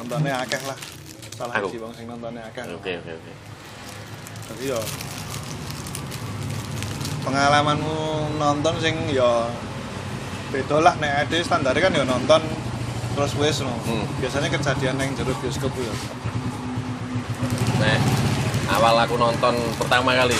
ya 0.00 0.08
nontonnya 0.08 0.34
akeh 0.40 0.62
lah 0.64 0.78
salah 1.36 1.54
siji 1.60 1.76
wong 1.76 1.92
sing 1.92 2.08
nontonnya 2.08 2.40
akeh 2.48 2.64
Oke 2.72 2.92
oke 3.04 3.12
oke. 3.20 3.32
jadi 4.48 4.64
ya 4.72 4.80
pengalamanmu 7.20 7.96
nonton 8.40 8.74
sing 8.80 8.96
ya 9.12 9.52
beda 10.48 10.80
lah 10.80 10.96
nek 10.96 11.28
ade 11.28 11.44
standarnya 11.44 11.84
kan 11.84 11.92
ya 11.92 12.04
nonton 12.08 12.40
terus 13.12 13.36
wis 13.36 13.60
no. 13.60 13.76
Hmm. 13.84 14.08
biasanya 14.24 14.48
kejadian 14.48 14.96
yang 14.96 15.12
jeruk 15.12 15.36
bioskop 15.44 15.72
ya 15.76 15.92
Nah, 17.80 17.96
awal 18.76 18.92
aku 19.04 19.16
nonton 19.16 19.56
pertama 19.80 20.12
kali 20.12 20.36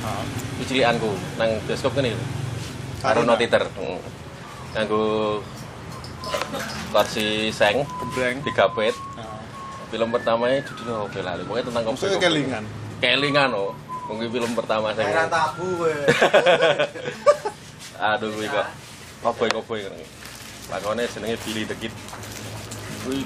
nah, 0.00 0.24
iki 0.56 0.72
cilikanku 0.72 1.12
nang 1.36 1.60
bioskop 1.68 1.92
kene. 1.92 2.16
Karo 3.04 3.28
no 3.28 3.36
titer. 3.36 3.60
Heeh. 3.60 4.00
Nganggo 4.72 5.04
kursi 6.92 7.52
seng 7.52 7.84
gebreng 8.00 8.40
digapet. 8.44 8.94
nah, 9.16 9.40
Film 9.88 10.08
pertamanya 10.08 10.64
judulnya 10.64 11.04
apa 11.04 11.20
lali? 11.20 11.42
Pokoknya 11.44 11.64
tentang 11.68 11.82
kopi. 11.84 11.92
maksudnya 11.92 12.18
kelingan 12.20 12.64
Kelingan 13.02 13.50
oh. 13.52 13.72
Mungkin 14.02 14.34
film 14.34 14.52
pertama 14.58 14.90
saya. 14.92 15.08
Heran 15.08 15.28
tabu. 15.30 15.84
Aduh 18.12 18.28
kuwi 18.34 18.48
kok. 18.50 18.66
Ngene. 19.22 20.04
Lakone 20.68 21.02
jenenge 21.06 21.36
Billy 21.46 21.62
the 21.68 21.76
Kid. 21.78 21.94
Kuwi 23.06 23.22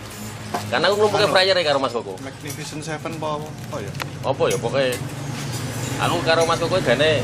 karena 0.71 0.89
aku 0.91 0.95
ngelumpuke 0.99 1.27
Anu. 1.27 1.35
prayer 1.35 1.57
karo 1.63 1.79
Mas 1.83 1.93
Koko. 1.93 2.15
Magnificent 2.23 2.83
Seven 2.87 3.13
apa 3.19 3.47
oh 3.75 3.81
ya 3.83 3.93
Apa 4.25 4.43
ya 4.49 4.57
pokoknya 4.59 4.95
aku 6.01 6.17
karo 6.23 6.43
Mas 6.47 6.61
Koko 6.63 6.79
gane 6.81 7.21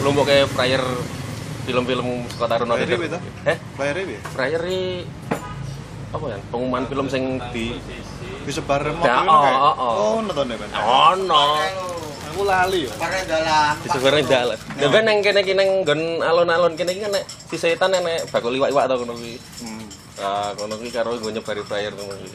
ngelumpuke 0.00 0.50
prayer 0.52 0.82
film-film 1.70 2.08
Prayer 2.34 2.88
Theater. 2.90 3.06
itu? 3.06 3.18
Heh? 3.46 3.56
layarnya 3.78 4.04
ya 4.10 4.20
Prayer 4.34 4.62
i- 4.66 5.06
apa 6.10 6.26
ya? 6.26 6.38
Pengumuman 6.50 6.84
film 6.90 7.06
sing 7.06 7.38
di 7.54 7.78
disebar 8.42 8.82
kayak 8.82 9.30
oh, 9.30 9.46
oh, 9.46 9.74
oh. 9.78 9.92
oh 9.94 10.16
nonton 10.26 10.50
ya 10.50 10.56
ben 10.58 10.70
ono. 10.74 11.44
aku 12.30 12.42
lali 12.46 12.86
ya 12.86 12.92
Pakai 12.98 13.22
dalan. 13.26 13.74
Disebarne 13.84 14.22
dalan. 14.26 14.58
Lha 14.58 14.88
ben 14.90 15.02
nang 15.06 15.18
kene 15.22 15.40
iki 15.42 15.54
nang 15.54 15.68
nggon 15.84 16.00
alun-alun 16.24 16.74
kene 16.74 16.90
iki 16.94 17.02
kan 17.06 17.12
nek 17.14 17.24
si 17.26 17.56
setan 17.58 17.94
nek 17.94 18.26
bakul 18.30 18.54
iwak-iwak 18.54 18.90
to 18.90 18.94
kono 18.98 19.14
kuwi. 19.14 19.34
hmm. 19.62 19.84
Ah, 20.18 20.50
kono 20.58 20.74
kuwi 20.78 20.90
karo 20.90 21.14
nggo 21.14 21.30
nyebari 21.30 21.62
prayer 21.62 21.92
ngono 21.94 22.14
kuwi. 22.16 22.30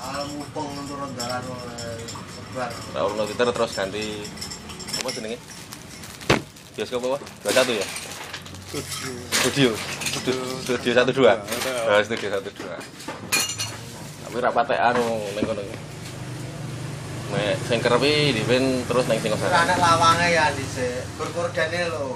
Kalau 0.00 0.24
mupeng 0.32 0.68
turun 0.88 1.10
dalan 1.16 1.42
oleh 1.44 2.00
sebar. 2.32 2.70
Nah, 2.96 3.02
Urno 3.04 3.22
Twitter 3.28 3.48
terus 3.52 3.70
ganti 3.76 4.04
apa 5.00 5.08
jenenge? 5.12 5.38
Bioskop 6.76 7.02
apa? 7.12 7.18
21 7.44 7.76
ya? 7.76 7.86
Studio. 8.70 9.74
Studio, 10.06 10.34
studio 10.62 11.02
12. 11.02 11.26
Nah, 11.26 11.98
studio 12.06 12.38
12. 12.38 12.54
Tapi 14.22 14.36
rapate 14.38 14.78
anu 14.78 15.02
ning 15.34 15.42
kono. 15.42 15.58
iki. 15.58 15.78
Nek 17.30 17.58
sing 17.66 17.78
kerepi 17.78 18.30
dipen 18.30 18.86
terus 18.86 19.10
nang 19.10 19.18
Terus 19.18 19.34
Singosari. 19.34 19.54
anak 19.56 19.74
lawange 19.74 20.28
ya 20.30 20.54
dhisik. 20.54 21.02
Berkordane 21.18 21.90
lho. 21.90 22.14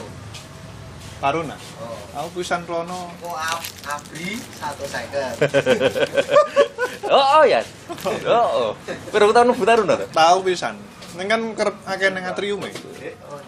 Taruna 1.18 1.56
Oh. 1.80 1.98
aku 2.14 2.38
pisan 2.38 2.62
rono 2.62 3.10
Kok 3.18 3.34
ab- 3.34 3.70
abri 3.88 4.38
150. 4.38 5.42
Oh, 7.04 7.20
oh 7.36 7.44
ya. 7.44 7.60
Oh, 8.24 8.46
oh. 8.70 8.72
Pero 9.10 9.28
tahun 9.28 9.50
nebu 9.50 9.64
taruna 9.64 9.94
to. 9.96 10.06
tahu 10.08 10.38
pisan 10.44 10.78
Neng 11.14 11.26
kan 11.26 11.40
kerep 11.54 11.76
akeh 11.84 12.10
nang 12.10 12.26
atrium 12.26 12.62
e. 12.62 12.70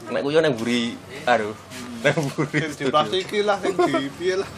Nek 0.09 0.23
kuyo 0.23 0.39
nang 0.39 0.55
buri 0.55 0.95
aduh. 1.23 1.55
Nang 2.07 2.23
buri. 2.39 2.59
Di 2.63 2.71
studio. 2.71 2.95
plastiki 2.95 3.43
lah 3.43 3.59
sing 3.59 3.75
di 3.75 4.07
piye 4.15 4.35
lah. 4.39 4.51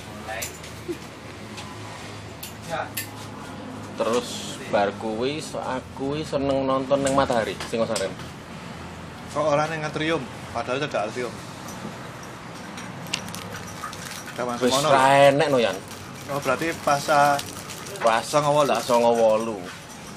Terus 3.96 4.28
bar 4.68 4.92
kuwi 5.00 5.40
so 5.40 5.56
aku 5.56 6.12
kuwi 6.12 6.20
seneng 6.28 6.68
nonton 6.68 7.00
nang 7.00 7.16
Matahari 7.16 7.56
Singosari. 7.72 8.12
Kok 9.32 9.46
orang 9.48 9.72
nang 9.72 9.88
atrium 9.88 10.20
padahal 10.52 10.76
tidak 10.84 11.08
atrium. 11.08 11.32
Wis 14.60 14.76
ra 14.84 15.32
enek 15.32 15.48
no 15.48 15.56
Yan. 15.56 15.74
Oh 16.28 16.38
berarti 16.44 16.76
pas 16.84 17.00
Pas 17.98 18.22
Songo 18.22 18.52
wolu. 18.54 18.70
Tak 18.70 18.84
songo 18.84 19.10
wolu. 19.16 19.58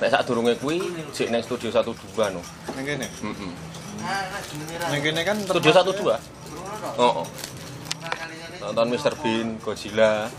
Nek 0.03 0.09
sak 0.11 0.21
durunge 0.27 0.53
kuwi 0.59 0.83
sik 1.15 1.31
nang 1.31 1.41
studio 1.41 1.71
12 1.71 1.95
no. 2.35 2.43
nang 2.75 2.83
kene. 2.85 3.07
Heeh. 3.07 3.51
Jenenge 4.51 4.75
ra. 4.77 4.85
Nang 4.91 5.01
kene 5.01 5.21
kan 5.23 5.37
Studio 5.47 5.71
12. 5.71 6.40
Oh, 6.81 7.21
oh. 7.21 7.27
Nonton 8.61 8.87
Mr 8.89 9.13
Bean, 9.21 9.57
Godzilla, 9.61 10.29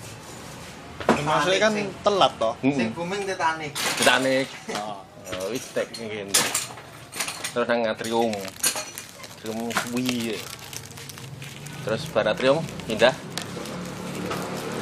Termasuk 1.03 1.55
kan 1.59 1.73
telat 2.03 2.33
toh. 2.39 2.55
sing 2.63 2.91
booming 2.95 3.23
Titanic. 3.27 3.73
Titanic. 3.75 4.47
Oh. 4.75 5.03
Oh, 5.39 5.47
wis 5.55 5.65
tek 5.71 5.91
ngene. 5.99 6.31
Terus 7.55 7.67
nang 7.67 7.81
Atrium. 7.87 8.33
Atrium 9.39 9.71
kuwi. 9.71 10.35
Terus 11.87 12.03
bar 12.11 12.27
Atrium 12.31 12.63
pindah. 12.87 13.15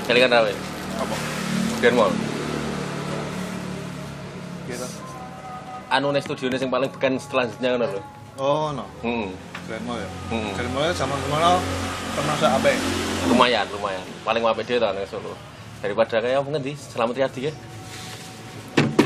Kelingan 0.09 0.33
rawe. 0.33 0.53
Apa? 1.01 1.17
Grand 1.81 1.97
Mall. 1.97 2.13
Gitu. 4.69 4.87
Anu 5.91 6.09
nih 6.15 6.23
studio 6.23 6.57
sing 6.57 6.71
paling 6.73 6.91
beken 6.93 7.21
selanjutnya 7.21 7.77
ngono 7.77 7.87
lho. 7.97 8.03
Oh 8.41 8.69
no. 8.73 8.85
Heeh. 9.05 9.50
Grand 9.71 9.87
Mall 9.87 10.03
ya. 10.03 10.11
Heeh. 10.35 10.51
Grand 10.59 10.73
Mall 10.75 10.91
zaman 10.91 11.15
semono 11.23 11.63
termasuk 12.19 12.51
apik. 12.59 12.75
lumayan 13.31 13.63
lumayan 13.71 14.03
paling 14.27 14.43
dhewe 14.43 14.83
ta 14.83 14.91
ning 14.91 15.07
Solo 15.07 15.39
daripada 15.79 16.19
kayak 16.19 16.43
apa 16.43 16.49
ngendi 16.51 16.75
Selamat 16.75 17.15
Riyadi 17.15 17.41
ya 17.47 17.53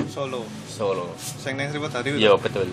Solo. 0.08 0.48
Solo 0.64 1.12
Sing 1.20 1.60
nang 1.60 1.69
Sriwedari. 1.69 2.16
iya 2.16 2.32
betul 2.41 2.64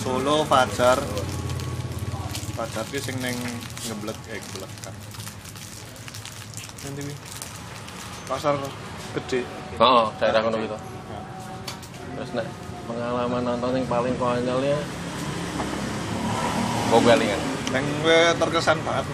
Solo 0.00 0.48
Fajar. 0.48 0.96
Fajar 2.56 2.84
ki 2.88 2.96
sing 2.96 3.20
nang 3.20 3.36
ngeblek 3.92 4.16
eh 4.32 4.40
ngeblek 4.40 4.72
kan. 4.80 4.94
Nanti. 6.88 7.12
Pasar 8.24 8.56
gede. 9.12 9.44
oh 9.76 10.08
daerah 10.16 10.40
kono 10.40 10.56
gitu 10.64 10.78
terus 12.16 12.30
nek 12.36 12.46
pengalaman 12.88 13.42
nonton 13.42 13.80
yang 13.80 13.88
paling 13.88 14.14
konyolnya 14.20 14.78
kok 16.86 17.00
galingan 17.00 17.40
Nang 17.70 17.86
gue 18.02 18.20
terkesan 18.34 18.82
banget. 18.82 19.06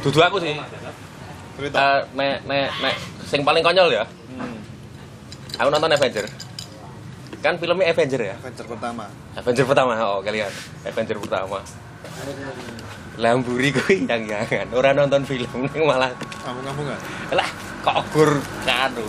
dudu 0.00 0.18
aku 0.18 0.36
sih 0.38 0.58
Cerita. 1.54 1.78
Eh, 1.78 1.98
nek 2.14 2.36
nek 2.44 2.68
nek 2.80 2.94
sing 3.22 3.40
paling 3.40 3.60
konyol 3.60 3.90
ya 3.90 4.04
Hmm. 4.30 4.56
aku 5.54 5.68
nonton 5.68 5.90
Avenger 5.90 6.24
kan 7.38 7.56
filmnya 7.56 7.88
Avenger 7.88 8.20
ya 8.22 8.34
Adventure 8.34 8.68
pertama. 8.68 9.04
Avenger 9.32 9.64
pertama 9.64 9.92
oh 9.98 10.20
kalian 10.20 10.48
Avenger 10.82 11.16
pertama 11.18 11.58
Lamburi 13.16 13.68
kuwi 13.70 14.06
yang 14.06 14.24
jangan 14.24 14.66
orang 14.72 14.94
nonton 14.96 15.22
film 15.24 15.66
ning 15.66 15.84
malah 15.90 16.08
Kamu-kamu 16.40 16.80
enggak? 16.82 17.00
lah 17.32 17.48
kok 17.80 18.00
gur 18.10 18.32
kanu 18.62 19.06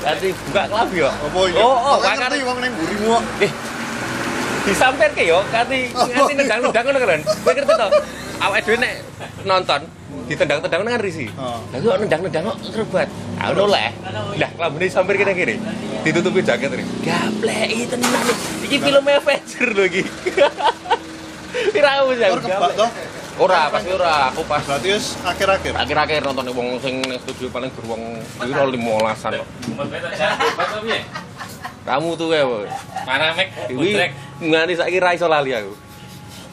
Tadi 0.00 0.28
buka 0.42 0.62
kelambi 0.66 0.96
ya? 0.98 1.08
Iya? 1.08 1.60
Oh, 1.60 1.76
oh, 1.76 1.96
makanya 1.98 2.28
ngerti 2.28 2.40
wong 2.42 2.58
nang 2.58 2.72
burimu 2.72 3.06
kok. 3.10 3.22
Eh, 3.40 3.52
disampir 4.64 5.08
ke 5.12 5.22
yo, 5.24 5.38
kati 5.48 5.92
Oh, 5.92 6.04
nganti 6.04 6.32
iya. 6.32 6.38
nendang-nendang 6.40 6.84
ngono 6.84 6.98
kan. 6.98 7.20
Kowe 7.44 7.52
ngerti 7.52 7.72
to? 7.74 7.88
Awake 8.34 8.62
dhewe 8.64 8.76
nek 8.80 8.92
nonton 9.44 9.80
ditendang-tendang 10.24 10.80
kan 10.82 11.00
risi. 11.00 11.26
Oh. 11.36 11.60
Lah 11.68 11.78
kok 11.78 11.96
nendang-nendang 12.00 12.42
kok 12.48 12.56
serbat. 12.64 13.08
Aku 13.38 13.52
noleh. 13.54 13.90
Lah 14.36 14.50
kelambine 14.56 14.86
sampir 14.88 15.14
kene 15.16 15.32
kiri. 15.32 15.56
Ditutupi 16.02 16.40
jaket 16.40 16.70
ini. 16.72 16.84
Gablek 17.00 17.68
iki 17.70 17.84
tenan. 17.88 18.24
Iki 18.64 18.76
film 18.78 19.04
Avenger 19.04 19.68
lho 19.70 19.84
iki. 19.84 20.02
Pirawu 21.70 22.12
ya. 22.16 22.28
Tur 22.32 22.40
kebak 22.42 22.72
toh. 22.74 22.90
Ora, 23.34 23.66
pasti 23.66 23.90
ora. 23.90 24.30
Aku 24.30 24.46
pas 24.46 24.62
Berarti 24.62 24.94
wis 24.94 25.18
akhir-akhir. 25.18 25.74
akhir-akhir 25.74 26.22
nonton 26.22 26.54
wong 26.54 26.78
sing 26.78 27.02
studio 27.18 27.50
paling 27.50 27.66
beruang 27.74 28.22
iki 28.38 28.52
ro 28.54 28.70
15-an 28.70 29.32
kok. 29.34 29.48
Kamu 31.84 32.16
tuh 32.16 32.32
ya, 32.32 32.42
boy. 32.42 32.64
Mana 33.04 33.36
mek? 33.36 33.52
Iwi 33.68 33.92
nganti 34.40 34.74
saiki 34.74 34.98
ra 34.98 35.12
iso 35.12 35.28
lali 35.28 35.52
aku. 35.52 35.76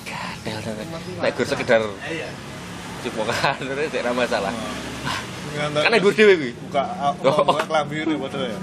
Gadel 0.03 0.59
tenan. 0.59 0.87
Nek 1.17 1.31
gur 1.31 1.47
sekedar 1.47 1.81
cipokan 3.01 3.55
terus 3.57 3.87
tidak 3.89 4.11
masalah. 4.11 4.51
Ngantar 5.51 5.81
Kan 5.81 5.95
gur 5.97 6.11
dhewe 6.11 6.33
kuwi. 6.35 6.51
buka 6.61 6.83
Oh. 7.23 7.43
buka 7.43 7.63
kelambi 7.63 7.95
ini 7.97 8.13
padahal 8.13 8.45
ya. 8.45 8.59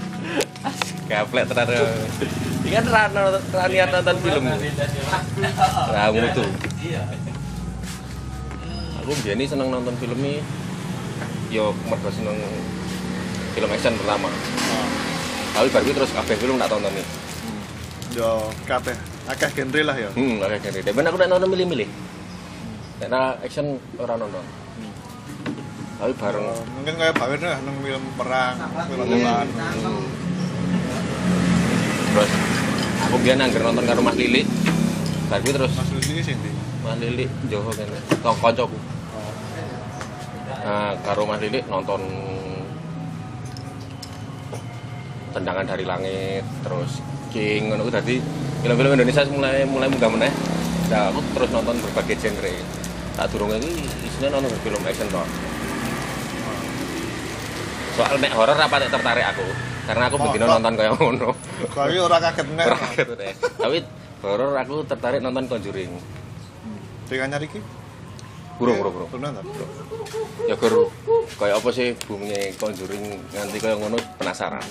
Gaplek 1.09 1.45
tenan. 1.47 1.67
Iki 2.61 2.69
kan 2.69 2.85
ra 2.85 3.01
nonton- 3.09 3.45
ra 3.49 3.65
niat 3.65 3.89
nonton 3.89 4.15
film. 4.21 4.43
Kamu 5.89 6.25
tuh. 6.37 6.49
Aku 8.99 9.11
biyen 9.25 9.41
seneng 9.41 9.73
nonton 9.73 9.97
film 9.97 10.21
ini 10.21 10.37
yo 11.49 11.73
mergo 11.83 12.13
seneng 12.13 12.37
film 13.51 13.69
action 13.73 13.97
pertama. 13.97 14.29
Oh. 14.29 15.08
Tapi 15.53 15.67
baru 15.69 15.91
terus 15.91 16.11
kabeh 16.13 16.35
film 16.37 16.55
tak 16.57 16.69
tonton 16.71 16.91
nih. 16.93 17.05
Yo 18.15 18.29
kabeh 18.65 18.95
akeh 19.29 19.49
genre 19.53 19.81
lah 19.85 19.95
ya 19.95 20.09
Hmm, 20.17 20.41
oke 20.41 20.57
oke. 20.57 20.79
Dan 20.81 21.05
aku 21.05 21.17
nek 21.21 21.29
nonton 21.29 21.49
milih-milih. 21.53 21.87
Nek 23.05 23.45
action 23.45 23.77
ora 24.01 24.17
nonton. 24.17 24.41
Tapi 25.99 26.13
bareng 26.15 26.43
Oh, 26.47 26.63
mungkin 26.79 26.95
kayak 26.95 27.11
Bawir 27.19 27.37
nih 27.43 27.59
nang 27.59 27.75
film 27.83 28.03
perang 28.15 28.55
film 28.87 29.03
Hmm. 29.03 29.11
teman 29.13 29.47
Hmm. 29.83 30.05
Terus 32.09 32.31
aku 33.05 33.15
biar 33.19 33.35
nangger 33.35 33.61
nonton 33.61 33.83
karo 33.85 33.99
Mas 34.01 34.15
Lili. 34.15 34.47
Bar 35.29 35.43
kuwi 35.45 35.53
terus 35.53 35.71
Mas 35.77 35.89
Lucy 35.93 36.23
sih 36.25 36.33
ndi 36.33 36.49
Mas 36.81 36.97
Lili 36.97 37.25
Joho 37.51 37.69
kene. 37.75 37.99
Kancaku. 38.23 38.77
Nah, 40.65 40.91
karo 41.05 41.21
Mas 41.27 41.39
Lili 41.43 41.59
nonton 41.67 42.01
Tendangan 45.29 45.65
dari 45.69 45.85
Langit, 45.85 46.43
terus 46.65 47.05
King 47.29 47.69
ngono 47.69 47.85
dadi 47.93 48.17
film-film 48.65 48.97
Indonesia 48.97 49.21
mulai 49.29 49.61
mulai 49.63 49.87
munggah 49.87 50.09
meneh. 50.09 50.33
Nah, 50.89 51.13
aku 51.13 51.21
terus 51.37 51.49
nonton 51.53 51.77
berbagai 51.85 52.17
genre. 52.17 52.55
Tak 53.13 53.29
durung 53.29 53.53
iki 53.53 53.85
isinya 54.09 54.41
nonton 54.41 54.57
film 54.65 54.81
action 54.81 55.07
tok. 55.13 55.27
Soal 57.93 58.15
nek 58.17 58.33
horor 58.33 58.57
apa 58.57 58.75
nek 58.81 58.89
tertarik 58.89 59.25
aku. 59.29 59.45
Karena 59.85 60.03
aku 60.09 60.17
begini 60.17 60.45
nonton 60.49 60.73
kayak 60.73 60.91
ngono. 60.97 61.29
Tapi 61.69 61.95
ora 62.01 62.17
kaget 62.17 62.45
meneh. 62.49 62.65
Ora 62.65 62.79
gitu 62.97 63.13
deh. 63.13 63.33
Tapi 63.37 63.77
horor 64.25 64.51
aku 64.57 64.75
tertarik 64.89 65.21
nonton 65.21 65.45
Conjuring. 65.45 65.93
Dengan 67.05 67.37
nyari 67.37 67.47
ki? 67.49 67.61
Burung, 68.57 68.81
burung, 68.81 69.07
burung. 69.07 69.33
Ya 70.49 70.55
gur 70.57 70.89
kayak 71.37 71.61
apa 71.61 71.69
sih 71.69 71.93
bumnya 72.09 72.49
Conjuring 72.57 73.29
nganti 73.29 73.57
kayak 73.61 73.77
ngono 73.77 74.01
penasaran. 74.17 74.65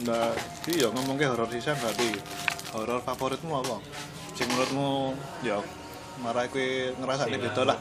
Nah, 0.00 0.32
iya 0.64 0.88
ngomong 0.88 1.20
ke 1.20 1.28
horor 1.28 1.44
sisan 1.52 1.76
berarti 1.76 2.08
horor 2.72 3.04
favoritmu 3.04 3.52
apa? 3.52 3.76
Sing 4.32 4.48
menurutmu 4.48 5.12
ya 5.44 5.60
marah 6.24 6.48
kowe 6.48 6.68
ngerasake 6.96 7.36
beda 7.36 7.62
lah. 7.68 7.76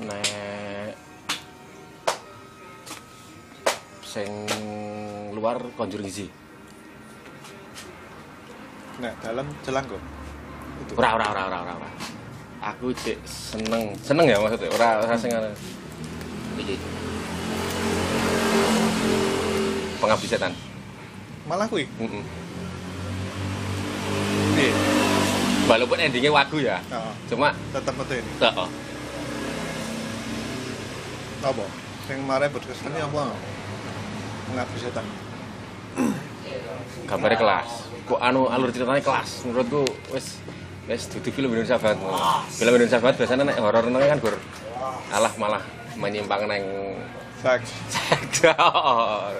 Nek 0.00 0.96
sing 4.00 4.48
luar 5.36 5.60
Conjuring 5.76 6.08
Z. 6.08 6.32
Nah, 9.04 9.12
dalam 9.20 9.52
jelang 9.60 9.84
kok. 9.84 10.00
Itu. 10.80 10.92
Ora 10.96 11.20
ora 11.20 11.26
ora 11.28 11.44
ora 11.44 11.72
ora. 11.76 11.88
Aku 12.72 12.88
cek 12.96 13.20
seneng, 13.28 13.92
seneng 14.00 14.24
ya 14.24 14.40
maksudnya. 14.40 14.72
Ora 14.72 15.04
ora 15.04 15.12
sing 15.20 15.28
ngono. 15.28 15.52
Iki. 16.56 16.76
Pengabdi 20.00 20.24
setan. 20.24 20.69
Malah 21.50 21.66
kuwi. 21.66 21.82
Heeh. 21.98 22.22
Piye? 24.54 24.70
Walaupun 25.66 25.98
endingnya 25.98 26.30
wagu 26.30 26.62
ya. 26.62 26.78
Heeh. 26.86 27.12
Cuma 27.26 27.50
Tetep 27.74 27.94
medeni. 27.98 28.30
heeh. 28.38 28.68
Apa? 31.40 31.64
Sing 32.06 32.18
marah 32.22 32.46
berkesan 32.46 32.94
ya 32.94 33.10
apa? 33.10 33.34
Mengabdi 34.50 34.78
setan. 34.78 35.06
gambarnya 37.10 37.42
kelas 37.42 37.90
kok 38.06 38.22
anu 38.22 38.46
alur 38.46 38.70
ceritanya 38.70 39.02
kelas 39.02 39.42
menurutku 39.42 39.82
wes 40.14 40.38
wes 40.86 41.10
dudu 41.10 41.34
film 41.34 41.50
Indonesia 41.50 41.74
banget 41.74 41.98
film 42.54 42.72
Indonesia 42.78 43.02
banget 43.02 43.16
biasanya 43.18 43.50
nek 43.50 43.58
horor 43.58 43.82
nengnya 43.90 44.14
kan 44.14 44.18
gur 44.22 44.38
alah 45.10 45.34
malah 45.34 45.62
menyimpang 45.98 46.46
neng 46.46 46.62
Seks. 47.42 47.74
sektor 47.90 48.54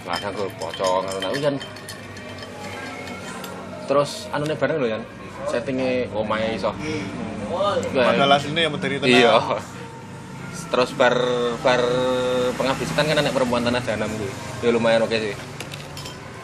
kadang 0.00 0.32
gur 0.32 0.50
pocong 0.56 1.04
anu 1.06 1.18
nah, 1.20 1.30
kan 1.36 1.54
terus 3.90 4.30
anu 4.32 4.44
nih 4.48 4.58
bareng 4.58 4.78
loh 4.80 4.90
kan 4.90 5.02
settingnya 5.48 6.10
omae 6.12 6.54
iso. 6.54 6.70
Padahal 7.94 8.36
aslinya 8.36 8.68
yang 8.68 8.72
medeni 8.74 8.96
tenan. 9.00 9.10
iya. 9.10 9.34
Terus 10.70 10.90
bar 10.94 11.16
bar 11.64 11.82
pengabdi 12.54 12.84
setan 12.86 13.10
kan 13.10 13.18
anak 13.18 13.34
perempuan 13.34 13.66
tanah 13.66 13.82
jahanam 13.82 14.10
gue 14.14 14.30
ya 14.62 14.70
lumayan 14.70 15.02
oke 15.02 15.16
sih. 15.16 15.34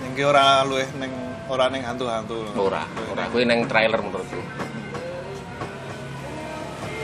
Yang 0.02 0.12
ki 0.18 0.22
ora 0.26 0.66
luwih 0.66 0.88
ning 0.98 1.12
ora 1.46 1.70
ning 1.70 1.86
hantu-hantu. 1.86 2.50
ora 2.58 2.82
ora. 3.12 3.30
Kuwi 3.30 3.46
neng 3.46 3.70
trailer 3.70 4.02
menurutku. 4.02 4.40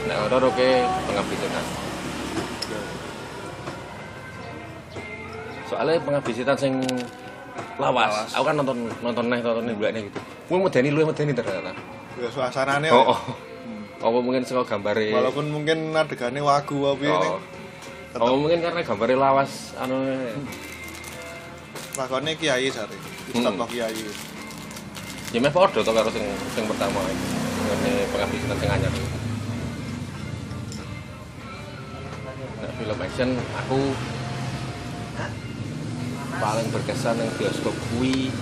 Nek 0.03 0.17
horor 0.27 0.51
oke 0.51 0.69
pengabdi 1.07 1.35
soalnya 5.73 5.97
pengabdi 5.99 6.31
setan 6.31 6.53
sing 6.53 6.73
lawas. 7.81 8.13
Lawas. 8.13 8.29
aku 8.37 8.43
kan 8.45 8.55
nonton 8.61 8.77
nonton 9.01 9.25
neh 9.25 9.41
nonton 9.41 9.63
neh 9.65 9.73
bulan 9.73 9.97
gitu 9.97 10.19
gue 10.21 10.57
medeni 10.61 10.89
lu 10.93 11.01
medeni 11.03 11.33
ternyata 11.33 11.73
Ya 12.13 12.29
suasanane. 12.29 12.93
oh, 12.93 13.09
ya. 13.09 13.09
oh. 13.09 13.21
apa 14.05 14.17
mungkin 14.21 14.45
suka 14.45 14.61
gambare 14.69 15.09
Walaupun 15.09 15.49
mungkin 15.49 15.97
adegane 15.97 16.45
wagu 16.45 16.93
apa 16.93 17.09
oh. 17.09 17.41
oh 18.21 18.37
mungkin 18.37 18.61
karena 18.61 18.85
gambare 18.85 19.17
lawas 19.17 19.73
anu 19.81 19.97
lakone 21.97 22.37
kiai 22.37 22.69
sare. 22.69 22.93
Ustaz 23.33 23.49
Hmm. 23.49 23.65
Kiai. 23.65 23.97
ya 25.33 25.39
meh 25.41 25.49
podo 25.49 25.81
to 25.81 25.89
karo 25.89 26.09
sing 26.13 26.21
sing 26.53 26.69
pertama 26.69 27.01
ngene 27.01 28.05
pengabdi 28.13 28.37
setan 28.37 28.57
sing 28.61 28.69
anyar 28.69 28.93
Nek 32.61 32.71
film 32.77 32.99
action 33.01 33.29
aku 33.57 33.79
paling 36.41 36.67
berkesan 36.73 37.19
yang 37.19 37.31
bioskop 37.37 37.75
kuwi 37.93 38.33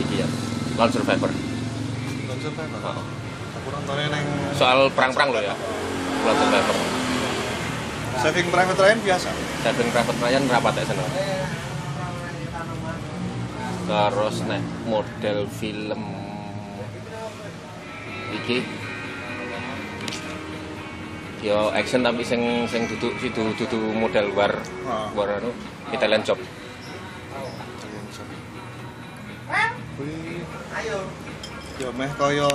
iki 0.00 0.14
ya 0.22 0.28
Lone 0.74 0.90
Survivor 0.90 1.30
Lone 1.30 2.40
Survivor. 2.42 2.80
Heeh. 2.80 2.98
Aku 3.54 3.68
nontonnya 3.70 4.06
ning 4.10 4.26
soal 4.58 4.90
perang-perang 4.90 5.28
lo 5.30 5.40
ya 5.42 5.54
Lone 6.24 6.38
Survivor 6.38 6.76
Saving 8.14 8.48
Private 8.48 8.80
Ryan 8.80 9.00
biasa. 9.04 9.28
Saving 9.60 9.90
Private 9.92 10.18
Ryan 10.22 10.42
rapat 10.48 10.72
ya 10.80 10.84
seneng 10.88 11.10
terus 13.84 14.36
nek 14.48 14.64
model 14.88 15.44
film 15.60 16.00
iki 18.32 18.64
yo 21.44 21.68
action 21.76 22.00
tapi 22.00 22.24
sing 22.24 22.64
sing 22.64 22.88
duduk 22.88 23.12
situ 23.20 23.44
duduk 23.60 23.92
model 23.92 24.32
war 24.32 24.56
war 25.12 25.28
anu 25.36 25.52
Italian 25.92 26.24
Job 26.24 26.40
Kuwi 29.94 30.42
Ya 31.74 31.90
meh 31.90 32.10
kaya 32.14 32.46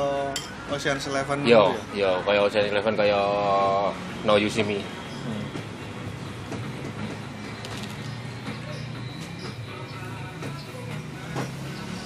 Ocean's 0.71 1.07
Eleven 1.11 1.43
yo 1.43 1.75
gitu 1.75 1.99
ya. 1.99 2.11
yo 2.15 2.23
kaya 2.23 2.39
Ocean 2.39 2.65
Eleven 2.67 2.95
kaya 2.95 3.19
No 4.23 4.39
You 4.39 4.47
See 4.47 4.63
Me 4.63 4.79
Hmm. 5.19 5.43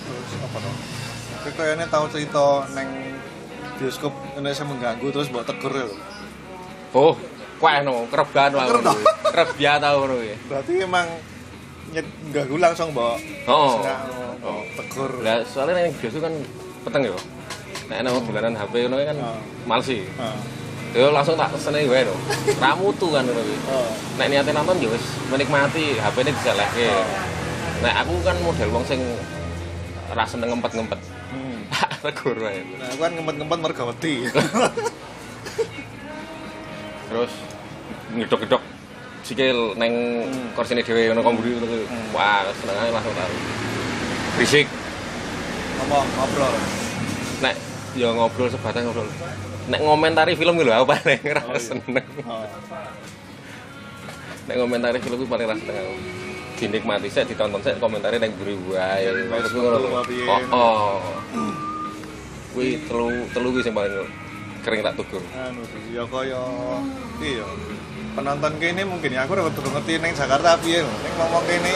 Terus 0.04 0.32
apa 0.40 0.58
dong? 0.60 0.78
Tapi 1.34 1.50
kayaknya 1.54 1.86
tahu 1.88 2.06
cerita 2.10 2.46
neng 2.74 2.90
bioskop 3.78 4.13
Indonesia 4.34 4.66
mengganggu 4.66 5.08
terus 5.10 5.28
buat 5.30 5.46
tegur 5.46 5.74
ya. 5.74 5.86
lho. 5.86 5.98
oh 6.94 7.13
kuah 7.58 7.82
no 7.82 8.06
kerep 8.06 8.30
banget 8.30 8.54
lah 8.54 8.66
ngono 8.70 8.94
kerep 9.34 9.50
biasa 9.58 9.82
tau 9.82 9.96
ngono 10.04 10.13
kuwi. 10.18 10.36
Berarti 10.46 10.74
emang 10.82 11.08
nyet 11.94 12.08
ganggu 12.34 12.58
langsung 12.58 12.90
bawa 12.90 13.18
oh 13.46 13.78
oh. 14.43 14.62
tegur. 14.75 15.12
lah 15.19 15.41
soalnya 15.43 15.79
yang 15.81 15.95
biasa 15.95 16.17
kan 16.19 16.33
peteng 16.83 17.03
yo 17.05 17.17
nek 17.88 17.97
ana 18.00 18.09
dolanan 18.13 18.55
HP 18.55 18.73
ngono 18.83 18.95
kan 19.01 19.17
Oh. 19.17 19.39
males 19.63 19.85
sih 19.85 20.03
Ah. 20.15 20.35
yo 20.91 21.09
langsung 21.09 21.33
tak 21.33 21.51
seneng 21.57 21.88
wae 21.88 22.03
no 22.03 22.15
ramu 22.57 22.91
tuh 22.95 23.12
kan 23.12 23.23
ngono 23.23 23.39
kuwi 23.39 23.57
Oh. 23.67 23.89
nek 24.15 24.27
niate 24.29 24.51
nonton 24.51 24.77
ya 24.77 24.88
wis 24.88 25.03
menikmati 25.27 25.97
HP-ne 25.97 26.31
diselehke 26.31 26.89
nek 27.79 27.93
aku 28.00 28.13
kan 28.21 28.35
model 28.39 28.69
wong 28.71 28.83
sing 28.83 29.00
ra 30.09 30.23
seneng 30.23 30.51
ngempet-ngempet 30.51 31.00
Hmm. 31.33 31.65
tegur 32.03 32.38
wae 32.38 32.62
Nah, 32.77 32.85
aku 32.88 33.00
kan 33.01 33.12
ngempet-ngempet 33.12 33.59
mergawati. 33.59 34.13
terus 37.09 37.31
ngedok-ngedok 38.12 38.62
sikil 39.23 39.57
neng 39.75 39.93
Hmm. 40.23 40.51
kursine 40.53 40.81
dhewe 40.81 41.09
ngono 41.09 41.21
komburi 41.21 41.50
ngono 41.53 41.65
kuwi. 41.65 41.85
Hmm. 41.85 42.05
wah 42.12 42.45
seneng 42.53 42.75
ae 42.75 42.91
langsung 42.91 43.13
tahu 43.13 43.33
berisik. 44.38 44.68
Ngomong 45.82 46.06
ngobrol. 46.18 46.54
nek 47.44 47.56
ya 47.94 48.10
ngobrol 48.13 48.48
sebatas 48.50 48.82
ngobrol. 48.84 49.08
Nek 49.70 49.80
ngomentari 49.80 50.34
film 50.36 50.60
gitu 50.60 50.72
aku 50.72 50.86
paling 50.90 51.22
ra 51.24 51.42
Oh, 51.46 51.56
iya. 51.56 51.62
seneng. 51.62 52.06
Oh. 52.28 52.46
nek 54.44 54.56
ngomentari 54.60 54.98
film 55.00 55.16
itu 55.20 55.28
paling 55.28 55.46
ra 55.48 55.56
seneng. 55.56 55.75
Aku 55.78 55.96
dinikmati 56.63 57.12
saya 57.12 57.28
ditonton 57.28 57.60
saya 57.60 57.75
komentari 57.75 58.24
neng 58.24 58.32
wae 58.40 59.04
Ya, 59.04 59.12
maksudku 59.28 59.60
ngono 59.60 60.00
apa 60.00 60.02
piye. 60.08 60.24
oh 60.24 60.42
oh. 60.56 60.96
Kuwi 62.56 62.80
telu 62.88 63.28
telu 63.36 63.52
kuwi 63.52 63.66
sing 63.66 63.75
paling 63.75 64.08
kering 64.63 64.80
tak 64.80 64.96
tukur 64.96 65.20
anu 65.36 65.60
sih 65.68 65.92
ya 65.92 66.08
kaya 66.08 66.40
iya. 67.20 67.44
Penonton 68.16 68.54
kene 68.63 68.88
mungkin 68.88 69.12
ya 69.12 69.28
aku 69.28 69.36
ora 69.36 69.52
kudu 69.52 69.75
ngerti 69.75 70.00
ning 70.00 70.16
Jakarta 70.16 70.56
piye 70.63 70.80
ning 70.88 71.13
ngomong 71.20 71.44
kene 71.44 71.75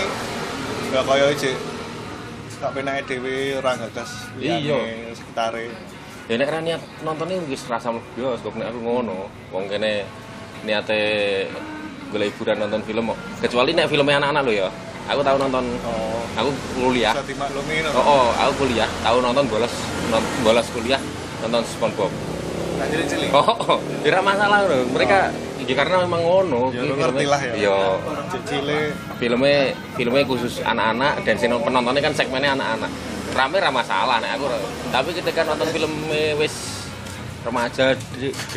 ya 0.96 1.02
kaya 1.04 1.36
ijek 1.36 1.52
tak 2.58 2.72
penake 2.74 3.02
dhewe 3.06 3.36
ora 3.56 3.78
gagas 3.78 4.12
Iya. 4.36 4.58
liyane 4.58 5.14
sekitare. 5.14 5.66
ya 6.28 6.36
nek 6.36 6.50
ra 6.50 6.60
niat 6.60 6.82
nonton 7.02 7.30
iki 7.30 7.54
wis 7.54 7.64
rasa 7.66 7.88
mlebu 7.88 8.10
bioskop 8.18 8.54
nek 8.58 8.68
aku 8.68 8.80
ngono. 8.82 9.30
Wong 9.54 9.66
kene 9.70 10.04
niate 10.66 11.00
golek 12.10 12.34
hiburan 12.34 12.58
nonton 12.60 12.82
film 12.84 13.14
kok. 13.14 13.18
Kecuali 13.46 13.72
nek 13.72 13.88
filmnya 13.88 14.18
anak-anak 14.20 14.44
lo 14.44 14.52
ya. 14.52 14.70
Aku 15.08 15.22
tahu 15.24 15.38
nonton 15.40 15.66
Oh, 15.88 16.20
aku 16.36 16.50
kuliah. 16.76 17.16
Bisa 17.16 17.24
dimaklumi 17.24 17.80
no. 17.80 17.90
oh, 17.96 18.04
oh 18.04 18.28
aku 18.36 18.66
kuliah. 18.66 18.90
Tahu 19.00 19.18
nonton 19.24 19.46
bolos 19.48 19.74
non- 20.12 20.30
bolos 20.44 20.68
kuliah 20.74 21.00
nonton 21.46 21.62
SpongeBob. 21.64 22.12
Nah, 22.78 22.86
cilik. 22.86 23.34
oh, 23.34 23.42
oh 23.74 23.78
tidak 24.06 24.22
masalah 24.22 24.62
loh 24.70 24.86
mereka 24.94 25.34
ya 25.68 25.76
karena 25.76 25.96
memang 26.08 26.22
ngono. 26.24 26.62
Ya, 26.72 26.82
ngerti 26.88 27.26
lah 27.28 27.42
ya. 27.44 27.54
iya 27.60 27.80
Cilik 28.48 28.96
filmnya 29.20 29.76
filmnya 30.00 30.24
khusus 30.24 30.64
anak-anak 30.64 31.28
dan 31.28 31.36
sing 31.36 31.52
penontonnya 31.52 32.02
kan 32.02 32.14
segmennya 32.16 32.56
anak-anak. 32.56 32.92
Rame 33.36 33.58
ra 33.60 33.70
masalah 33.70 34.18
nek 34.24 34.40
aku 34.40 34.48
tapi 34.90 35.10
ketika 35.12 35.44
nonton 35.44 35.68
film 35.76 35.92
wis 36.40 36.88
remaja 37.44 37.94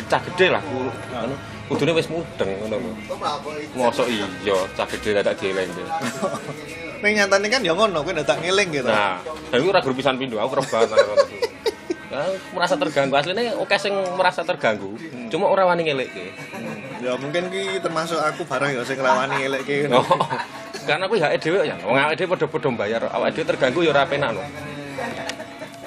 cah 0.09 0.21
gede 0.31 0.47
lah 0.51 0.63
ku 0.63 0.89
anu 1.11 1.35
kudune 1.67 1.91
wis 1.93 2.07
mudeng 2.07 2.49
ngono. 2.63 2.79
Lho 2.79 3.15
mosok 3.75 4.07
iya 4.07 4.57
cah 4.73 4.87
gede 4.87 5.19
dadak 5.19 5.35
dieleng 5.37 5.69
Ning 7.01 7.17
nyatane 7.17 7.49
kan 7.49 7.65
ya 7.65 7.73
ngono, 7.73 8.05
kowe 8.05 8.13
ndak 8.13 8.37
ngeling 8.45 8.69
gitu. 8.77 8.85
nah 8.85 9.17
tapi 9.49 9.65
ora 9.65 9.81
guru 9.81 9.97
pisan 9.97 10.21
pindho 10.21 10.37
aku 10.37 10.61
rebahan 10.61 10.85
merasa 12.55 12.75
terganggu. 12.77 13.13
Aslinya 13.17 13.57
oke 13.57 13.75
sing 13.81 13.93
merasa 14.19 14.45
terganggu 14.45 14.93
cuma 15.31 15.47
orang 15.49 15.73
wani 15.73 15.81
ngelekke 15.87 16.25
Ya 17.01 17.17
mungkin 17.17 17.49
ki 17.49 17.81
termasuk 17.81 18.21
aku 18.21 18.45
barang 18.45 18.77
ya 18.77 18.81
sing 18.85 19.01
nglawani 19.01 19.41
elekke 19.49 19.89
ngono. 19.89 20.05
Oh, 20.05 20.21
karena 20.85 21.09
aku 21.09 21.17
ya 21.17 21.33
dhewe 21.33 21.65
ya, 21.65 21.75
wong 21.81 21.97
awake 21.97 22.17
dhewe 22.21 22.29
padha-padha 22.37 22.69
bayar, 22.77 23.01
awake 23.09 23.33
dhewe 23.33 23.45
terganggu 23.49 23.79
ya 23.81 23.89
ora 23.89 24.05
penak 24.05 24.37
no. 24.37 24.41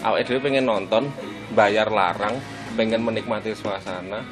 Awake 0.02 0.26
dhewe 0.26 0.38
pengen 0.42 0.66
nonton, 0.66 1.14
bayar 1.54 1.86
larang, 1.86 2.42
pengen 2.74 3.06
menikmati 3.06 3.54
suasana. 3.54 4.26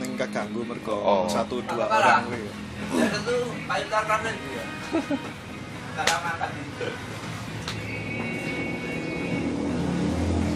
Ning 0.00 0.16
keganggu 0.16 0.64
mergo 0.64 0.96
Oh. 0.96 1.28
satu 1.28 1.60
dua 1.68 1.84
orang 1.84 2.24
kuwi. 2.24 2.48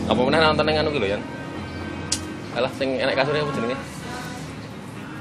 Apa 0.06 0.20
meneh 0.22 0.38
nonton 0.38 0.68
yang 0.70 0.86
anu 0.86 0.90
ki 0.94 1.00
lho, 1.02 1.08
Yan? 1.18 1.22
Alah 2.56 2.72
sing 2.78 2.96
enek 2.96 3.18
kasure 3.18 3.42
apa 3.42 3.52
jenenge? 3.52 3.76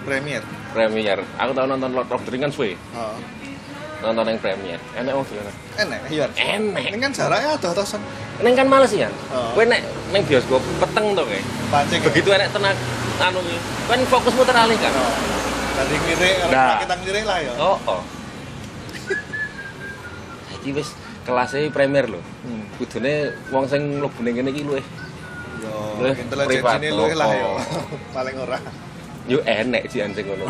Premier. 0.06 0.42
Premier. 0.72 1.18
Aku 1.42 1.52
tau 1.58 1.66
nonton 1.66 1.90
Lord 1.92 2.10
of 2.14 2.22
the 2.22 2.30
Rings 2.30 2.46
kan 2.46 2.52
suwe. 2.54 2.78
Heeh. 2.78 3.18
Nonton 4.06 4.26
yang 4.30 4.40
Premier. 4.40 4.80
Enek 4.94 5.14
wong 5.18 5.26
dolan. 5.26 5.56
Enak, 5.82 6.00
iya. 6.14 6.26
Enek. 6.38 6.94
Ini 6.94 6.98
kan 7.02 7.12
jaraknya 7.12 7.58
ada 7.58 7.70
tosan. 7.74 8.02
Neng 8.46 8.54
kan 8.54 8.70
males 8.70 8.94
ya. 8.94 9.10
Oh. 9.34 9.58
Kowe 9.58 9.66
nek 9.66 9.82
ning 10.14 10.22
bioskop 10.30 10.62
peteng 10.78 11.18
to 11.18 11.24
kowe. 11.26 11.40
Pancing. 11.74 12.00
ya. 12.00 12.06
Begitu 12.14 12.30
enek 12.30 12.50
tenak 12.54 12.78
anu 13.18 13.40
kan 13.90 14.00
fokusmu 14.06 14.44
teralihkan. 14.46 14.94
Oh. 14.94 15.14
Dari 15.76 15.96
ngiri, 16.08 16.32
Nah. 16.56 16.80
kita 16.80 16.96
ngiri 17.04 17.22
lah 17.28 17.38
ya. 17.44 17.52
Oh, 17.60 17.76
oh. 17.90 18.02
Saiki 20.48 20.72
wis 20.72 20.96
kelasnya 21.28 21.68
Premier 21.74 22.06
lho. 22.08 22.22
Hmm. 22.46 22.64
Kudune 22.80 23.34
wong 23.52 23.66
sing 23.68 24.00
mlebu 24.00 24.20
ning 24.24 24.34
kene 24.40 24.52
iki 24.54 24.64
luwih 24.64 24.86
Yo, 25.56 25.72
ini 26.04 26.90
luwih 26.94 27.16
lah 27.16 27.32
ya. 27.32 27.48
oh. 27.58 27.60
Paling 28.14 28.36
ora. 28.38 28.60
Yo 29.25 29.41
enek 29.41 29.89
sih 29.89 30.05
anjing 30.05 30.25
ngono 30.29 30.46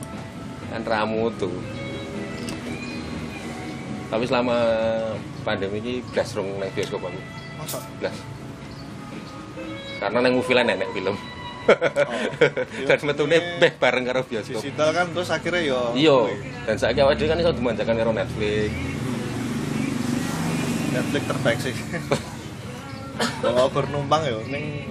kan 0.70 0.82
ramu 0.86 1.30
tuh. 1.38 1.54
Tapi 4.10 4.26
selama 4.26 4.58
pandemi 5.46 5.78
ini 5.78 5.92
blas 6.10 6.34
rong 6.34 6.58
nang 6.58 6.70
bioskop 6.74 7.06
aku. 7.06 7.20
Masa? 7.58 7.78
Blas. 8.02 8.16
Karena 10.02 10.18
nang 10.18 10.34
movie 10.34 10.54
lan 10.54 10.70
enek 10.74 10.90
film. 10.90 11.14
Dan 12.88 12.98
metune 13.06 13.38
beh 13.62 13.72
bareng 13.78 14.04
karo 14.06 14.26
bioskop. 14.26 14.62
Digital 14.62 14.90
kan 14.90 15.06
terus 15.14 15.30
akhirnya 15.30 15.62
yo. 15.62 15.80
Iya, 15.94 16.18
dan 16.66 16.76
saiki 16.78 17.00
awake 17.02 17.22
dhewe 17.22 17.30
kan 17.30 17.38
iso 17.38 17.54
dimanjakan 17.54 17.94
karo 17.94 18.10
Netflix. 18.10 18.70
Netflix 20.90 21.22
terbaik 21.30 21.58
sih. 21.62 21.74
Kalau 23.44 23.70
bernumpang 23.70 24.22
yo 24.26 24.42
ning. 24.50 24.90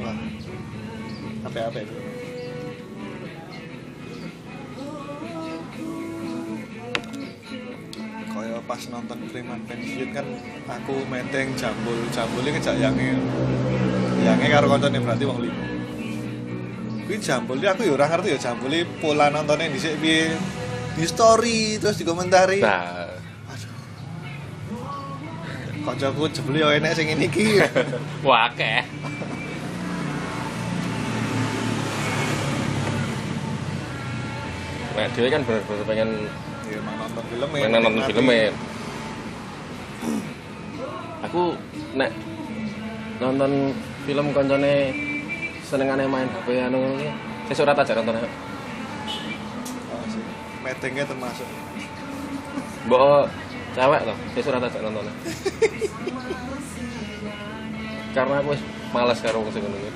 Apa-apa 1.44 1.84
itu. 1.84 2.09
Pas 8.70 8.86
nonton 8.94 9.18
Preman 9.34 9.66
Pensiun 9.66 10.14
kan 10.14 10.22
aku 10.70 11.02
meteng 11.10 11.58
jambul 11.58 12.06
jambul 12.14 12.46
ini 12.46 12.54
ngejak 12.54 12.78
yange 12.78 13.18
yange 14.22 14.46
karo 14.46 14.70
koncone 14.70 15.02
berarti 15.02 15.26
wong 15.26 15.42
limo 15.42 15.64
kuwi 17.10 17.18
jambul 17.18 17.58
iki 17.58 17.66
aku 17.66 17.82
ya 17.90 17.98
ora 17.98 18.06
ngerti 18.06 18.30
ya 18.30 18.38
jambul 18.38 18.70
iki 18.70 18.86
pola 19.02 19.34
nontonnya 19.34 19.74
dhisik 19.74 19.98
piye 19.98 20.38
di 20.94 21.02
story 21.10 21.82
terus 21.82 21.98
dikomentari 21.98 22.62
Nah. 22.62 23.10
Kancaku 25.80 26.30
jebule 26.30 26.62
yo 26.62 26.70
enek 26.70 26.92
sing 26.92 27.08
ngene 27.08 27.32
iki. 27.32 27.56
wah 28.28 28.52
akeh. 28.52 28.84
Nah, 34.94 35.08
dhewe 35.16 35.28
kan 35.32 35.42
bener-bener 35.48 35.86
pengen 35.88 36.10
Ya 36.70 36.78
emang 36.78 37.02
nonton 37.02 37.24
film 37.34 37.50
pengen 37.50 37.82
nonton 37.82 38.06
filmnya. 38.06 38.54
Aku 41.26 41.58
nek 41.98 42.14
nonton 43.18 43.74
film 44.06 44.30
koncone 44.30 44.94
senengane 45.66 46.06
main 46.06 46.30
HP 46.30 46.62
anu 46.62 46.78
ngono 46.78 47.02
iki. 47.02 47.10
Sesuk 47.50 47.66
ora 47.66 47.74
tajak 47.74 48.06
nonton. 48.06 48.22
Oh, 48.22 48.30
sih. 50.14 50.22
Metengnya 50.62 51.10
termasuk. 51.10 51.50
Mbok 52.86 53.26
cewek 53.74 54.02
loh, 54.06 54.18
sesuk 54.38 54.54
ora 54.54 54.62
tajak 54.62 54.86
nonton. 54.86 55.10
Karena 58.16 58.36
aku 58.46 58.54
males 58.94 59.18
karo 59.26 59.42
wong 59.42 59.50
sing 59.50 59.66
ngono 59.66 59.90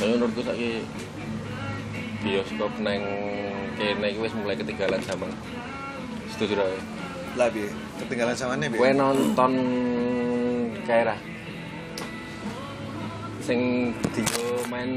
Tapi 0.00 0.16
menurutku 0.16 0.40
saiki 0.40 0.80
bioskop 2.24 2.72
neng 2.80 3.04
kene 3.76 4.06
iki 4.08 4.20
wis 4.24 4.32
mulai 4.32 4.56
ketinggalan 4.56 4.96
zaman. 5.04 5.28
Setuju 6.32 6.56
ra? 6.56 6.64
Lah 7.36 7.52
piye? 7.52 7.68
Ketinggalan 8.00 8.32
zamane 8.32 8.72
piye? 8.72 8.80
Kowe 8.80 8.92
nonton 8.96 9.52
ra? 10.88 11.16
Sing 13.44 13.92
video 14.16 14.64
main 14.72 14.90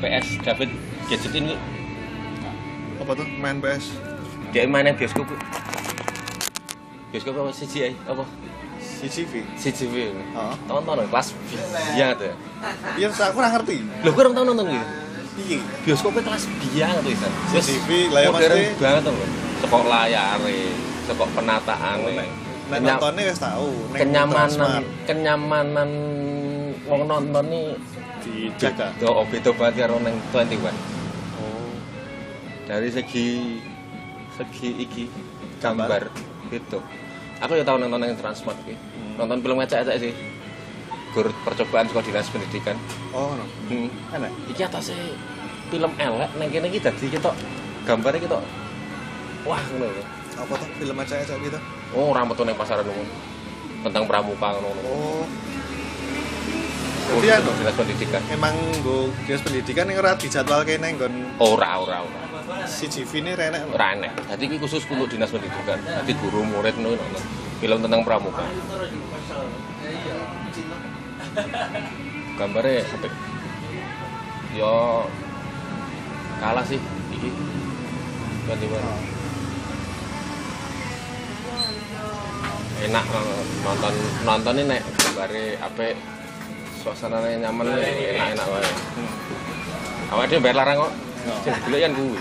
PS 0.00 0.40
David 0.40 0.72
gadget 1.12 1.32
ini 1.36 1.60
Apa 2.96 3.12
tuh? 3.12 3.28
Main 3.44 3.60
PS. 3.60 3.92
dia 4.56 4.64
mainnya 4.64 4.96
bioskop. 4.96 5.28
Bioskop 7.12 7.44
apa 7.44 7.52
CGI 7.52 7.92
apa? 8.08 8.24
CCTV. 9.04 9.32
CGV. 9.60 9.94
Heeh. 10.16 10.54
Tonton 10.64 11.04
kelas 11.12 11.28
biang 11.92 12.10
tuh. 12.16 12.34
Iya, 12.96 13.06
aku 13.12 13.36
ora 13.38 13.48
ngerti. 13.52 13.76
Lho 13.84 14.10
kowe 14.16 14.20
orang 14.24 14.34
tau 14.34 14.44
nonton 14.48 14.66
gitu? 14.72 14.86
Iya. 15.34 15.58
bioskopnya 15.82 16.22
kelas 16.24 16.44
biang 16.62 16.96
tuh 17.04 17.10
Isan. 17.12 17.32
Lah 18.14 18.20
ya, 18.22 18.28
modern 18.32 18.58
banget 18.80 19.02
tuh. 19.04 19.14
Sekok 19.60 19.84
layare, 19.88 20.60
sekok 21.04 21.28
penataan 21.36 21.96
Oh, 22.00 22.10
nek 22.72 22.80
nontonnya 22.80 23.22
wis 23.28 23.40
tahu. 23.40 23.68
Nek 23.92 23.98
kenyamanan 24.00 24.82
kenyamanan 25.04 25.90
wong 26.88 27.02
nonton 27.04 27.44
nih 27.52 27.76
dijaga. 28.24 28.88
oh 29.04 29.24
beda 29.28 29.52
banget 29.52 29.84
karo 29.84 30.00
nang 30.00 30.16
21 30.32 30.72
Oh. 31.40 31.72
dari 32.64 32.88
segi 32.88 33.60
segi 34.32 34.68
iki 34.80 35.04
gambar 35.60 36.08
gitu 36.48 36.80
aku 37.44 37.52
ya 37.54 37.62
tau 37.62 37.76
nonton 37.76 38.00
yang 38.00 38.16
Transmart 38.16 38.56
iki 38.64 38.74
Hmm. 38.74 39.20
nonton 39.20 39.38
film 39.38 39.56
ngecek-ngecek 39.58 39.96
sih 40.00 40.12
gur 41.12 41.28
percobaan 41.44 41.86
sekolah 41.86 42.02
dinas 42.02 42.26
pendidikan 42.26 42.74
Oh, 43.10 43.30
no. 43.32 43.44
hmm. 43.68 43.86
Enak. 44.10 44.32
iki 44.48 44.60
atasnya 44.60 44.96
film 45.68 45.92
elek 45.94 46.30
neng 46.34 46.48
kene 46.48 46.66
iki 46.66 46.80
dadi 46.80 47.06
kita 47.06 47.30
gambarnya 47.84 48.20
kita 48.20 48.38
wah 49.44 49.60
ngono 49.70 49.86
lho. 49.86 50.02
Apa 50.34 50.52
tuh 50.56 50.66
film 50.74 50.96
acak-acak 50.96 51.36
gitu? 51.38 51.58
oh 51.92 52.10
ora 52.10 52.24
metu 52.24 52.42
nang 52.42 52.56
pasaran 52.56 52.82
umum 52.82 53.06
tentang 53.82 54.02
pramuka 54.04 54.48
ngono 54.50 54.70
Oh. 54.82 55.24
Jadi 57.14 57.28
anu, 57.30 57.52
dinas 57.54 57.76
pendidikan 57.76 58.22
emang 58.26 58.56
gue 58.80 59.12
dinas 59.22 59.38
pendidikan 59.40 59.86
yang 59.86 60.00
ora 60.00 60.16
dijadwal 60.16 60.64
kene 60.64 60.88
nggon 60.90 61.14
ora 61.38 61.78
ora 61.78 61.98
ora 62.02 62.23
CCTV 62.44 63.10
ini 63.24 63.32
renek. 63.32 63.64
no? 63.64 63.76
ora 63.76 63.96
aneh 63.96 64.12
jadi 64.28 64.42
iki 64.44 64.56
khusus 64.60 64.84
untuk 64.92 65.08
dinas 65.08 65.32
pendidikan. 65.32 65.80
Jadi 65.80 66.12
guru 66.20 66.44
murid 66.44 66.76
ngono 66.76 67.00
nonton 67.00 67.24
film 67.60 67.78
tentang 67.80 68.00
pramuka. 68.04 68.44
Gambarnya 72.36 72.84
apik 72.84 73.12
yo 74.52 75.08
kalah 76.42 76.64
sih. 76.68 76.80
Iki. 77.16 77.30
Ganti 78.44 78.66
enak 82.84 83.04
nonton 83.64 83.94
nonton 84.28 84.54
ini 84.60 84.68
nek. 84.68 84.82
Gambare 85.00 85.44
apik. 85.64 85.96
Suasananya 86.84 87.48
nyaman 87.48 87.80
enak 87.80 88.36
enak 88.36 88.46
wae 88.52 88.68
awake 90.12 90.28
dhewe 90.36 90.44
bayar 90.44 90.56
larang 90.60 90.76
kok? 90.84 90.92
Golek 91.64 91.80
kan 91.80 91.92
kuwi 91.96 92.20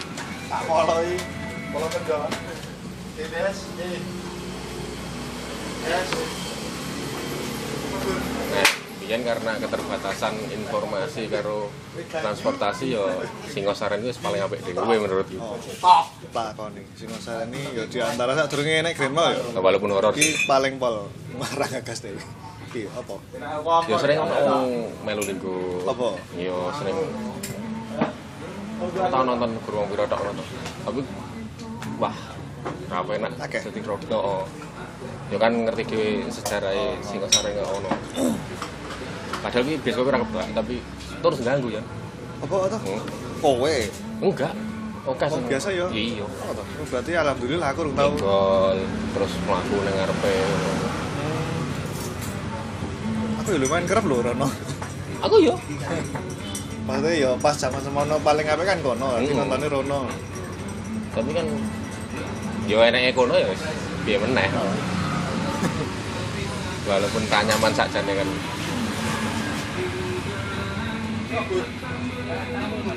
Tak 0.54 0.62
poloi. 0.64 1.18
Polo 1.74 1.88
kerja. 1.90 2.18
TTS. 3.14 3.58
eh. 3.76 3.98
Yes. 5.84 6.10
nah 8.50 8.68
biyen 8.98 9.22
karena 9.22 9.52
keterbatasan 9.58 10.32
informasi 10.48 11.28
karo 11.28 11.68
transportasi 12.10 12.86
yo 12.90 13.04
Singosaren 13.46 14.00
itu 14.00 14.16
paling 14.18 14.40
apik 14.40 14.64
dhewe 14.64 14.96
menurutku 14.98 15.36
Oh, 15.36 15.60
Tok. 15.60 16.06
Pak 16.32 16.56
Koni, 16.56 16.88
Singosari 16.94 17.50
ini 17.50 17.62
ya 17.74 17.84
di 17.84 18.00
antara 18.00 18.32
sak 18.34 18.48
durunge 18.48 18.80
nek 18.80 18.96
Grand 18.96 19.12
Mall 19.12 19.36
ya. 19.36 19.60
walaupun 19.60 19.92
horor 19.92 20.14
Iki 20.14 20.48
paling 20.48 20.78
pol 20.78 21.12
marang 21.34 21.84
gas 21.84 22.00
dewe. 22.00 22.22
Iki 22.70 22.88
apa? 22.90 23.16
yo 23.84 23.96
sering 23.98 24.18
ono 24.18 24.58
melu 25.04 25.22
linggo 25.22 25.84
Apa? 25.84 26.08
yo 26.34 26.72
sering 26.74 26.96
tau 28.92 29.24
nonton 29.24 29.50
guru 29.64 29.76
wong 29.84 29.90
pira 29.92 30.04
tok 30.08 30.22
nonton 30.28 30.46
tapi 30.84 31.02
wah 32.00 32.18
ra 32.92 33.00
enak 33.04 33.32
Akeh. 33.40 33.62
dadi 33.64 33.80
rodok 33.84 34.22
oh. 34.24 34.44
yo 35.32 35.38
kan 35.40 35.52
ngerti 35.52 35.84
dhewe 35.88 36.08
sejarah 36.32 36.72
Singosari 37.04 37.56
nggak 37.56 37.68
ono 37.68 37.92
padahal 39.44 39.64
ini 39.68 39.76
bioskop 39.82 40.08
ora 40.08 40.20
kebak 40.24 40.48
tapi 40.56 40.76
terus 41.24 41.40
ganggu 41.44 41.70
ya 41.72 41.84
Apa 42.44 42.68
to? 42.68 42.76
Hmm. 42.76 43.00
Kowe. 43.40 43.76
enggak 44.20 44.54
oke 45.08 45.26
Oh, 45.32 45.40
biasa 45.48 45.68
ya? 45.72 45.88
iya 45.96 46.24
Oh, 46.28 46.52
toh. 46.52 46.64
Oh, 46.64 46.86
berarti 46.92 47.12
alhamdulillah 47.16 47.72
aku 47.72 47.88
tahu. 47.92 48.12
Gol, 48.20 48.80
terus 49.16 49.32
mlaku 49.48 49.76
ning 49.84 49.96
ngarepe. 49.96 50.36
Aku 53.44 53.48
ya 53.52 53.60
lumayan 53.64 53.84
kerep 53.88 54.04
lho 54.08 54.18
Rono. 54.24 54.48
Aku 55.24 55.36
yo. 55.40 55.56
Maksudnya 56.84 57.12
ya 57.16 57.32
pas 57.40 57.56
zaman 57.56 57.80
semono 57.80 58.20
paling 58.20 58.44
apik 58.44 58.68
kan 58.68 58.80
kono, 58.84 59.16
nanti 59.16 59.32
Hmm. 59.32 59.48
nontonnya 59.48 59.72
Rono. 59.72 60.00
Tapi 61.16 61.32
kan 61.32 61.48
yo 62.68 62.84
enake 62.84 63.16
kono 63.16 63.40
ya 63.40 63.48
piye 64.04 64.20
meneh. 64.20 64.52
Walaupun 66.90 67.24
tak 67.32 67.48
nyaman 67.48 67.72
sakjane 67.72 68.12
kan. 68.12 68.28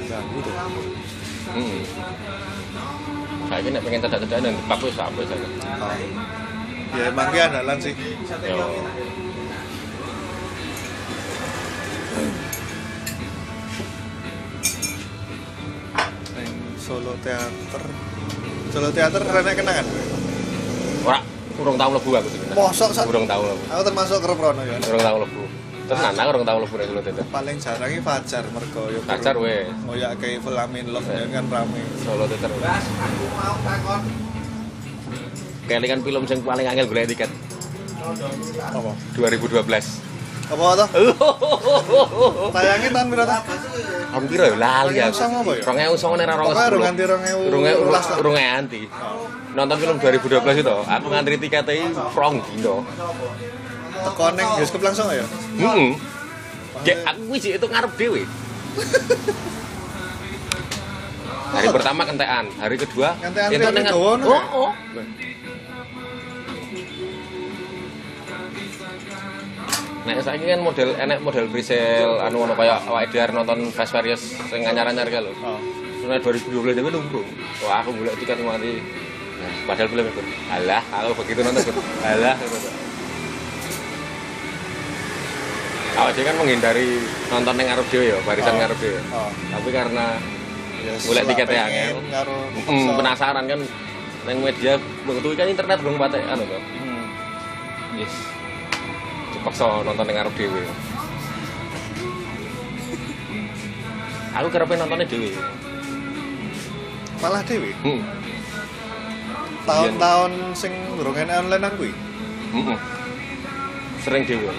Ganggu 0.06 0.38
tuh. 0.42 0.54
Hmm. 1.54 1.78
Saiki 3.46 3.68
nek 3.70 3.82
pengen 3.86 4.02
cedak-cedak 4.02 4.38
nang 4.42 4.54
Depak 4.58 4.78
wis 4.82 4.94
sampe 4.98 5.22
saiki. 5.22 5.46
Oh. 5.78 5.94
Ya 6.98 7.02
emang 7.14 7.30
andalan 7.30 7.78
sih. 7.78 7.94
Yo. 8.42 8.66
Solo 16.86 17.18
Teater. 17.18 17.82
Solo 18.70 18.88
Teater 18.94 19.22
rene 19.26 19.52
kenangan. 19.58 19.86
Ora 21.02 21.18
urung 21.58 21.74
tau 21.74 21.90
mlebu 21.90 22.10
aku 22.14 22.28
sih. 22.30 22.38
Mosok 22.54 22.90
sak. 22.94 23.10
Urung 23.10 23.26
tau 23.26 23.42
mlebu. 23.42 23.64
Aku 23.74 23.82
termasuk 23.82 24.22
kerep 24.22 24.38
Rono 24.38 24.62
ya. 24.62 24.78
Urung 24.86 25.02
tau 25.02 25.16
mlebu. 25.18 25.42
Tenan 25.90 26.14
aku 26.14 26.28
urung 26.30 26.46
tau 26.46 26.56
mlebu 26.62 26.74
nek 26.78 26.86
Solo 26.86 27.00
Paling 27.34 27.56
jarang 27.58 27.90
iki 27.90 28.02
Fajar 28.06 28.44
mergo 28.54 28.82
ya. 28.86 29.02
Fajar 29.02 29.34
weh. 29.34 29.66
Oh 29.90 29.98
ya 29.98 30.14
kayak 30.14 30.46
Flamin 30.46 30.86
Love 30.94 31.10
ya 31.10 31.26
kan 31.26 31.44
rame. 31.50 31.82
Solo 32.06 32.30
Theater. 32.30 32.54
Bas, 32.62 32.84
aku 32.86 33.24
mau 33.34 33.56
takon. 33.66 34.02
Kelingan 35.66 36.00
film 36.06 36.22
sing 36.30 36.38
paling 36.46 36.62
angel 36.62 36.86
golek 36.86 37.10
tiket 37.10 37.26
Apa? 38.62 38.94
2012. 39.18 40.05
Apa 40.46 40.64
toh? 40.78 40.88
Tayangin 42.54 42.90
tahun 42.94 43.08
berapa? 43.10 43.36
Aku 44.14 44.24
kira 44.30 44.44
ya 44.48 44.56
lali 44.56 44.94
ya. 44.94 45.10
2009 45.10 45.42
apa 45.42 45.50
ya? 45.52 45.62
2009 45.90 46.22
nek 46.22 46.24
ora 46.24 46.44
Pokoknya 46.46 46.68
urung 46.70 46.82
nganti 46.84 47.02
2012 47.02 47.90
lah. 47.90 48.16
Urung 48.22 48.34
nganti. 48.34 48.80
Nonton 49.52 49.76
film 49.76 49.96
2012 49.98 50.62
itu, 50.62 50.76
aku 50.84 51.06
ngantri 51.08 51.36
tiketnya 51.36 51.90
prong 52.12 52.38
dino. 52.44 52.84
Teko 53.96 54.26
neng 54.32 54.48
bioskop 54.54 54.80
langsung 54.84 55.10
ya? 55.10 55.26
Heeh. 55.56 55.90
Dek 56.84 56.96
aku 57.02 57.20
wis 57.32 57.42
itu 57.42 57.66
ngarep 57.66 57.92
dhewe. 57.96 58.22
Hari 61.46 61.72
pertama 61.72 62.04
kentekan, 62.04 62.52
hari 62.58 62.76
kedua 62.76 63.16
itu 63.48 63.64
neng- 63.72 63.88
Oh, 63.88 64.18
ya? 64.20 64.40
oh. 64.52 64.70
Nek 70.06 70.22
saiki 70.22 70.46
kan 70.46 70.60
model 70.62 70.94
enek 70.94 71.18
model 71.18 71.50
presale 71.50 72.22
anu 72.22 72.46
ngono 72.46 72.54
kaya 72.54 72.78
awake 72.86 73.10
dhewe 73.10 73.22
arep 73.26 73.34
nonton 73.34 73.58
Fast 73.74 73.90
Furious 73.90 74.22
sing 74.46 74.62
anyar-anyar 74.62 75.10
kae 75.10 75.18
lho. 75.18 75.34
Oh. 75.42 75.58
Sebenarnya 75.98 76.22
2012 76.22 76.78
itu 76.78 76.90
nunggu. 76.94 77.20
Wah 77.66 77.82
aku 77.82 77.90
golek 77.98 78.14
tiket 78.22 78.38
mati. 78.38 78.78
Padahal 79.66 79.88
film 79.90 80.06
itu. 80.06 80.22
Alah, 80.48 80.82
aku 80.94 81.12
begitu 81.22 81.40
nonton. 81.42 81.74
Alah. 82.06 82.34
Awak 85.96 86.10
dhewe 86.12 86.24
kan 86.28 86.36
menghindari 86.38 86.88
nonton 87.32 87.54
yang 87.56 87.68
ngarep 87.72 87.86
dhewe 87.88 88.04
ya, 88.14 88.18
barisan 88.22 88.54
Oh. 88.54 88.58
ngarep 88.62 88.78
dhewe. 88.78 89.00
Oh. 89.10 89.30
Tapi 89.58 89.68
karena 89.74 90.06
Ya, 90.76 90.92
Golek 91.02 91.24
tiketnya 91.26 91.66
pengen 91.66 91.98
angel. 91.98 91.98
Mm, 92.06 92.62
paksa. 92.62 92.92
penasaran 92.94 93.44
kan 93.48 93.60
nang 94.22 94.38
media 94.38 94.72
begitu 95.02 95.28
kan 95.34 95.48
internet 95.50 95.78
belum 95.82 95.98
patek 95.98 96.22
anu 96.30 96.44
to. 96.46 96.58
Hmm. 96.62 97.04
Yes. 97.98 98.14
Dipaksa 99.46 99.86
nonton 99.86 100.10
yang 100.10 100.26
ngarep 100.26 100.34
dhewe. 100.34 100.62
Aku 104.34 104.50
kerepe 104.50 104.74
nontonnya 104.74 105.06
dhewe. 105.06 105.30
Malah 107.22 107.46
dewe. 107.46 107.70
Hmm. 107.86 108.02
Tahun-tahun 109.62 110.50
sing 110.58 110.74
durung 110.98 111.14
enek 111.14 111.46
online 111.46 111.70
kuwi. 111.78 111.94
Mm-mm. 112.58 112.74
Sering 114.02 114.26
dhewe. 114.26 114.50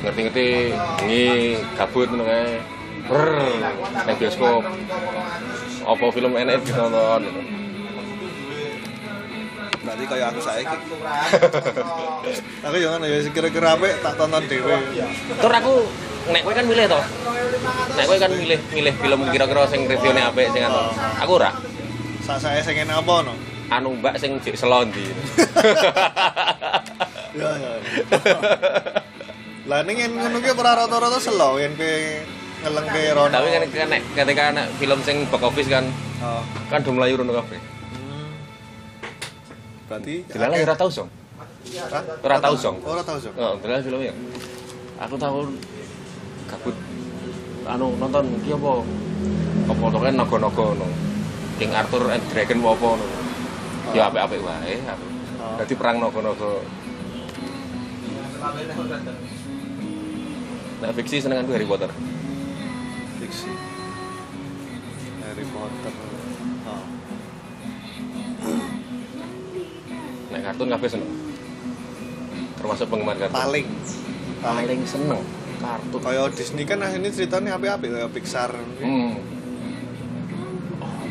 Ngerti-ngerti 0.00 0.72
ini 1.04 1.22
gabut 1.76 2.08
ngono 2.08 2.24
kae. 2.24 2.64
Brr, 3.04 3.36
nang 4.08 4.16
bioskop. 4.16 4.64
Apa 5.84 6.04
film 6.08 6.32
enek 6.40 6.64
ditonton 6.64 7.20
gitu. 7.28 7.40
Berarti 9.84 10.04
kayak 10.08 10.26
aku 10.32 10.40
saiki. 10.40 10.76
Aku 12.66 12.76
yo 12.80 12.88
ngono 12.96 13.04
ya 13.04 13.20
sing 13.20 13.32
kira-kira 13.36 13.76
apik 13.76 14.00
tak 14.00 14.16
tonton 14.16 14.40
dhewe. 14.48 14.72
Tur 15.36 15.52
aku 15.52 15.84
nek 16.32 16.40
kowe 16.40 16.56
kan 16.56 16.64
milih 16.64 16.88
to. 16.88 17.00
Nek 17.92 18.04
kowe 18.08 18.16
kan 18.16 18.32
milih 18.32 18.58
milih 18.72 18.94
film 18.96 19.20
kira-kira 19.28 19.68
sing 19.68 19.84
reviewne 19.84 20.24
apik 20.24 20.48
sing 20.56 20.64
anu. 20.64 20.88
Aku 21.20 21.36
ora. 21.36 21.52
Sak 22.24 22.40
saya 22.40 22.64
sing 22.64 22.80
enak 22.80 23.04
apa 23.04 23.14
no? 23.28 23.34
Anu 23.68 24.00
Mbak 24.00 24.16
sing 24.16 24.40
jek 24.40 24.56
selondi. 24.56 25.04
Ya 27.34 27.50
ya. 27.58 27.72
Lah 29.66 29.82
ning 29.82 29.98
ngono 29.98 30.38
ki 30.38 30.54
ora 30.54 30.86
rata-rata 30.86 31.18
selo 31.18 31.58
yen 31.58 31.74
kowe 31.76 31.92
ngelengke 32.64 33.02
rono. 33.12 33.28
Tapi 33.28 33.48
kan 33.74 33.88
nek 33.90 34.00
ketika 34.16 34.42
anak 34.54 34.66
film 34.80 34.98
sing 35.04 35.28
box 35.28 35.42
office 35.44 35.68
kan 35.68 35.84
Oh. 36.24 36.40
kan 36.72 36.80
do 36.80 36.88
mlayu 36.88 37.20
rono 37.20 37.36
kabeh. 37.36 37.60
Berarti 39.88 40.14
Dilalah 40.28 40.58
ora 40.64 40.74
tau 40.76 40.90
song. 40.90 41.08
Ora 42.24 42.36
tau, 42.40 42.54
Song. 42.56 42.76
Ora 42.84 43.02
tau 43.04 43.18
song. 43.20 43.34
Oh, 43.36 43.56
dilalah 43.60 43.82
filmnya. 43.84 44.14
Aku 45.00 45.14
tahu 45.18 45.48
gabut 46.48 46.76
anu 47.64 47.96
nonton 47.96 48.24
iki 48.40 48.52
apa? 48.52 48.72
Apa 49.64 49.84
to 49.88 49.98
kan 49.98 50.14
naga-naga 50.14 50.64
ngono. 50.72 50.86
King 51.56 51.72
Arthur 51.72 52.02
and 52.12 52.24
Dragon 52.30 52.60
apa 52.62 52.84
ngono. 52.84 53.06
Ya 53.96 54.08
apik-apik 54.08 54.40
wae 54.44 54.76
aku. 54.84 55.06
Dadi 55.60 55.74
perang 55.76 55.96
naga-naga. 56.00 56.52
Nah, 60.84 60.90
fiksi 60.92 61.16
senenganku 61.24 61.56
Harry 61.56 61.64
Potter. 61.64 61.88
Fiksi. 63.24 63.48
Harry 65.24 65.44
Potter. 65.48 65.92
Nek 70.34 70.42
kartun 70.50 70.66
kabeh 70.66 70.88
seneng. 70.90 71.10
Termasuk 72.58 72.86
penggemar 72.90 73.14
kartun. 73.14 73.38
Paling 73.38 73.66
paling 74.42 74.80
seneng 74.82 75.22
kartun. 75.62 76.00
Kayak 76.02 76.34
Disney 76.34 76.66
kan 76.66 76.82
ini 76.90 77.08
ceritanya 77.14 77.54
apik-apik 77.54 77.94
kayak 77.94 78.10
Pixar. 78.10 78.50
Hmm. 78.82 79.14
Oh, 80.82 81.06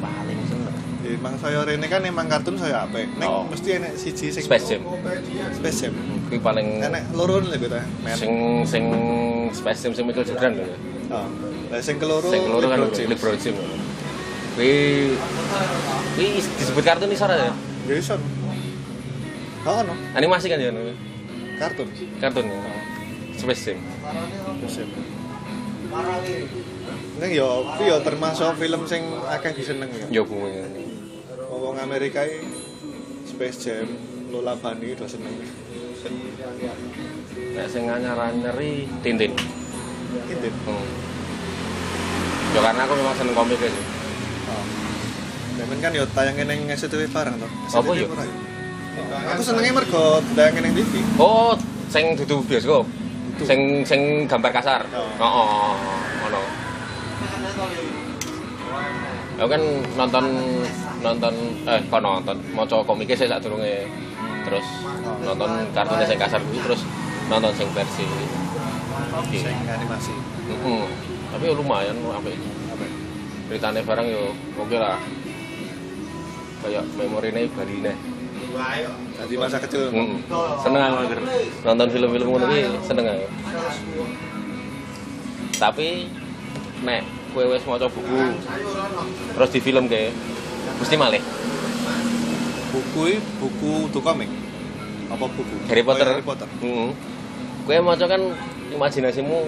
paling 0.00 0.40
seneng. 0.48 0.74
Emang 1.04 1.34
saya 1.36 1.60
rene 1.68 1.86
kan 1.92 2.00
emang 2.08 2.24
kartun 2.32 2.56
saya 2.56 2.88
apik. 2.88 3.04
Nek 3.20 3.28
Oh. 3.28 3.44
mesti 3.52 3.68
enek 3.76 4.00
siji 4.00 4.32
sing 4.32 4.48
Space 4.48 4.64
Jam. 4.64 4.80
Space 5.60 5.78
Jam. 5.84 5.92
Kuwi 6.32 6.40
paling 6.40 6.80
Enek 6.80 7.12
loro 7.12 7.36
lho 7.36 7.52
kita. 7.52 7.84
Men. 8.00 8.16
sing 8.16 8.32
sing 8.64 8.84
Space 9.52 9.84
Jam 9.84 9.92
sing 9.92 10.08
Michael 10.08 10.24
Jordan 10.24 10.56
lho. 10.56 10.64
Oh. 11.12 11.28
Lah 11.68 11.84
sing 11.84 12.00
keloro 12.00 12.32
Sing 12.32 12.48
keloro 12.48 12.64
kan 12.64 12.80
LeBron 12.88 13.36
James. 13.36 13.60
Kuwi 14.56 14.72
kuwi 16.16 16.40
disebut 16.40 16.80
kartun 16.80 17.12
isor 17.12 17.28
ya. 17.28 17.52
Ya 17.52 17.52
iso. 17.90 18.14
Oh, 19.62 19.80
no. 19.82 19.94
Animasi 20.14 20.46
kan 20.50 20.58
ya. 20.58 20.70
Kartun. 21.58 21.88
Kartun 22.18 22.46
ya. 22.46 22.58
Space 23.38 23.74
Jam. 23.74 23.78
Neng 27.20 27.30
yo, 27.30 27.66
kuwi 27.76 27.90
yo 27.92 28.00
termasuk 28.00 28.56
film 28.58 28.82
sing 28.88 29.02
akeh 29.28 29.52
diseneng 29.54 29.90
ya. 29.90 30.06
Yo 30.10 30.22
bumi. 30.26 30.62
Wong 31.52 31.76
Amerika 31.78 32.24
iki 32.26 32.42
Space 33.28 33.58
Jam, 33.66 33.86
Lola 34.32 34.58
Bunny 34.58 34.94
do 34.96 35.06
seneng. 35.06 35.34
Nek 37.54 37.66
sing 37.70 37.86
anyar-anyari 37.86 38.88
Tintin. 39.04 39.36
Gitu. 40.26 40.48
Hmm. 40.66 40.86
Ya 42.52 42.60
karena 42.60 42.82
aku 42.84 42.94
memang 42.98 43.16
seneng 43.16 43.34
komik 43.36 43.58
sih. 43.60 44.01
Oh. 45.62 45.70
Demen 45.70 45.78
kan 45.78 45.94
yo 45.94 46.02
tayangin 46.10 46.46
neng 46.50 46.66
SCTV 46.74 47.06
bareng 47.14 47.38
to. 47.38 47.46
Apa 47.70 47.90
yo? 47.94 48.10
Aku 49.30 49.40
senengnya 49.46 49.70
mergo 49.78 50.18
tayangin 50.34 50.66
neng 50.66 50.74
TV. 50.74 51.06
Oh, 51.22 51.54
sing 51.86 52.18
dudu 52.18 52.42
bioskop. 52.50 52.82
Sing 53.46 53.86
sing 53.86 54.26
gambar 54.26 54.50
kasar. 54.50 54.82
Oh. 54.90 55.22
Oh, 55.22 55.78
ngono. 56.26 56.42
Aku 59.38 59.48
kan 59.48 59.62
nonton 59.94 60.24
nonton 61.02 61.34
eh 61.66 61.80
kok 61.86 62.02
nonton 62.02 62.36
maca 62.54 62.82
komiknya 62.82 63.14
saya 63.14 63.38
sak 63.38 63.46
durunge 63.46 63.86
terus 64.42 64.66
nonton 65.22 65.50
kartunnya 65.74 66.06
sing 66.06 66.18
kasar 66.18 66.42
kuwi 66.42 66.58
terus 66.58 66.82
nonton 67.30 67.54
sing 67.54 67.70
versi 67.70 68.02
iki. 68.02 68.26
Sing 69.46 69.56
animasi. 69.70 70.14
Heeh. 70.50 70.84
Tapi 71.30 71.44
ya 71.46 71.54
lumayan 71.54 71.96
apik. 72.02 72.34
Apa? 72.74 72.84
Ceritanya 73.46 73.80
barang 73.86 74.06
yo 74.10 74.34
oke 74.58 74.74
lah. 74.74 74.98
Kayak 76.62 76.84
Bali 76.96 77.28
nih. 77.34 77.96
Jadi 79.18 79.34
masa 79.38 79.56
kecil. 79.58 79.88
Hmm. 79.90 80.20
Seneng 80.60 80.82
aku 80.82 81.02
Ger. 81.08 81.20
nonton 81.64 81.88
film-film 81.88 82.26
ngono 82.30 82.46
iki 82.52 82.62
seneng 82.84 83.04
aku. 83.08 83.26
Tapi 85.56 85.88
nek 86.82 87.02
kowe 87.32 87.44
wis 87.48 87.64
maca 87.64 87.86
buku 87.88 88.18
terus 89.38 89.50
di 89.54 89.60
film 89.62 89.84
ke 89.88 90.12
mesti 90.82 90.96
malih. 90.98 91.22
Buku 92.72 93.18
buku 93.40 93.72
tuh 93.94 94.02
komik. 94.04 94.28
Apa 95.12 95.24
buku? 95.28 95.54
Harry 95.68 95.84
Potter. 95.84 96.06
Oh, 96.08 96.12
Harry 96.12 96.24
Potter. 96.24 96.48
Heeh. 96.60 96.90
Kowe 97.62 97.78
maca 97.80 98.04
kan 98.10 98.22
imajinasimu 98.74 99.38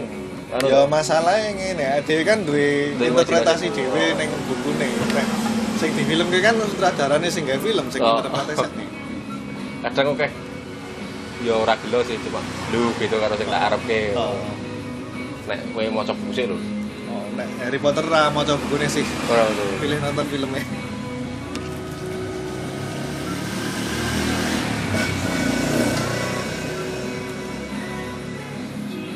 anu 0.55 0.67
Ya 0.71 0.87
masalahnya 0.87 1.51
ngene, 1.51 1.87
dhewe 2.07 2.23
kan 2.23 2.47
duwe 2.47 2.95
Duwe 2.95 3.11
interpretasi 3.11 3.75
dhewe 3.75 4.15
ning 4.15 4.31
bukune. 4.47 4.87
Nek 4.87 5.27
sing 5.85 5.93
di 6.01 6.05
film 6.09 6.27
kan 6.41 6.57
sutradarane 6.57 7.29
sing 7.29 7.45
gawe 7.45 7.61
film, 7.61 7.85
sing 7.93 8.01
Oh. 8.01 8.17
interpretasi. 8.25 8.85
kadang 9.85 10.17
oke. 10.17 10.29
Ya 11.45 11.61
ora 11.61 11.77
gelo 11.77 12.01
sih 12.09 12.17
cuma 12.25 12.41
lu 12.73 12.89
gitu 12.97 13.21
karo 13.21 13.37
sing 13.37 13.45
tak 13.53 13.69
arepke. 13.69 14.17
Oh. 14.17 14.33
Nek 15.45 15.61
kowe 15.77 15.85
maca 15.93 16.17
buku 16.17 16.33
sih 16.33 16.49
lho. 16.49 16.57
Oh, 17.13 17.25
nek 17.37 17.49
Harry 17.61 17.77
Potter 17.77 18.01
ra 18.09 18.33
maca 18.33 18.57
bukune 18.57 18.89
sih. 18.89 19.05
Ora. 19.29 19.45
Pilih 19.77 20.01
nonton 20.01 20.25
filmnya. 20.33 20.65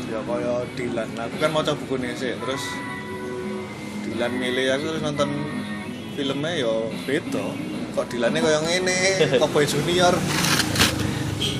Ya 0.08 0.20
kaya 0.24 0.54
Dylan, 0.76 1.08
aku 1.16 1.34
kan 1.36 1.50
maca 1.52 1.72
bukune 1.76 2.12
sih, 2.16 2.32
terus 2.36 2.64
Dylan 4.04 4.32
milih 4.36 4.72
aku 4.72 4.84
terus 4.88 5.02
nonton 5.04 5.28
filmnya 6.18 6.50
ya 6.50 6.74
beda. 7.06 7.46
Kok 7.94 8.04
Dylannya 8.10 8.42
kaya 8.42 8.58
ngene, 8.66 8.98
Cowboy 9.40 9.62
Junior. 9.62 10.10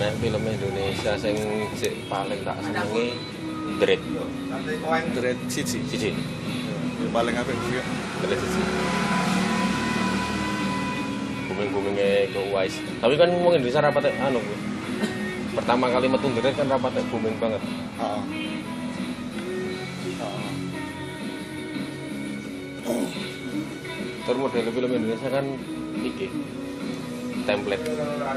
Nek 0.02 0.18
film 0.18 0.42
Indonesia 0.42 1.14
sing 1.14 1.38
sik 1.78 1.94
paling 2.10 2.42
tak 2.42 2.58
senengi 2.66 3.14
Dread 3.78 4.02
Dread 5.14 5.38
siji. 5.46 5.78
siji. 5.86 6.10
Ya 6.98 7.08
paling 7.14 7.38
apik 7.38 7.54
kuwi. 7.54 7.78
Dread 8.26 8.40
siji. 8.42 8.60
Booming-boomingnya 11.46 12.34
ke 12.34 12.40
Wise. 12.50 12.82
Tapi 12.98 13.14
kan 13.14 13.30
ngomong 13.30 13.62
Indonesia 13.62 13.78
rapat 13.78 14.10
anu 14.10 14.42
kuwi. 14.42 14.58
Pertama 15.54 15.86
kali 15.86 16.10
metu 16.10 16.26
Dread 16.34 16.58
kan 16.58 16.66
rapat 16.66 16.98
booming 17.14 17.38
banget. 17.38 17.62
Heeh. 17.62 18.22
Heeh. 20.18 20.58
Terus 24.28 24.40
model 24.44 24.68
film 24.76 24.90
Indonesia 24.92 25.28
kan 25.32 25.46
iki. 26.04 26.28
Template. 27.48 27.84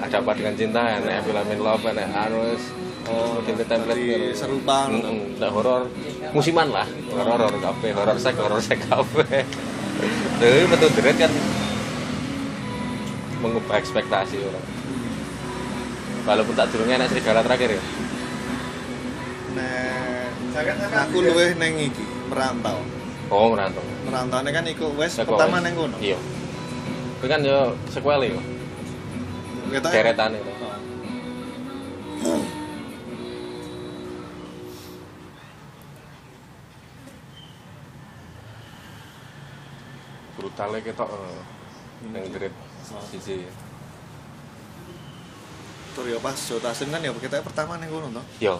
Ada 0.08 0.23
apa 0.23 0.32
dengan 0.39 0.56
cinta? 0.56 0.80
Enak 0.88 1.27
film 1.27 1.47
in 1.51 1.60
love 1.60 1.84
anu 1.84 2.38
wis, 2.47 2.63
Oh, 3.12 3.43
template 3.43 3.67
template 3.67 4.32
serupa 4.32 4.88
Mm, 4.88 5.36
mm, 5.36 5.51
horor 5.51 5.91
musiman 6.32 6.71
lah. 6.71 6.88
Horor 7.12 7.43
horor 7.43 7.60
kafe 7.60 7.91
horor 7.91 8.15
sek 8.15 8.39
horor 8.39 8.63
sek 8.63 8.80
kafe 8.88 9.43
tapi 10.41 10.65
betul 10.65 10.89
dread 10.97 11.17
kan 11.21 11.32
mengubah 13.45 13.77
ekspektasi 13.77 14.41
orang. 14.41 14.65
Walaupun 16.25 16.54
tak 16.58 16.69
durungnya 16.73 17.01
enak 17.01 17.13
serigala 17.13 17.45
terakhir 17.45 17.77
ya. 17.77 17.84
Nek 19.54 20.97
aku 21.06 21.17
luwih 21.21 21.54
neng 21.62 21.77
iki, 21.77 22.06
merantau. 22.30 22.82
oh 23.32 23.47
merantau 23.54 23.90
Merantaunya 24.12 24.52
kan 24.52 24.65
iku 24.67 24.91
wes 25.00 25.15
pertama 25.15 25.63
neng 25.63 25.74
kono. 25.80 25.95
iya. 26.04 26.19
Itu 27.17 27.26
kan 27.32 27.39
yo 27.45 27.78
sequel 27.88 28.28
ya 28.28 28.36
Kita 29.71 29.88
deretan 29.88 30.36
itu 30.36 30.52
brutalnya 40.36 40.80
kita 40.82 41.06
eh, 41.06 41.41
yang 42.12 42.26
dread 42.34 42.54
sisi. 43.13 43.45
Tur 45.91 46.08
ya 46.08 46.17
pas 46.24 46.36
Joe 46.36 46.60
Taslim 46.60 46.89
kan 46.89 47.04
ya 47.04 47.12
kita 47.15 47.39
pertama 47.45 47.78
neng 47.80 47.88
kono 47.93 48.12
toh. 48.12 48.26
yo. 48.43 48.60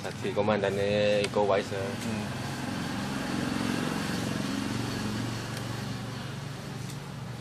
Tadi 0.00 0.30
komandannya 0.32 1.26
Iko 1.26 1.44
Uwais 1.44 1.66
ya. 1.68 1.82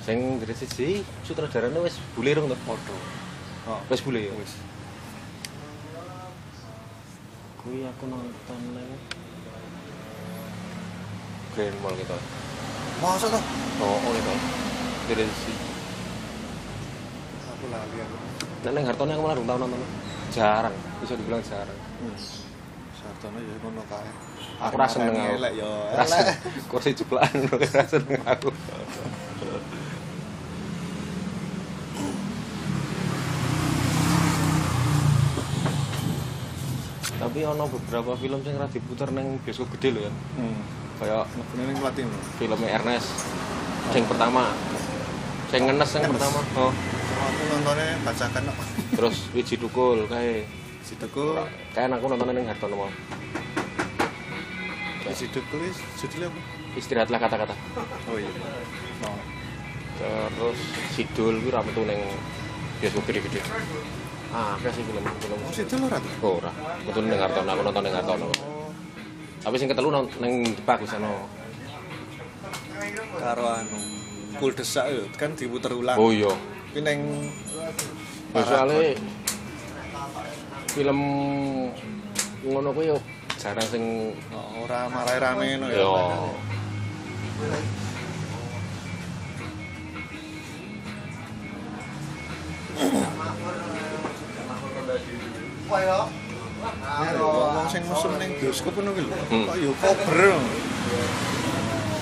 Sing 0.07 0.39
dread 0.39 0.55
sisi 0.55 1.03
sutradaranya 1.27 1.83
wis 1.83 1.99
bule 2.15 2.31
rong 2.31 2.47
tuh 2.47 2.55
Foto. 2.63 2.95
Oh. 3.67 3.83
wis 3.91 3.99
bule 3.99 4.23
ya 4.23 4.31
Wis. 4.39 4.55
kuwi 7.59 7.83
aku 7.83 8.07
nonton 8.07 8.61
nang 8.71 8.87
Grand 11.51 11.75
Mall 11.83 11.91
gitu 11.99 12.15
Masa 13.03 13.27
toh? 13.27 13.43
oh 13.83 13.99
oh 13.99 14.11
gitu 14.15 14.31
dread 15.11 15.27
sisi 15.27 15.53
Aku 17.57 17.65
lali 17.67 17.97
aku. 17.99 18.15
Nek 18.63 18.71
nang 18.71 18.83
Hartono 18.87 19.11
aku 19.11 19.21
malah 19.25 19.35
tau 19.35 19.57
nonton. 19.57 19.81
Jarang, 20.29 20.75
bisa 21.01 21.17
dibilang 21.17 21.41
jarang. 21.41 21.79
Hmm. 22.05 22.13
Sartono 22.93 23.41
ya 23.41 23.55
ngono 23.65 23.81
kae. 23.89 24.11
Aku 24.61 24.75
ra 24.77 24.85
seneng. 24.85 25.17
Elek 25.17 25.57
ya. 25.57 25.73
Kursi 26.69 26.93
jeplaan 26.93 27.33
ora 27.49 27.65
seneng 27.89 28.21
aku. 28.29 28.53
Tapi 37.38 37.45
ono 37.45 37.69
beberapa 37.69 38.17
film 38.17 38.41
sing 38.41 38.58
ora 38.58 38.65
diputer 38.65 39.13
nang 39.13 39.38
bioskop 39.45 39.69
gede 39.78 39.93
lho 39.93 40.02
ya. 40.10 40.13
Hmm. 40.41 40.58
Kayak 40.97 41.30
ning 41.54 41.78
Platin. 41.78 42.10
filmnya 42.41 42.82
Ernest 42.82 43.13
sing 43.93 44.10
pertama. 44.10 44.58
Sing 45.54 45.62
ngenes 45.69 45.86
yang 46.02 46.17
pertama. 46.17 46.41
Oh. 46.58 46.73
Aku 46.73 47.41
nontonnya 47.54 47.93
bacakan 48.02 48.41
kok. 48.41 48.58
Terus 48.97 49.17
Wiji 49.38 49.62
Dukul 49.62 50.10
kae. 50.10 50.50
Situ 50.82 51.06
Kayak 51.78 52.02
aku 52.02 52.10
nontonnya 52.10 52.41
ning 52.41 52.50
Hartono 52.50 52.73
mau. 52.73 52.89
Situ 55.13 55.38
kuwi 55.54 55.69
judulnya 56.02 56.34
apa? 56.34 56.39
Istirahatlah 56.73 57.19
kata-kata. 57.21 57.54
Oh 58.10 58.17
iya. 58.17 58.34
Oh. 59.06 59.21
terus 60.34 60.58
Sidul 60.97 61.38
kuwi 61.45 61.54
ra 61.54 61.62
metu 61.62 61.86
ning 61.86 62.02
bioskop 62.82 63.06
gede-gede. 63.06 63.45
Ah, 64.35 64.59
akeh 64.59 64.71
sih 64.75 64.83
film-film. 64.83 65.39
Oh, 65.39 65.51
lho 65.51 65.87
Ratu. 65.87 66.09
Oh, 66.23 66.33
ora. 66.43 66.51
Metu 66.83 66.99
ning 66.99 67.19
Hartono, 67.19 67.49
aku 67.51 67.61
nonton 67.63 67.81
ning 67.83 67.95
Hartono. 67.95 68.25
Oh. 68.27 68.69
Tapi 69.43 69.55
sing 69.55 69.69
ketelu 69.71 69.89
nang 69.91 70.05
wis 70.11 70.93
ana. 70.93 71.11
Karo 73.17 73.45
anu. 73.47 73.77
Kul 74.37 74.51
desak 74.53 74.85
yo 74.91 75.07
kan 75.15 75.33
diputer 75.33 75.71
ulang. 75.73 75.97
Oh 75.97 76.11
iya. 76.11 76.31
Kuwi 76.75 76.81
ning 76.83 76.99
Ya, 78.35 78.43
soalnya 78.43 78.93
film 80.75 80.99
ngono 82.45 82.69
kuwi 82.75 82.91
yo 82.93 82.97
jarang 83.39 83.65
sing 83.65 84.13
Oh, 84.29 84.67
ora 84.67 84.85
marai 84.93 85.17
rame 85.17 85.57
ngono 85.57 85.67
ya. 85.73 85.79
yo 85.81 85.91
Wah 95.67 95.80
ya. 95.84 95.99
Wong 97.19 97.67
sing 97.69 97.84
mesum 97.86 98.12
ning 98.17 98.32
bioskop 98.39 98.73
ngono 98.75 98.91
ki 98.95 99.01
lho. 99.06 99.12
Hmm. 99.30 99.45
Kok 99.45 99.56
yo 99.60 99.71
kober. 99.77 100.19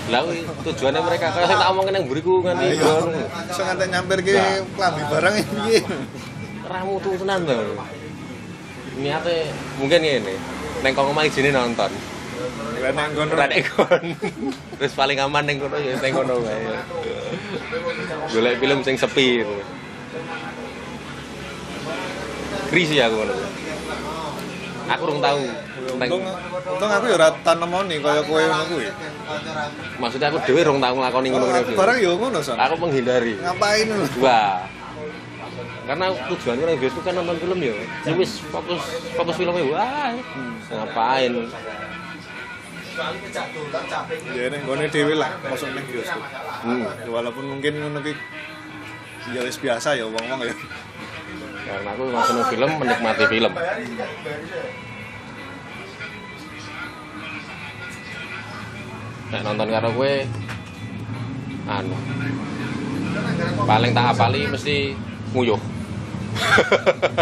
lah 0.05 0.21
tujuannya 0.61 1.01
mereka 1.01 1.33
sing 1.33 1.49
tak 1.49 1.69
omongin 1.73 1.97
nang 1.97 2.05
mburiku 2.05 2.45
nganti 2.45 2.77
ngono 2.77 3.25
Sing 3.49 3.65
ngantek 3.65 3.89
nyamper 3.89 4.19
ki 4.21 4.33
klambi 4.77 5.01
barang 5.09 5.33
iki 5.41 5.55
piye? 5.65 5.81
ramu 6.69 7.01
tuh 7.01 7.17
tenan 7.17 7.41
lho 7.41 7.73
niate 9.01 9.49
mungkin 9.81 10.05
ngene 10.05 10.33
neng 10.85 10.93
kok 10.93 11.09
omah 11.09 11.25
izine 11.25 11.49
nonton 11.49 11.89
Lah 12.85 12.91
nang 12.93 13.17
ngono. 13.17 13.33
ora 13.33 13.49
terus 14.77 14.93
paling 14.93 15.17
aman 15.17 15.41
neng 15.41 15.57
kono 15.57 15.77
ya 15.81 15.97
neng 15.97 16.13
kono 16.13 16.37
wae 16.37 16.77
golek 18.29 18.61
film 18.61 18.85
sing 18.85 19.01
sepi 19.01 19.41
gitu. 22.75 22.91
Krisi 22.91 22.97
aku 22.99 23.15
ngono 23.15 23.33
aku 24.85 25.03
rung 25.07 25.21
tahu 25.23 25.41
Untung, 25.85 26.21
untung 26.75 26.91
aku 26.91 27.05
ya 27.07 27.15
ora 27.15 27.29
tanemoni 27.39 28.01
kaya 28.01 28.21
kowe 28.25 28.41
ngono 28.41 28.63
kuwi. 28.67 28.85
maksudnya 29.95 30.27
aku 30.27 30.37
dhewe 30.43 30.61
rung 30.65 30.81
tahu 30.81 30.93
nglakoni 30.99 31.27
ngono 31.31 31.45
Aku 31.55 31.71
barang 31.73 31.97
yo 32.03 32.11
ngono 32.19 32.39
son. 32.43 32.57
aku 32.59 32.75
menghindari 32.77 33.33
Ngapain 33.39 33.85
lho? 33.87 34.05
Wah. 34.19 34.65
Karena 35.85 36.05
tujuan 36.25 36.57
orang 36.57 36.81
bioskop 36.81 37.05
kan 37.05 37.13
nonton 37.13 37.37
film 37.37 37.59
ya. 37.61 37.73
Ya 38.01 38.11
wis 38.17 38.41
fokus 38.49 38.81
fokus 39.13 39.35
filmnya 39.37 39.61
wah. 39.69 40.09
Ngapain? 40.67 41.31
Ya 44.33 44.43
ning 44.49 44.61
gone 44.65 44.85
dhewe 44.89 45.13
lah 45.13 45.31
masuk 45.45 45.69
ning 45.71 45.85
bioskop. 45.85 46.21
Hmm. 46.65 46.81
Ya, 46.81 47.09
walaupun 47.13 47.45
mungkin 47.45 47.73
ngono 47.77 48.01
ki 48.01 48.13
ya 49.31 49.45
wis 49.45 49.61
biasa 49.61 49.93
ya 49.95 50.09
wong-wong 50.09 50.41
ya. 50.43 50.55
Karena 51.65 51.89
aku 51.97 52.03
nonton 52.13 52.45
film 52.53 52.71
menikmati 52.77 53.25
film. 53.25 53.53
Nek 59.33 59.41
nonton 59.41 59.67
karo 59.73 59.89
kowe 59.89 60.13
anu 61.65 61.97
paling 63.65 63.91
tak 63.97 64.13
apali 64.13 64.45
mesti 64.45 64.93
nguyuh. 65.33 65.57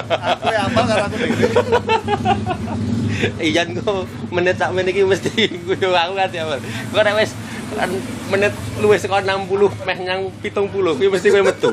Aku 0.03 0.45
ya 0.51 0.67
apal 0.67 0.83
karo 0.83 1.07
aku 1.07 1.15
dhewe. 1.15 1.47
Iyan 3.39 3.79
kok 3.79 4.03
menit 4.35 4.59
sak 4.59 4.75
menit 4.75 4.91
iki 4.91 5.07
mesti 5.07 5.31
nguyuh 5.63 5.95
aku 5.95 6.13
kan 6.19 6.27
ya. 6.35 6.43
Kok 6.91 7.03
nek 7.07 7.15
wis 7.15 7.31
kan 7.79 7.89
menit 8.27 8.51
luwih 8.83 8.99
saka 8.99 9.23
60 9.23 9.47
meh 9.87 9.97
nyang 10.03 10.27
70 10.43 10.99
kuwi 10.99 11.07
mesti 11.07 11.31
kowe 11.31 11.47
metu. 11.47 11.71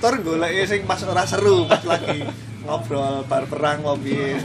Tor 0.00 0.16
goleki 0.24 0.64
sing 0.64 0.80
pas 0.88 1.00
ora 1.04 1.28
seru 1.28 1.68
pas 1.68 1.84
lagi 1.84 2.24
ngobrol 2.64 3.20
bar 3.28 3.44
perang 3.44 3.84
ngopi. 3.84 4.40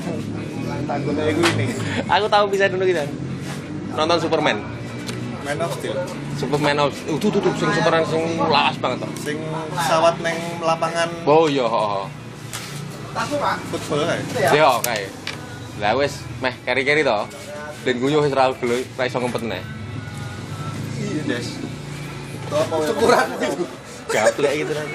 Tak 0.84 0.98
goleki 1.08 1.32
kuwi 1.40 1.52
nih. 1.56 1.70
Aku 2.12 2.28
tahu 2.28 2.46
bisa 2.52 2.68
dulu 2.68 2.84
kita. 2.84 3.08
Nonton 3.96 4.20
Superman. 4.20 4.60
Man 5.48 5.62
of 5.64 5.72
Steel. 5.80 5.96
Superman 6.36 6.76
of 6.84 6.92
uh, 7.08 7.16
tuh 7.16 7.32
tuh 7.32 7.40
tuh 7.40 7.54
sing 7.56 7.72
Superman 7.72 8.04
sing 8.04 8.24
lawas 8.36 8.76
banget 8.84 9.08
toh. 9.08 9.12
Sing 9.24 9.38
pesawat 9.72 10.20
neng 10.20 10.38
lapangan 10.60 11.08
Oh 11.24 11.48
iya, 11.48 11.64
heeh. 11.64 12.06
football 13.72 14.04
kae. 14.12 14.20
Yo 14.52 14.84
kae. 14.84 15.08
Lah 15.80 15.96
wis 15.96 16.20
meh 16.44 16.52
keri-keri 16.68 17.08
to. 17.08 17.20
Dan 17.88 17.96
guyu 18.04 18.20
wis 18.20 18.36
ra 18.36 18.52
gelo 18.60 18.76
ra 19.00 19.04
iso 19.08 19.24
ngempet 19.24 19.48
neh. 19.48 19.64
Iya, 21.00 21.22
Des. 21.32 21.48
Ukuran 22.92 23.28
itu. 23.40 23.85
Gaplek 24.10 24.54
gitu 24.62 24.72
kan. 24.74 24.88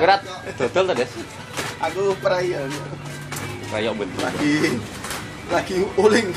Berat 0.00 0.20
dodol 0.56 0.84
to, 0.90 0.94
Des. 0.96 1.12
Aku 1.78 2.16
perayaan 2.18 2.70
Kayak 3.68 3.94
bentuk. 4.00 4.20
lagi 4.24 4.52
lagi 5.48 5.74
uling. 5.96 6.28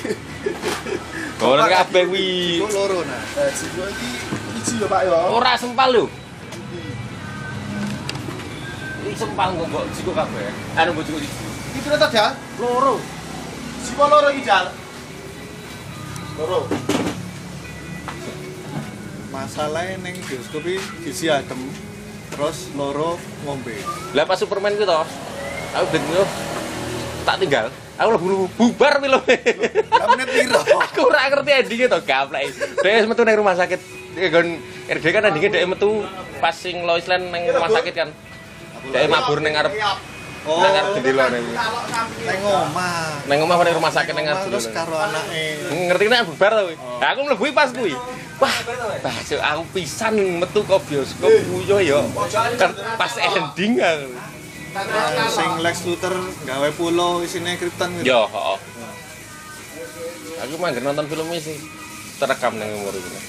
Nang 1.41 1.71
kabeh 1.71 2.03
kuwi. 2.07 2.59
Iku 2.61 2.67
loro 2.69 2.99
nah. 3.03 3.21
Eh, 3.41 3.49
si 3.55 3.65
gua 3.73 3.87
iki 3.89 4.09
iji 4.61 4.73
ya 4.77 4.87
Pak 4.87 5.01
ya. 5.07 5.17
Ora 5.31 5.53
sempal 5.57 5.89
lho. 5.95 6.05
Iki 9.07 9.15
sempal 9.17 9.49
kok 9.57 9.67
mbok 9.67 9.85
jiku 9.95 10.11
kabeh. 10.13 10.47
Anu 10.77 10.89
mbok 10.95 11.03
jiku 11.07 11.17
iki. 11.17 11.29
Iki 11.75 11.79
ternyata 11.87 12.07
Jal. 12.13 12.31
Loro. 12.59 12.95
Si 13.81 13.91
loro 13.97 14.27
iki 14.31 14.43
Jal. 14.45 14.65
Loro. 16.37 16.69
Masalahnya 19.31 19.95
neng 20.03 20.15
bioskop 20.27 20.63
iki 20.67 20.77
sisi 21.07 21.31
adem 21.31 21.59
terus 22.31 22.71
loro 22.73 23.19
ngombe. 23.43 23.75
Lah 24.15 24.23
pas 24.23 24.39
Superman 24.39 24.75
to. 24.75 25.01
Aku 25.71 25.85
ben 25.91 26.03
yo 26.11 26.23
tak 27.27 27.35
tinggal. 27.37 27.67
Aku 27.99 28.09
lebih 28.17 28.49
bubar 28.57 28.97
filmnya. 28.97 29.37
Lah 29.93 30.05
menit 30.15 30.27
piro? 30.33 30.61
ora 31.07 31.29
ngerti 31.29 31.51
endingnya 31.53 31.87
to 31.91 31.99
gaplek. 32.01 32.49
Dia 32.81 33.05
metu 33.05 33.21
nang 33.21 33.37
rumah 33.37 33.55
sakit. 33.55 33.79
Dia 34.17 34.27
gon 34.33 34.57
RD 34.89 35.05
kan 35.13 35.23
endingnya 35.29 35.49
dia 35.61 35.67
metu 35.69 36.01
pas 36.41 36.55
sing 36.55 36.81
Lois 36.83 37.05
Lane 37.05 37.29
nang 37.29 37.43
rumah 37.45 37.69
sakit 37.69 37.93
kan. 37.93 38.09
Dia 38.89 39.05
mabur 39.05 39.39
nang 39.43 39.53
ngarep 39.53 39.73
Oh, 40.41 40.57
nang 40.57 40.73
ngarep 40.73 40.89
jendela 40.97 41.25
nang. 41.29 41.45
neng 42.25 42.41
omah. 42.41 43.13
Nang 43.29 43.39
omah 43.45 43.55
nang 43.61 43.75
rumah 43.77 43.93
sakit 43.93 44.13
nang 44.17 44.25
ngarep 44.25 44.49
Terus 44.49 44.65
karo 44.73 44.97
anake. 44.97 45.69
Ngerti 45.69 46.05
nek 46.09 46.25
bubar 46.25 46.51
to 46.57 46.61
kuwi. 46.65 46.75
Nah, 46.81 47.07
aku 47.13 47.19
mlebu 47.29 47.43
pas 47.53 47.69
kuwi. 47.69 47.93
Wah, 48.41 48.55
bahasa 49.05 49.37
aku 49.37 49.63
pisan 49.77 50.41
metu 50.41 50.65
ke 50.65 50.77
bioskop 50.89 51.29
kuyo 51.29 51.77
ya. 51.77 52.01
Kan 52.57 52.73
pas 52.97 53.13
ending 53.21 53.77
aku. 53.77 54.09
Sing 55.29 55.51
Lex 55.61 55.75
Luthor 55.85 56.15
gawe 56.49 56.69
pulau 56.73 57.21
isine 57.21 57.53
Krypton 57.61 58.01
gitu. 58.01 58.09
Yo, 58.09 58.25
heeh. 58.25 58.59
Aku 60.41 60.57
mah 60.57 60.73
nggak 60.73 60.81
nonton 60.81 61.05
film 61.05 61.29
ini 61.29 61.37
sih. 61.37 61.57
Terekam 62.17 62.57
nang 62.57 62.69
umur 62.81 62.97
ini. 62.97 63.21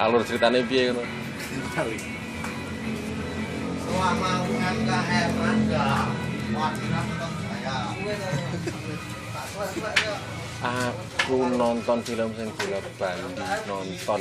Alur 0.00 0.24
ceritanya 0.24 0.64
piye 0.64 0.88
ngono. 0.88 1.04
Selama 3.88 4.32
heran 5.00 5.56
enggak. 5.64 6.06
Wajar 6.48 7.02
tetap 7.08 7.32
saya. 7.40 7.76
Aku 10.58 11.36
nonton 11.54 11.98
film 12.02 12.30
sing 12.34 12.48
bola 12.50 12.78
bali 12.98 13.22
nonton 13.64 14.20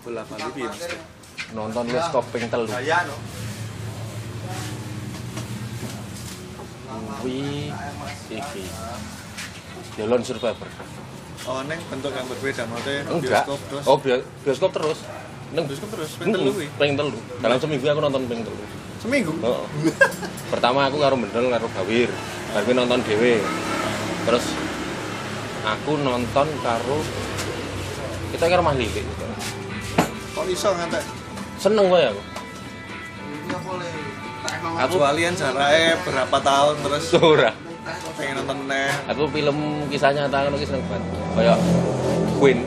Bola 0.00 0.22
bali 0.24 0.48
piye 0.54 0.68
nonton 1.52 1.84
wis 1.86 2.06
koping 2.08 2.48
telu 2.48 2.64
kuwi 7.14 7.68
iki 8.30 8.64
Yolon 9.96 10.22
Survivor 10.22 10.68
Oh, 11.44 11.60
neng 11.60 11.76
bentuk 11.92 12.08
yang 12.10 12.24
berbeda 12.24 12.64
maksudnya 12.64 13.04
enggak 13.04 13.44
bioskop 13.44 13.60
terus. 13.68 13.84
oh 13.84 13.96
bio- 14.00 14.24
bioskop 14.40 14.70
terus 14.72 14.98
neng 15.54 15.64
bioskop 15.70 15.88
terus 15.94 16.18
ping 16.18 16.34
telu 16.34 16.50
kuwi. 16.50 16.66
pengen 16.76 16.94
telu 16.98 17.18
dalam 17.38 17.56
seminggu 17.62 17.86
aku 17.86 18.00
nonton 18.02 18.22
pengen 18.26 18.44
telu 18.50 18.64
Seminggu. 19.04 19.36
Oh. 19.44 19.68
Pertama 20.48 20.88
aku 20.88 20.96
karo 20.96 21.20
Bendel 21.20 21.52
karo 21.52 21.68
Gawir. 21.76 22.08
Baru 22.56 22.72
nonton 22.72 23.04
dhewe. 23.04 23.36
Terus 24.24 24.48
aku 25.60 26.00
nonton 26.00 26.48
karo 26.64 26.98
kita 28.32 28.48
karo 28.48 28.64
Mah 28.64 28.72
Lilik. 28.72 29.04
Kok 30.32 30.48
iso 30.48 30.72
ngantek? 30.72 31.04
Seneng 31.60 31.92
gue 31.92 32.00
aku. 32.00 32.22
Iya 33.44 33.58
boleh. 33.60 33.92
Aku 34.88 34.96
Kecualian 34.96 35.36
jaraknya 35.36 36.00
berapa 36.00 36.36
tahun 36.40 36.74
terus 36.80 37.04
ora. 37.20 37.52
pengen 38.16 38.40
nonton 38.40 38.56
meneh. 38.64 38.88
Aku 39.12 39.28
film 39.28 39.84
kisah 39.92 40.16
nyata 40.16 40.48
ngono 40.48 40.56
ki 40.56 40.64
seneng 40.64 40.80
banget. 40.88 41.04
Kayak 41.36 41.58
Queen. 42.40 42.64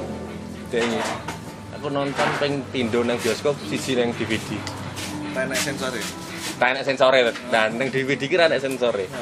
Dengi. 0.70 1.02
Aku 1.78 1.94
nonton 1.94 2.26
ping 2.42 2.66
pindo 2.74 3.06
nang 3.06 3.22
bioskop 3.22 3.54
siji 3.70 3.94
nang 3.94 4.10
DVD. 4.18 4.58
Tenek 5.30 5.62
sensor 5.62 5.94
ya. 5.94 6.02
Tak 6.58 6.74
enak 6.74 6.84
sensore, 6.90 7.22
dan 7.54 7.78
nang 7.78 7.94
DVD 7.94 8.26
ki 8.26 8.34
ra 8.34 8.50
enak 8.50 8.58
sensore. 8.58 9.06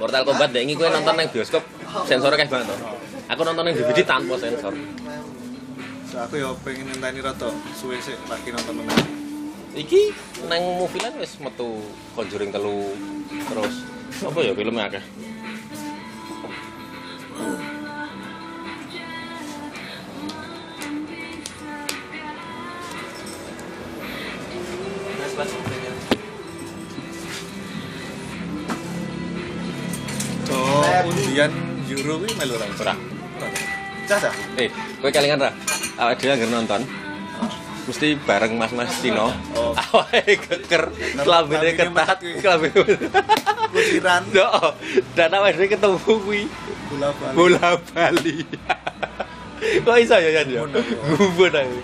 Mortal 0.00 0.24
Kombat 0.24 0.56
dengi 0.56 0.72
kowe 0.72 0.88
nonton 0.88 1.20
nang 1.20 1.28
bioskop 1.28 1.60
sensore 2.08 2.40
kayak 2.40 2.48
banget. 2.48 2.80
Aku 3.28 3.44
nonton 3.44 3.60
nang 3.60 3.76
DVD 3.76 4.08
tanpa 4.08 4.40
sensor. 4.40 4.72
So, 6.08 6.24
aku 6.24 6.40
ya 6.40 6.48
pengen 6.64 6.96
ngenteni 6.96 7.20
rada 7.20 7.52
suwe 7.76 8.00
sik 8.00 8.16
lagi 8.24 8.56
nonton 8.56 8.80
meneh. 8.80 9.04
Iki 9.76 10.16
nang 10.48 10.80
movie 10.80 11.04
lan 11.04 11.12
wis 11.20 11.36
metu 11.44 11.76
Conjuring 12.16 12.48
telu 12.48 12.88
terus 13.52 13.84
apa 14.24 14.38
ya 14.40 14.56
filmnya 14.56 14.88
akeh. 14.88 15.04
Bro 31.40 32.20
kuwi 32.20 32.32
melu 32.36 32.60
ora? 32.60 32.66
Ora. 32.76 32.94
Cah. 34.04 34.32
Eh, 34.60 34.68
kowe 35.00 35.08
kelingan 35.08 35.40
ra? 35.40 35.50
Awake 35.96 36.20
dhewe 36.26 36.32
anggere 36.36 36.52
nonton. 36.52 36.82
Mesti 37.88 38.18
bareng 38.28 38.60
mas-mas 38.60 38.92
Cino. 39.00 39.32
Oh. 39.56 39.72
Awake 39.72 40.36
keker, 40.44 40.92
kelambine 41.16 41.72
ketat, 41.72 42.18
kelambine. 42.44 42.84
Kutiran 43.72 44.22
Yo, 44.34 44.50
dan 45.16 45.32
awake 45.32 45.56
dhewe 45.56 45.68
ketemu 45.72 45.96
kuwi 46.04 46.44
bola 46.92 47.08
bali. 47.16 47.34
bola 47.38 47.68
bali. 47.88 48.36
Kok 49.84 49.96
iso 49.96 50.16
ya 50.20 50.30
Yan 50.40 50.48
ya? 50.52 50.60
Gumun 51.16 51.52
aku. 51.56 51.78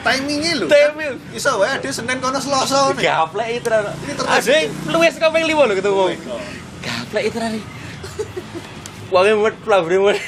Timingnya 0.00 0.52
lho. 0.56 0.66
Timing. 0.68 1.14
Iso 1.36 1.60
wae 1.60 1.76
dia 1.84 1.92
Senin 1.92 2.16
kono 2.24 2.40
Selasa 2.40 2.96
nih. 2.96 3.04
Gaplek 3.04 3.48
itu 3.60 3.68
ra. 3.68 3.92
Asik, 4.32 4.72
luwes 4.88 5.16
ping 5.20 5.44
5 5.44 5.68
lho 5.68 5.74
ketemu. 5.76 5.96
Oh, 5.96 6.40
Gaplek 6.80 7.24
itu 7.28 7.38
ra. 9.10 9.14
Wangi 9.18 9.32
met 9.42 9.56
pelabure 9.66 9.98
met. 10.06 10.18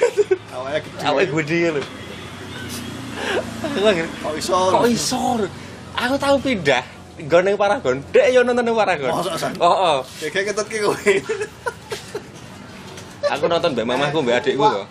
Awalnya 0.51 0.81
gede. 0.83 0.99
Awake 1.07 1.33
gede 1.33 1.59
lho. 1.79 1.83
Aku 3.63 3.79
lagi 3.87 4.03
Kok 4.03 4.35
iso? 4.35 4.59
kok 4.75 4.87
iso 4.91 5.23
aku 5.95 6.15
tahu 6.19 6.37
pindah 6.43 6.83
nggon 7.21 7.43
ning 7.47 7.57
Paragon 7.61 7.97
dek 8.11 8.27
yo 8.35 8.43
nonton 8.43 8.65
ning 8.67 8.75
Paragon 8.75 9.13
San? 9.39 9.55
oh, 9.63 9.69
oh. 9.69 9.97
Kayak 10.19 10.51
ketut 10.51 10.67
ki 10.67 10.79
kowe. 10.83 11.13
aku 13.33 13.45
nonton 13.47 13.71
mbak 13.73 13.87
mamahku 13.87 14.19
mbak 14.21 14.43
adikku 14.43 14.65
kok 14.67 14.87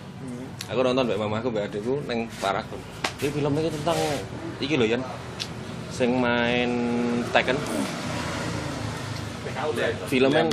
aku 0.71 0.79
nonton 0.81 1.03
mbak 1.03 1.19
mamahku 1.19 1.47
mbak 1.51 1.63
adikku 1.67 1.99
ning 2.07 2.31
Paragon 2.39 2.79
ini 3.21 3.29
filmnya 3.29 3.59
iki 3.61 3.71
tentang 3.75 3.97
iki 4.57 4.73
lho 4.79 4.85
Yan 4.87 5.01
sing 5.91 6.09
main 6.17 6.71
Tekken 7.35 7.57
filmnya 10.07 10.47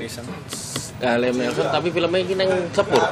Nah, 0.99 1.15
Liam 1.15 1.35
Neeson 1.39 1.67
tapi 1.71 1.95
filmnya 1.95 2.19
iki 2.19 2.35
neng 2.35 2.51
sepur 2.75 3.03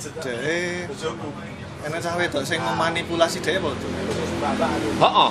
Dek. 0.00 0.88
Enak 1.80 1.98
cah 2.00 2.12
wedok 2.16 2.42
sing 2.44 2.60
memanipulasi 2.60 3.40
dhek 3.40 3.60
apa 3.60 3.68
tuh? 3.76 3.90
Heeh. 5.00 5.30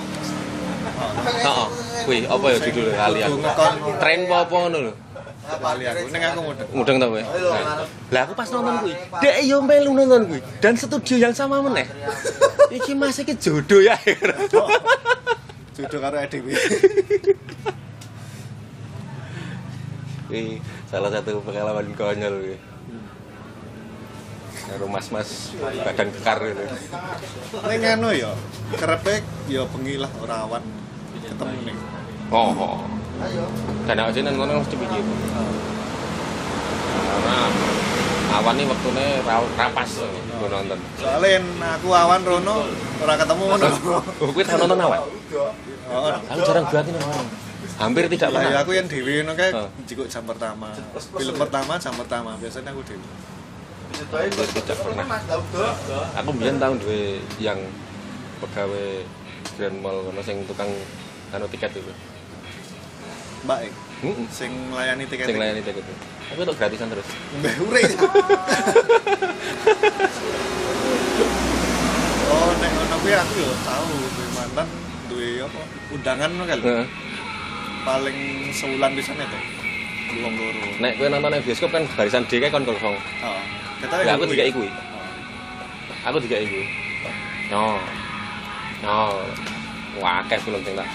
Heeh. 1.45 1.67
Kuwi 2.05 2.17
apa 2.25 2.45
ya 2.53 2.57
judulnya 2.69 2.93
lali 2.97 3.19
aku. 3.25 3.37
Ngekon 3.41 3.73
Tren 3.97 4.19
apa 4.29 4.35
apa 4.45 4.55
ngono 4.65 4.77
lho. 4.89 4.93
lali 5.61 5.83
aku. 5.89 6.05
Ning 6.13 6.21
aku 6.21 6.39
mudeng. 6.45 6.67
Mudeng 6.73 6.95
ta 7.01 7.05
kowe? 7.09 7.21
Nah. 7.21 7.85
Lah 8.13 8.21
aku 8.29 8.33
pas 8.37 8.49
nonton 8.53 8.73
kuwi, 8.85 8.93
dek 9.21 9.35
yo 9.45 9.57
melu 9.65 9.91
nonton 9.93 10.21
kuwi 10.29 10.41
dan 10.61 10.73
studio 10.77 11.15
yang 11.17 11.33
sama 11.33 11.61
meneh. 11.65 11.89
Iki 12.77 12.93
Mas 12.93 13.17
iki 13.17 13.33
jodoh 13.37 13.81
ya. 13.81 13.97
Jodoh 15.73 15.99
karo 16.01 16.21
EDW. 16.21 16.47
Kuwi 20.29 20.61
salah 20.85 21.09
satu 21.09 21.41
pengalaman 21.41 21.89
konyol 21.97 22.33
kuwi. 22.45 22.57
Karo 24.69 24.85
mas-mas 24.85 25.49
badan 25.57 26.13
kekar 26.13 26.37
gitu. 26.45 26.61
Ning 27.65 27.81
anu 27.81 28.13
ya, 28.13 28.29
kerepe 28.77 29.25
ya 29.49 29.65
bengi 29.65 29.97
lah 29.97 30.11
ora 30.21 30.45
awan 30.45 30.61
ketemu 31.25 31.73
ning. 31.73 31.77
Oh. 32.29 32.53
oh. 32.53 32.77
Dan 33.89 33.97
aku 34.05 34.13
sini 34.13 34.29
nonton 34.29 34.61
mesti 34.61 34.77
pikir. 34.77 35.01
Karena 36.93 37.37
awan 38.37 38.53
ini 38.53 38.69
waktunya 38.69 39.07
ra- 39.25 39.53
rapas 39.57 39.91
gue 40.05 40.47
nonton. 40.47 40.77
Soalnya 41.01 41.41
aku 41.73 41.89
awan 41.89 42.21
rono 42.21 42.69
ora 43.01 43.13
ketemu 43.17 43.43
ngono. 43.49 43.67
Kuwi 44.21 44.45
tau 44.45 44.61
nonton 44.61 44.77
awan? 44.85 45.01
Oh, 45.89 46.13
Aku 46.29 46.39
jarang 46.45 46.69
banget 46.69 46.93
ini 46.93 47.01
awan. 47.01 47.25
Hampir 47.77 48.09
tidak 48.09 48.29
Lah 48.31 48.41
ya 48.41 48.47
pernah. 48.49 48.61
aku 48.63 48.71
yang 48.73 48.87
dewi 48.87 49.13
ngono 49.19 49.33
kae 49.35 49.51
Oh. 49.51 49.69
jikuk 49.85 50.07
jam 50.07 50.23
pertama. 50.25 50.73
Film 50.95 51.35
pertama 51.37 51.77
jam 51.77 51.93
pertama 51.93 52.31
biasanya 52.39 52.71
aku 52.71 52.81
dewi. 52.81 53.05
Hampir 54.09 54.47
tidak 54.57 54.77
pernah. 54.79 55.05
Aku 56.17 56.29
biyen 56.33 56.57
tahun 56.57 56.75
duwe 56.79 57.19
yang 57.37 57.59
pegawai 58.39 59.03
Grand 59.55 59.77
Mall 59.77 60.01
kono 60.01 60.21
sing 60.21 60.41
tukang 60.43 60.71
anu 61.29 61.45
tiket 61.47 61.71
itu. 61.73 61.91
Mbak 63.39 63.59
eh, 63.61 63.71
Heeh. 64.01 64.25
sing 64.27 64.51
layani 64.71 65.05
tiket. 65.05 65.27
Sing 65.27 65.37
layani 65.37 65.61
tiket 65.61 65.79
itu. 65.79 65.93
Tapi 66.29 66.39
untuk 66.41 66.55
gratisan 66.55 66.87
terus. 66.87 67.07
Mbah 67.37 67.55
ure. 67.61 67.81
oh, 72.29 72.49
nek 72.55 72.69
ngono 72.69 72.95
kuwi 72.99 73.13
aku 73.13 73.33
yo 73.35 73.51
tahu 73.63 73.87
duwe 74.09 74.27
mantan 74.31 74.67
duwe 75.09 75.27
apa? 75.41 75.61
Undangan 75.89 76.31
kali. 76.45 76.61
Heeh. 76.61 76.85
Paling 77.87 78.19
sebulan 78.51 78.91
di 78.95 79.03
sana 79.03 79.23
tuh. 79.27 79.43
Wong 80.19 80.33
loro. 80.35 80.61
Nek 80.81 80.97
kowe 80.97 81.07
nonton 81.07 81.29
ning 81.31 81.41
bioskop 81.45 81.69
kan 81.69 81.83
barisan 81.93 82.25
D 82.25 82.41
kan 82.41 82.49
kon 82.51 82.65
kosong. 82.65 82.97
Heeh. 82.97 83.43
Kata 83.85 84.03
Lah 84.03 84.13
aku 84.19 84.25
dikai 84.27 84.51
kuwi. 84.51 84.69
Aku 86.03 86.17
dikai 86.19 86.49
kuwi. 86.49 86.65
No. 87.53 87.79
No. 88.83 89.23
Wah, 89.99 90.23
akeh 90.23 90.39
film 90.39 90.61
sing 90.63 90.75
tak 90.77 90.87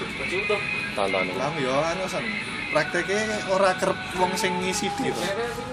tonton. 0.94 1.24
Lah 1.34 1.50
yo 1.58 1.74
anu 1.82 2.04
san. 2.06 2.24
Prakteknya 2.74 3.38
ora 3.54 3.70
kerep 3.78 3.98
wong 4.18 4.34
sing 4.34 4.50
ngisi 4.58 4.90
to. 4.98 5.10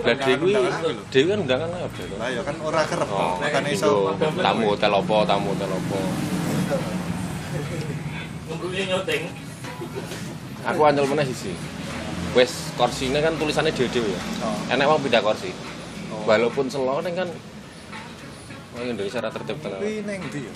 Lah 0.06 0.15
lho. 0.15 1.02
Dewi 1.10 1.28
kan 1.34 1.39
undangan 1.41 1.67
udah. 1.74 2.17
Lah 2.21 2.30
ya 2.30 2.41
kan 2.45 2.56
ora 2.62 2.82
kerep. 2.86 3.10
Oh, 3.10 3.41
Makane 3.41 3.69
iso 3.74 4.13
tamu 4.19 4.74
hotel 4.78 4.91
opo, 4.93 5.26
tamu 5.26 5.58
hotel 5.58 5.69
opo. 5.74 5.97
Aku 10.69 10.82
anyel 10.86 11.10
meneh 11.10 11.26
sisi. 11.26 11.54
Wes 12.38 12.71
korsine 12.80 13.19
kan 13.19 13.36
tulisannya 13.36 13.74
dhewe-dhewe 13.74 14.13
ya. 14.13 14.21
Oh. 14.45 14.74
Enek 14.74 14.86
wong 14.88 15.00
pindah 15.04 15.21
kursi. 15.26 15.52
Oh. 16.13 16.24
Walaupun 16.30 16.69
selo 16.69 17.02
kan 17.02 17.30
Wong 18.71 18.88
Indonesia 18.88 19.19
ra 19.19 19.30
tertib 19.34 19.60
tenan. 19.60 19.84
Kuwi 19.84 20.00
ning 20.08 20.19
ndi 20.32 20.47
ya? 20.47 20.54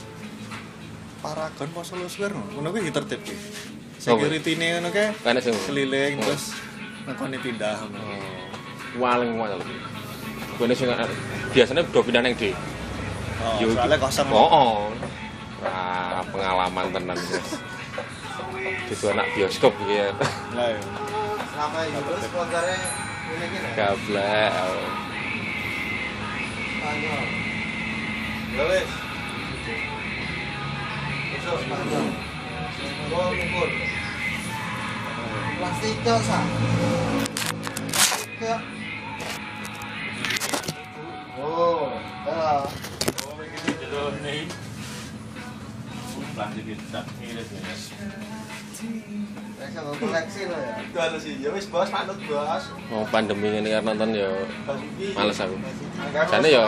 Paragon 1.19 1.67
apa 1.73 1.81
Solo 1.83 2.07
Square 2.07 2.31
ngono? 2.31 2.51
Ngono 2.55 2.67
kuwi 2.71 2.87
ditertib 2.87 3.19
kuwi. 3.27 3.35
Oh, 3.35 3.99
Security-ne 3.99 4.77
ngono 4.77 4.89
kae 4.93 5.09
Kan 5.19 5.41
sing 5.41 5.55
keliling 5.67 6.21
Oh. 6.21 6.31
terus 6.31 6.55
ngekoni 7.09 7.37
pindah. 7.43 7.75
Oh, 7.91 9.01
Waling 9.01 9.35
waling. 9.35 9.67
Kene 10.55 10.73
sing 10.77 10.87
biasanya 11.51 11.83
do 11.91 11.99
pindah 11.99 12.23
ning 12.23 12.39
D. 12.39 12.55
Oh, 13.43 13.59
soalnya 13.75 13.97
kosong. 13.99 14.27
Oh, 14.31 14.47
oh. 14.47 14.75
Wah, 15.59 16.23
pengalaman 16.31 16.87
tenan 16.95 17.17
guys. 17.19 17.49
Itu 18.89 19.05
anak 19.13 19.27
bioskop 19.37 19.73
gitu 19.81 19.93
ya. 19.93 20.09
Lah 20.57 20.67
ya. 20.73 20.79
Sama 21.53 21.79
itu 21.85 22.13
sponsornya 22.25 22.77
ini 23.31 23.45
gini. 23.53 23.67
Gablek. 23.77 24.51
Spanyol. 26.75 27.23
Ya. 28.55 28.81
Besok 31.35 31.59
mukul. 33.37 33.69
Plastik 35.55 35.95
dosa. 36.01 36.39
Kayak. 38.41 38.61
Mau 49.75 49.95
koleksi 49.95 50.41
lo 50.51 50.57
ya. 50.59 50.75
Itu 50.83 50.97
harus 50.99 51.21
sih. 51.23 51.39
Ya 51.39 51.49
wes 51.55 51.63
bos, 51.71 51.87
panut 51.87 52.19
bos. 52.27 52.63
Mau 52.91 53.07
pandemi 53.07 53.55
ini 53.55 53.71
kan 53.71 53.87
nonton 53.87 54.11
ya 54.11 54.27
males 55.15 55.39
aku. 55.39 55.55
Jane 56.27 56.49
ya 56.51 56.67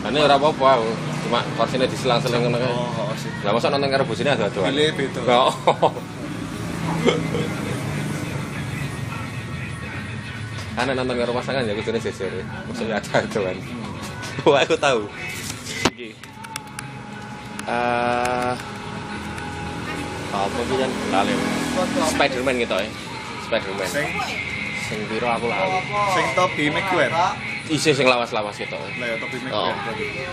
Ini 0.00 0.18
ora 0.26 0.34
apa-apa 0.40 0.66
aku. 0.80 0.90
Cuma 1.28 1.38
kursinya 1.54 1.86
diselang-seling 1.86 2.50
ngono 2.50 2.58
kae. 2.58 2.74
Lah 3.46 3.52
masa 3.54 3.70
nonton 3.70 3.92
karo 3.94 4.02
bosine 4.02 4.34
ado-adoan. 4.34 4.74
Pilih 4.74 4.90
beda. 4.96 5.20
Oh. 5.30 5.94
Karena 10.74 10.92
nonton 10.96 11.14
karo 11.20 11.30
pasangan 11.36 11.68
ya 11.68 11.76
kudune 11.78 12.00
jejer. 12.00 12.42
Maksudnya 12.66 12.98
ada 12.98 13.22
adoan. 13.22 13.56
Wah, 14.48 14.64
aku 14.64 14.74
tahu. 14.80 15.04
Eh 17.68 18.52
apa 20.30 20.58
sih 20.62 20.76
kan 20.78 20.90
lali. 21.10 21.32
Spiderman 22.14 22.54
gitu 22.62 22.74
ya. 22.78 22.88
Spiderman. 23.44 23.88
Sing 23.90 24.06
Sing 24.88 24.98
piro 25.06 25.26
aku 25.26 25.46
lali. 25.50 25.70
sing 26.14 26.26
Toby 26.38 26.64
Maguire. 26.70 27.12
Isih 27.70 27.94
sing 27.94 28.06
lawas-lawas 28.06 28.56
gitu. 28.56 28.74
Lah 28.74 29.06
ya 29.06 29.16
Toby 29.18 29.36
Oh. 29.50 29.70
Maguire. 29.74 30.26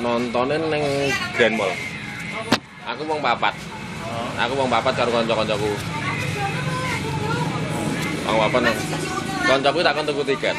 Nontonin 0.00 0.62
neng 0.72 0.84
Grand 1.36 1.54
Mall. 1.54 1.72
Aku 2.84 3.02
mau 3.04 3.20
papat. 3.20 3.54
Oh. 4.04 4.28
Aku 4.36 4.52
mau 4.58 4.68
papat 4.68 4.92
karo 4.96 5.10
kanca-kancaku. 5.12 5.70
Mau 8.26 8.38
papat 8.48 8.60
nang. 8.64 8.76
Kancaku 9.44 9.78
tak 9.84 9.92
kon 9.96 10.04
tuku 10.08 10.22
tiket. 10.34 10.56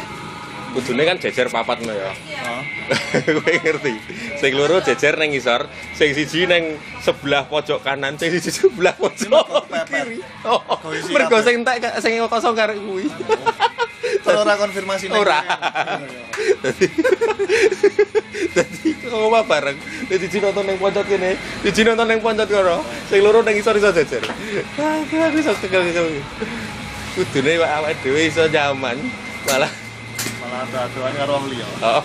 Kudune 0.76 1.08
kan 1.08 1.16
jejer 1.16 1.48
papat 1.48 1.80
ngono 1.80 1.96
ya. 1.96 2.12
Oh. 2.12 2.62
Kowe 3.40 3.54
ngerti. 3.64 3.96
Sing 4.44 4.52
loro 4.60 4.84
jejer 4.84 5.16
neng 5.16 5.32
ngisor, 5.32 5.72
sing 5.96 6.12
siji 6.12 6.44
neng 6.52 6.76
sebelah 7.00 7.48
pojok 7.48 7.80
kanan, 7.80 8.20
sing 8.20 8.28
siji 8.36 8.52
sebelah 8.52 8.92
pojok 9.00 9.72
kiri. 9.88 10.20
Oh, 10.44 10.60
mergo 11.16 11.40
sing 11.40 11.64
entek 11.64 11.80
sing 12.04 12.20
kosong 12.28 12.60
karo 12.60 12.76
kuwi. 12.76 13.08
Kalau 14.22 14.44
ora 14.44 14.60
konfirmasi 14.60 15.08
ning 15.08 15.16
Ora. 15.16 15.40
kowe. 15.40 16.74
Dadi 18.56 18.90
kok 19.00 19.16
apa 19.16 19.42
bareng. 19.48 19.78
Dadi 20.12 20.28
Cina 20.28 20.52
nonton 20.52 20.66
ning 20.68 20.76
poncot 20.76 21.08
kene, 21.08 21.40
di 21.64 21.82
nonton 21.88 22.04
ning 22.04 22.20
poncot 22.20 22.52
kono. 22.52 22.84
Sing 23.08 23.24
loro 23.24 23.40
ning 23.48 23.56
isor 23.64 23.80
iso 23.80 23.96
jajar. 23.96 24.28
Aku 24.76 25.16
aku 25.24 25.38
iso 25.40 25.56
kekel-kekel. 25.64 26.20
Kudune 27.16 27.52
awak 27.64 27.72
awake 27.80 28.00
dhewe 28.04 28.28
iso 28.28 28.44
nyaman, 28.52 29.00
malah 29.48 29.85
Malah 30.46 30.62
adu-aduan 30.70 31.14
karo 31.18 31.32
wong 31.42 31.46
liya. 31.50 31.68
oh, 31.82 32.04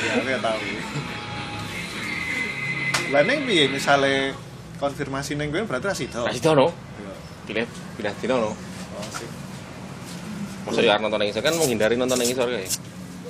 Ya, 0.00 0.12
aku 0.16 0.28
ya 0.30 0.38
tahu. 0.38 0.60
Lah 3.10 3.22
ning 3.26 3.42
piye 3.42 3.66
misale 3.66 4.38
konfirmasi 4.78 5.34
ning 5.34 5.50
kowe 5.50 5.66
berarti 5.66 5.86
ra 5.90 5.94
sida. 5.94 6.20
kasih 6.30 6.40
tau 6.40 6.54
no. 6.54 6.68
Iya. 6.70 7.12
Pilih 7.46 7.66
pindah 7.98 8.14
dino 8.22 8.34
no. 8.38 8.50
Oh, 8.54 9.06
sih. 9.10 9.26
Masa 10.62 10.80
ya 10.86 10.94
nonton 11.02 11.26
isor 11.26 11.42
kan 11.42 11.58
menghindari 11.58 11.98
nonton 11.98 12.16
ning 12.22 12.30
isor 12.30 12.46
kae. 12.46 12.70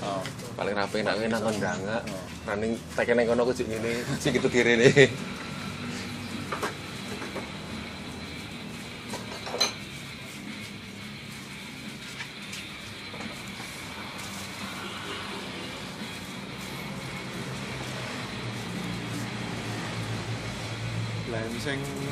Oh. 0.04 0.20
Paling 0.60 0.74
rapi 0.76 1.00
nak 1.00 1.16
nonton 1.16 1.56
ndangak. 1.56 2.02
Oh. 2.12 2.24
Running 2.44 2.72
teken 2.92 3.14
ning 3.16 3.26
kono 3.26 3.42
kudu 3.48 3.64
ngene, 3.64 4.04
sing 4.20 4.36
gitu 4.36 4.52
kirene. 4.52 4.84
Lah 4.92 5.08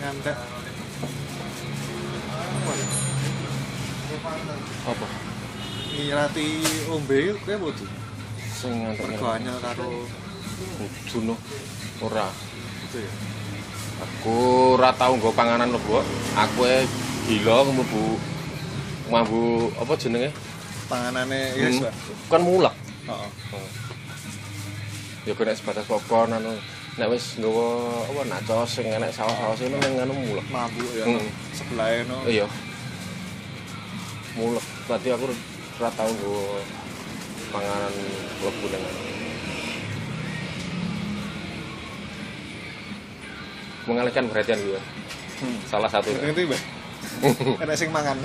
ngantek 0.09 0.37
Apa? 4.89 5.07
ngirati 5.93 6.49
ombe 6.89 7.37
kowe 7.45 7.55
bodo. 7.61 7.85
Sing 8.41 8.73
Regane 8.97 9.53
karo 9.61 10.09
Juno 11.13 11.37
ora. 12.01 12.33
itu 12.89 13.05
ya. 13.05 13.13
Aku 14.01 14.35
ora 14.81 14.95
tau 14.97 15.13
nggo 15.19 15.29
panganan 15.37 15.69
lho, 15.75 16.01
Aku 16.39 16.61
e 16.65 16.89
gila 17.29 17.69
mlebu 17.69 18.17
mambu 19.13 19.69
apa 19.77 19.93
jenenge? 20.01 20.33
Panganane 20.89 21.53
ya 21.53 21.69
Hmm. 21.69 21.93
Kan 22.33 22.41
mulak. 22.47 22.73
Heeh. 23.05 23.31
Ya 25.29 25.33
kena 25.37 25.53
sebatas 25.53 25.85
popcorn 25.85 26.33
anu. 26.33 26.57
Nek 26.99 27.15
wis 27.15 27.39
nggawa 27.39 27.67
apa 28.11 28.23
nachos 28.27 28.75
sing 28.75 28.91
enek 28.91 29.15
saus-saus 29.15 29.63
itu 29.63 29.71
ning 29.71 30.03
anu 30.03 30.19
mulek. 30.19 30.43
Mabuk 30.51 30.91
ya. 30.99 31.07
Hmm. 31.07 31.31
Sebelah 31.55 32.03
no. 32.11 32.27
Iya. 32.27 32.51
Mulek. 34.35 34.67
Berarti 34.91 35.09
aku 35.15 35.31
ora 35.79 35.91
tau 35.95 36.11
nggo 36.11 36.59
panganan 37.55 37.95
mlebu 38.43 38.67
ning 38.67 38.83
anu. 38.83 39.01
Mengalihkan 43.87 44.27
perhatian 44.27 44.59
gue. 44.59 44.81
Hmm. 45.39 45.59
Salah 45.71 45.87
satu. 45.87 46.11
Ngerti, 46.11 46.51
Mbak? 46.51 46.63
Enak 47.63 47.79
sing 47.79 47.95
mangan. 47.95 48.19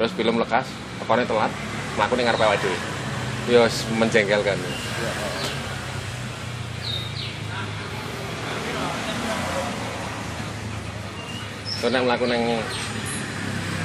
Terus 0.00 0.16
film 0.16 0.40
lekas, 0.40 0.66
apane 1.04 1.28
telat, 1.28 1.52
mlaku 2.00 2.16
ning 2.16 2.24
ngarepe 2.24 2.48
awake 2.48 2.64
dhewe. 2.64 2.78
Ya 3.52 3.68
wis 3.68 3.84
menjengkelkan. 3.92 4.56
Ya. 4.56 5.29
Terus 11.80 11.96
nek 11.96 12.04
mlaku 12.04 12.28
ning 12.28 12.60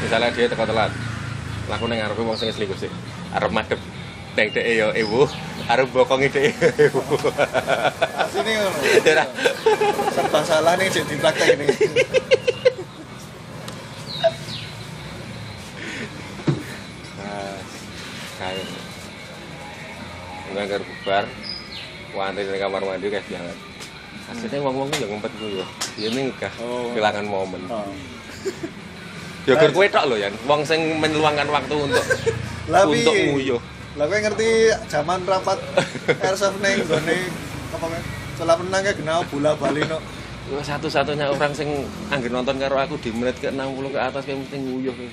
misalnya 0.04 0.28
dia 0.36 0.52
teko 0.52 0.68
telat. 0.68 0.91
Mlaku 1.72 1.88
ning 1.88 2.04
ngarepe 2.04 2.22
wong 2.28 2.36
sing 2.36 2.52
selingkuh 2.52 2.76
sih. 2.76 2.91
Arep 3.32 3.56
madhep 3.56 3.80
ning 4.36 4.52
dhek 4.52 4.68
ya 4.68 4.91
ibu, 5.00 5.24
arep 5.72 5.88
bokongi 5.96 6.28
dhek 6.28 6.52
ibu. 6.91 7.00
Asine 8.20 8.52
ngono. 8.52 8.80
Ya 8.84 9.00
ora. 9.16 9.26
Serba 10.12 10.39
salah 10.43 10.76
nih 10.76 10.91
jadi 10.91 11.08
dipraktek 11.08 11.56
ini. 11.56 11.68
Nah, 17.16 17.56
kayak 18.43 18.68
nganggar 20.52 20.82
bubar, 20.84 21.24
wantri 22.12 22.43
di 22.43 22.60
kamar 22.60 22.84
mandi 22.84 23.08
kayak 23.08 23.24
banget. 23.32 23.58
Aslinya 24.26 24.57
wong-wong 24.65 24.89
yang 24.97 25.09
ngumpet 25.13 25.32
gue 25.38 25.61
ya. 25.61 25.65
Ini 26.01 26.34
nikah, 26.34 26.53
Oh. 26.57 26.89
kehilangan 26.97 27.26
momen. 27.30 27.61
Oh. 27.69 27.86
Ya 29.45 29.53
gur 29.61 29.69
kowe 29.78 29.86
tok 29.86 30.09
lho 30.09 30.17
ya, 30.17 30.34
wong 30.49 30.65
sing 30.65 30.97
meluangkan 30.97 31.45
waktu 31.53 31.76
untuk 31.78 32.01
Lah 32.65 32.82
untuk 32.89 33.13
nguyuh. 33.13 33.61
Lah 33.93 34.09
kowe 34.09 34.17
ngerti 34.17 34.73
zaman 34.89 35.21
rapat 35.30 35.61
airsoft 36.26 36.57
ning 36.65 36.82
gone 36.89 37.17
apa 37.69 37.86
men? 37.86 38.01
Celah 38.36 38.57
menang 38.57 38.82
ya 38.82 38.93
genau 38.97 39.21
bola 39.30 39.53
bali 39.53 39.86
no. 39.86 40.01
Satu-satunya 40.65 41.30
orang 41.30 41.53
sing 41.53 41.86
anggere 42.09 42.34
nonton 42.34 42.57
karo 42.57 42.82
aku 42.82 42.97
di 42.97 43.13
menit 43.13 43.38
ke 43.38 43.53
60 43.53 43.93
ke 43.93 43.99
atas 44.01 44.26
kayak 44.26 44.41
mesti 44.41 44.57
nguyuh. 44.57 44.93
kowe. 44.97 45.09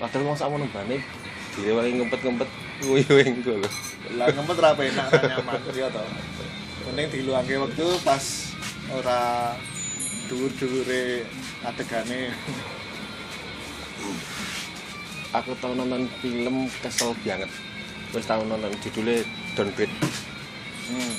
Padahal 0.00 0.24
mau 0.24 0.32
sakmono 0.32 0.64
bane 0.72 0.96
direwangi 1.60 1.92
ngempet-ngempet 2.00 2.48
nguyuh 2.88 3.20
engko 3.20 3.52
lho. 3.60 3.68
Lah 4.16 4.32
ngempet 4.32 4.56
ra 4.56 4.72
enak 4.72 5.06
ra 5.12 5.20
nyaman 5.28 5.60
ya 5.76 5.92
to. 5.92 6.00
Mending 6.88 7.08
diluangke 7.12 7.60
waktu 7.60 7.86
pas 8.00 8.24
ora 8.96 9.52
dhuwur-dhuwure 10.32 11.28
adegane. 11.66 12.32
Aku 15.36 15.54
tau 15.60 15.76
nonton 15.76 16.08
film 16.24 16.66
kesel 16.80 17.12
banget. 17.22 17.50
Wis 18.16 18.26
tau 18.26 18.42
nonton 18.42 18.72
judulnya 18.80 19.22
Downgrade. 19.54 19.94
Hmm. 20.90 21.14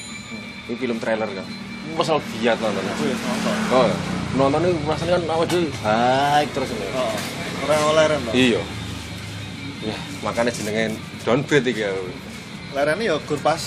Ini 0.67 0.75
film 0.75 0.97
trailer 0.97 1.29
kan. 1.29 1.47
Kesel 1.95 2.17
biat 2.19 2.57
nonton. 2.57 2.83
Aku 2.97 3.03
ya 3.05 3.15
nonton. 3.15 3.55
Oh, 3.71 3.87
nonton 4.35 4.61
ini 4.65 4.71
rasanya 4.89 5.11
kan 5.21 5.23
awake 5.29 5.49
dhewe 5.53 5.69
haik 5.85 6.49
terus 6.57 6.69
ini. 6.73 6.87
Oh. 6.97 7.15
Ora 7.69 7.75
oleh 7.93 8.03
to. 8.09 8.31
Iya. 8.33 8.61
Ya, 9.81 9.97
makanya 10.25 10.51
jenenge 10.53 10.97
downgrade 11.21 11.69
iki. 11.69 11.85
aku. 11.85 12.09
Larane 12.73 13.03
ya 13.05 13.15
gur 13.21 13.39
pas 13.39 13.61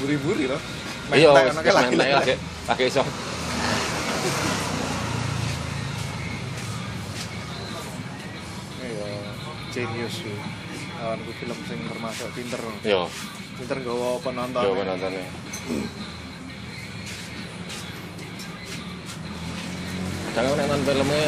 buri-buri 0.00 0.48
to. 1.12 1.20
Iya, 1.20 1.28
wis 1.36 1.54
mentek 1.60 1.74
lagi 1.76 2.34
lagi 2.40 2.84
iso. 2.88 3.02
Iya, 8.80 9.08
genius 9.76 10.14
sih. 10.24 10.36
Kawan 10.96 11.18
ku 11.26 11.32
film 11.36 11.58
sing 11.68 11.80
termasuk 11.84 12.28
pinter. 12.32 12.60
Yo, 12.86 13.10
Pinter 13.58 13.76
nggawa 13.82 14.16
penonton. 14.24 14.62
yo 14.64 14.72
penontonnya. 14.72 15.26
Kadang 20.32 20.54
nek 20.56 20.66
nonton 20.72 20.94
filmnya 20.96 21.24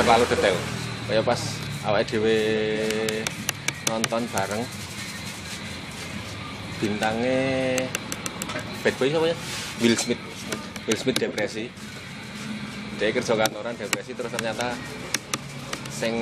terlalu 0.00 0.24
detail. 0.32 0.56
Kayak 1.10 1.24
pas 1.28 1.40
awake 1.84 2.08
dhewe 2.08 2.38
nonton 3.90 4.24
bareng 4.32 4.62
bintangnya 6.80 7.42
bad 8.82 8.94
boy 8.98 9.08
siapa 9.08 9.26
ya? 9.30 9.36
Will 9.80 9.96
Smith. 9.96 10.20
Will 10.86 10.98
Smith 10.98 11.18
depresi. 11.18 11.70
Dia 12.98 13.10
kerja 13.10 13.34
kantoran 13.34 13.74
depresi 13.78 14.12
terus 14.14 14.30
ternyata 14.30 14.74
sing 15.90 16.14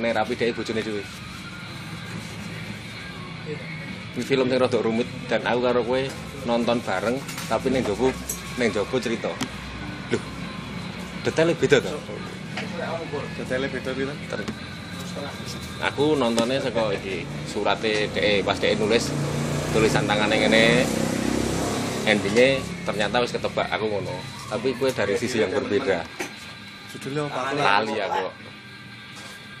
nerapi 0.00 0.36
dia 0.36 0.52
bojone 0.52 0.80
dhewe. 0.80 1.02
Ini 4.16 4.24
film 4.24 4.48
sing 4.48 4.58
rada 4.60 4.78
rumit 4.80 5.08
dan 5.28 5.44
aku 5.44 5.60
karo 5.60 5.80
kowe 5.84 6.00
nonton 6.48 6.80
bareng 6.80 7.16
tapi 7.48 7.68
ning 7.68 7.84
jowo 7.84 8.08
ning 8.56 8.72
jowo 8.72 8.96
cerita. 8.96 9.28
Loh. 10.12 10.22
Detailnya 11.24 11.52
beda 11.56 11.76
to. 11.84 11.92
Detailnya 13.36 13.68
beda-beda. 13.72 14.14
Ter- 14.32 14.64
Aku 15.80 16.12
nontonnya 16.16 16.60
saka 16.60 16.92
iki 16.92 17.24
surate 17.48 18.08
dhek 18.12 18.44
pas 18.44 18.56
dhek 18.60 18.76
nulis 18.76 19.08
tulisan 19.72 20.04
tangannya 20.04 20.44
ngene 20.44 20.64
endingnya 22.06 22.62
ternyata 22.86 23.18
wis 23.18 23.34
ketebak 23.34 23.66
aku 23.68 23.84
ngono 23.90 24.14
tapi 24.46 24.72
kue 24.78 24.94
dari 24.94 25.18
sisi 25.18 25.42
yang 25.42 25.50
berbeda 25.50 26.06
Judulnya 26.96 27.28
apa? 27.28 27.52
Lali 27.52 27.94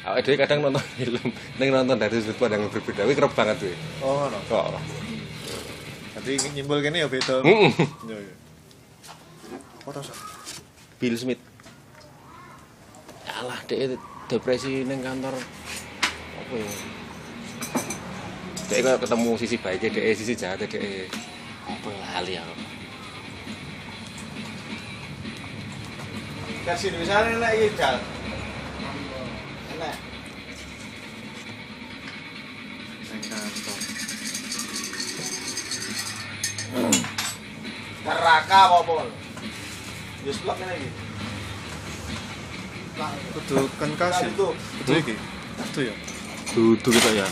aku 0.06 0.18
dhewe 0.22 0.36
kadang 0.38 0.62
nonton 0.62 0.84
film 0.96 1.34
ning 1.58 1.68
nonton 1.74 1.98
dari 1.98 2.22
sudut 2.22 2.38
pandang 2.38 2.62
yang 2.62 2.70
berbeda 2.70 3.02
kuwi 3.02 3.18
kerep 3.18 3.32
banget 3.34 3.56
kuwi 3.58 3.74
Oh, 4.00 4.30
no. 4.30 4.38
kok 4.46 4.78
Jadi 6.16 6.58
nyimpul 6.58 6.80
kene 6.80 7.04
ya 7.04 7.08
beda. 7.12 7.44
Mm-mm. 7.44 7.70
Iya, 8.08 8.16
iya. 8.18 8.34
Foto 9.84 10.00
Sok. 10.00 10.16
Bill 10.96 11.14
Smith 11.14 11.38
alah 13.36 13.60
dia 13.68 13.92
depresi 14.32 14.80
ning 14.88 15.04
kantor 15.04 15.36
apa 15.36 16.54
ya 16.56 16.70
dia 18.66 18.96
ketemu 18.96 19.30
sisi 19.36 19.56
baiknya 19.60 19.88
dia 19.92 20.16
sisi 20.16 20.32
jahatnya 20.32 20.66
dia 20.72 21.04
apa 21.66 21.90
hal 22.14 22.26
yang 22.30 22.50
versi 26.62 26.90
Indonesia 26.90 27.26
enak 27.26 27.52
ya 27.54 27.68
jal 27.74 27.96
enak 29.74 29.94
Neraka 38.06 38.58
apa 38.70 38.78
pol? 38.86 39.02
Ya, 39.02 40.30
Yus 40.30 40.38
plak 40.46 40.62
ini 40.62 40.66
lagi. 40.70 40.88
Kudu 43.34 43.66
kan 43.82 43.90
kasih. 43.98 44.30
Nah, 44.30 44.54
Kudu 44.54 44.92
iki. 44.94 45.14
Kudu 45.58 45.80
ya. 45.90 45.94
Kudu 46.54 46.88
kita 46.94 47.10
ya. 47.18 47.26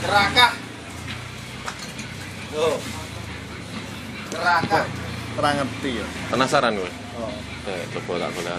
Neraka. 0.00 0.46
Yo. 2.56 2.66
Neraka. 4.32 4.80
Ora 5.36 5.48
ngerti 5.60 5.90
ya. 6.00 6.06
Penasaran 6.32 6.72
gue. 6.80 6.90
Oh. 7.20 7.32
Eh, 7.68 7.84
coba 7.92 8.24
tak 8.24 8.30
boleh. 8.32 8.52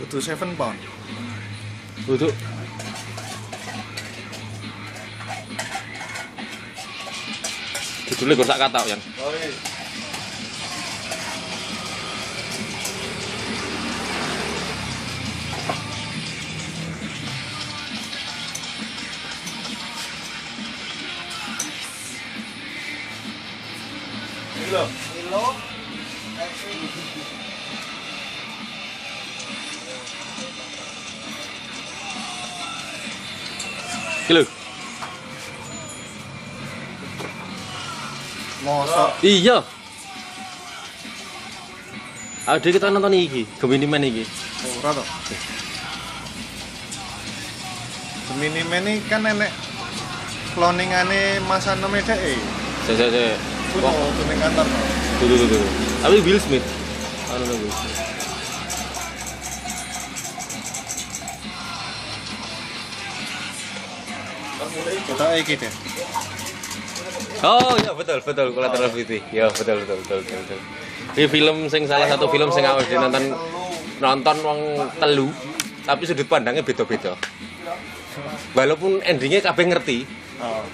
Kudu 0.00 0.18
7 0.20 0.56
pound. 0.56 0.78
Duduk. 2.08 2.34
Judulnya 8.08 8.34
gue 8.40 8.46
tak 8.48 8.60
kata 8.60 8.80
ya. 8.88 8.96
Oh 9.20 9.32
iya. 9.36 9.73
Mosok 38.64 39.20
Iya. 39.20 39.60
Ada 42.44 42.68
kita 42.68 42.92
nonton 42.92 43.16
iki, 43.16 43.48
Gemini 43.56 43.88
Man 43.88 44.04
iki. 44.04 44.24
ora 44.80 44.92
to. 44.92 45.04
Gemini 48.28 48.60
Man 48.68 48.84
ini 48.84 49.00
kan 49.08 49.24
nenek 49.24 49.48
cloningane 50.52 51.40
Mas 51.48 51.64
Anom 51.68 51.92
e. 51.96 52.04
Saya 52.04 52.96
saya 53.00 53.08
saya. 53.08 53.32
Kudu 53.72 53.88
kudu 53.88 54.22
ning 54.28 54.38
kantor. 54.44 54.66
Tuh 55.20 55.26
tuh 55.26 55.46
tuh. 55.48 55.64
Tapi 56.04 56.16
Will 56.20 56.36
Smith. 56.36 56.66
Anu 57.32 57.44
Will 57.48 57.72
Smith. 57.72 57.96
Kita 65.04 65.26
iki 65.40 65.54
deh. 65.56 65.72
Oh 67.44 67.76
iya 67.76 67.92
betul 67.92 68.18
betul 68.24 68.46
Collateral 68.56 68.88
Beauty. 68.88 69.20
Ya 69.28 69.52
betul 69.52 69.84
betul 69.84 69.96
betul 70.00 70.18
betul. 70.24 70.38
betul. 70.40 70.60
Ini 71.14 71.26
film 71.28 71.56
sing 71.68 71.84
salah 71.84 72.08
satu 72.08 72.26
film 72.32 72.48
sing 72.50 72.64
awal 72.64 72.80
nonton 72.88 73.24
nonton 74.00 74.36
wong 74.40 74.60
telu 74.96 75.28
tapi 75.84 76.08
sudut 76.08 76.24
pandangnya 76.24 76.64
beda-beda. 76.64 77.12
Walaupun 78.56 79.04
endingnya 79.04 79.44
kabeh 79.44 79.66
ngerti, 79.68 79.98
Oh. 80.42 80.66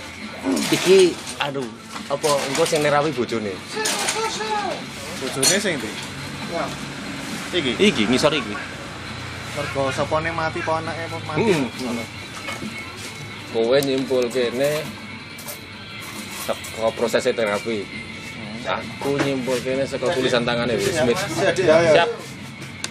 iki 0.72 1.12
aduh 1.36 1.66
apa 2.08 2.30
engko 2.48 2.64
sing 2.64 2.80
nerawi 2.80 3.12
bojone. 3.12 3.52
Bojone 5.20 5.56
sing 5.60 5.76
ndi? 5.76 5.90
Iki. 7.52 7.72
Iki 7.76 8.02
ngisor 8.08 8.32
iki. 8.32 8.54
Mergo 9.58 9.92
sapane 9.92 10.32
mati 10.32 10.64
apa 10.64 10.72
anake 10.80 11.04
mati. 11.28 11.52
Hmm. 11.52 12.06
Kowe 13.52 13.76
nyimpul 13.82 14.24
kene 14.32 14.80
saka 16.44 16.88
proses 16.96 17.24
terapi. 17.24 17.84
Aku 18.60 19.16
nyimpul 19.24 19.56
kene 19.64 19.88
saka 19.88 20.12
tulisan 20.12 20.44
tangannya 20.44 20.76
Will 20.76 20.92
Smith. 20.92 21.20
Ya 21.40 21.76
ya. 21.80 21.92
Siap. 22.04 22.10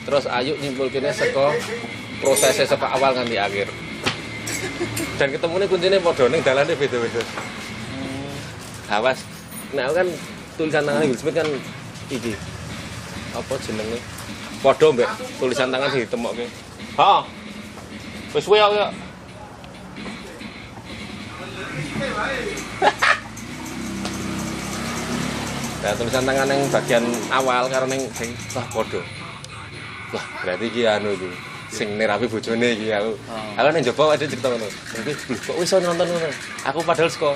Terus 0.09 0.25
Ayu 0.25 0.57
nyimpul 0.57 0.89
kene 0.89 1.13
saka 1.13 1.53
prosesnya 2.19 2.65
saka 2.65 2.89
awal 2.97 3.13
nganti 3.13 3.37
akhir. 3.37 3.67
Dan 5.21 5.29
ketemunya 5.29 5.69
kuncinya 5.69 6.01
padha 6.01 6.25
ning 6.27 6.41
dalane 6.41 6.73
beda-beda. 6.73 7.21
Awas. 8.89 9.21
Nah, 9.77 9.85
aku 9.85 9.93
kan 10.01 10.07
tulisan 10.57 10.83
tangan 10.89 11.05
Will 11.05 11.19
Smith 11.19 11.37
kan 11.37 11.47
iki. 12.09 12.33
Apa 13.37 13.53
jenenge? 13.61 14.01
Padha 14.65 14.87
mbek 14.89 15.09
tulisan 15.37 15.69
tangan 15.69 15.93
sing 15.93 16.01
ditemokke. 16.01 16.49
Ha. 16.97 17.21
Wis 18.33 18.45
aku 18.45 18.75
ya. 18.77 18.89
Nah, 25.79 25.95
tulisan 25.95 26.27
tangan 26.27 26.51
yang 26.51 26.61
bagian 26.75 27.03
awal 27.31 27.71
karo 27.71 27.87
ning 27.87 28.03
sing 28.11 28.35
wah 28.51 28.67
padha. 28.67 28.99
Wah, 30.11 30.25
berarti 30.43 30.67
iki 30.67 30.83
anu 30.83 31.15
iki. 31.15 31.31
Sing 31.71 31.95
nerapi 31.95 32.27
bojone 32.27 32.75
iki 32.75 32.91
aku. 32.91 33.15
Aku 33.55 33.67
nang 33.71 33.79
njaba 33.79 34.03
ada 34.11 34.25
cerita 34.27 34.51
ngono. 34.51 34.67
Tapi 34.67 35.11
kok 35.39 35.55
iso 35.63 35.79
nonton 35.79 36.03
ngono. 36.03 36.29
Aku 36.67 36.83
padahal 36.83 37.07
saka 37.07 37.31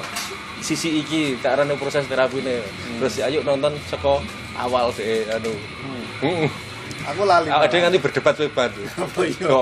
sisi 0.60 1.00
iki 1.00 1.40
tak 1.40 1.56
arane 1.56 1.80
proses 1.80 2.04
terapine. 2.12 2.60
Terus 3.00 3.24
ayo 3.24 3.40
nonton 3.48 3.80
saka 3.88 4.20
awal 4.60 4.92
sih 4.92 5.24
anu. 5.32 5.56
Heeh. 6.20 6.52
Aku 7.16 7.24
lali. 7.24 7.48
Ada 7.48 7.72
yang 7.72 7.88
nanti 7.88 8.00
berdebat 8.04 8.36
lebar. 8.44 8.72
Apa 9.08 9.22
iya? 9.24 9.56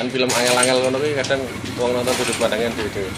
Kan 0.00 0.08
film 0.08 0.32
angel-angel 0.32 0.80
ngono 0.80 0.96
kuwi 0.96 1.12
kadang 1.12 1.44
wong 1.76 1.92
nonton 1.92 2.14
sudut 2.16 2.36
pandangnya 2.40 2.72
dhewe-dhewe. 2.72 3.12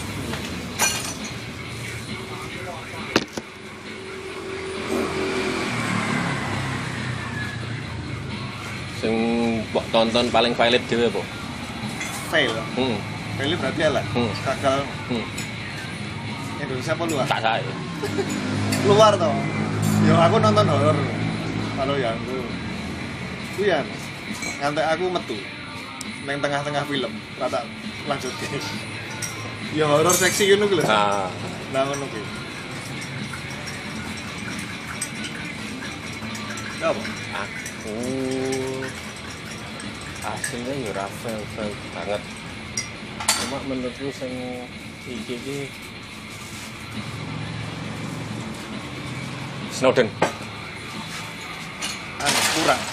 Sing 8.99 9.15
mbok 9.71 9.85
tonton 9.95 10.27
paling 10.27 10.51
valid 10.59 10.83
dhewe 10.91 11.07
apa? 11.07 11.23
fail. 12.27 12.51
Hmm. 12.75 12.99
Fail 13.39 13.55
berarti 13.55 13.81
lah. 13.87 14.03
Hmm. 14.11 14.31
Gagal 14.43 14.79
Hmm. 15.07 15.25
Indonesia 16.59 16.91
apa 16.99 17.03
luar? 17.07 17.25
Tak 17.31 17.39
sae. 17.39 17.63
Luar 18.83 19.15
toh. 19.15 19.31
Yo 20.03 20.19
aku 20.19 20.35
nonton 20.35 20.67
horor. 20.67 20.97
Kalau 21.79 21.95
yang 21.95 22.19
aku. 22.19 22.43
Ku 23.55 23.61
ya 23.63 23.79
ngantek 24.59 24.83
aku 24.99 25.07
metu. 25.07 25.39
Neng 26.23 26.39
tengah-tengah 26.39 26.83
film. 26.87 27.11
Rata 27.39 27.61
lanjut 28.07 28.33
guys. 28.39 28.67
Ya 29.73 29.89
horor 29.89 30.13
seksi 30.13 30.53
ngono 30.53 30.69
ku 30.69 30.77
lho. 30.77 30.85
Nah, 30.85 31.33
Nah 31.73 31.81
ngono 31.81 32.05
ku. 32.05 32.21
Ya 36.77 36.93
apa? 36.93 37.01
aku 37.33 37.97
aslinya 40.23 40.73
ya 40.87 40.91
Rafael 40.95 41.41
fail 41.57 41.73
banget 41.91 42.21
cuma 43.43 43.57
menurutku 43.67 44.07
sing 44.13 44.31
iki 45.03 45.35
iki 45.35 45.59
Snowden 49.73 50.07
Anu, 52.23 52.39
kurang. 52.55 52.92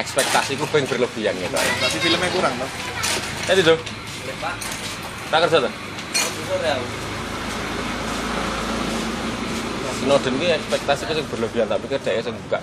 Ekspektasiku 0.00 0.64
pengen 0.72 0.88
berlebihan 0.88 1.36
ya 1.36 1.48
Pak. 1.52 1.60
Berarti 1.60 1.98
filmnya 2.00 2.30
kurang 2.32 2.52
toh. 2.56 2.70
Tadi 3.44 3.60
tuh. 3.60 3.78
Tak 5.30 5.38
kerja 5.46 5.56
tuh. 5.68 5.72
Snowden 10.00 10.34
ini 10.40 10.48
ekspektasiku 10.56 11.12
sing 11.12 11.26
berlebihan 11.28 11.68
tapi 11.68 11.84
dia 11.86 12.24
sing 12.24 12.32
buka 12.48 12.58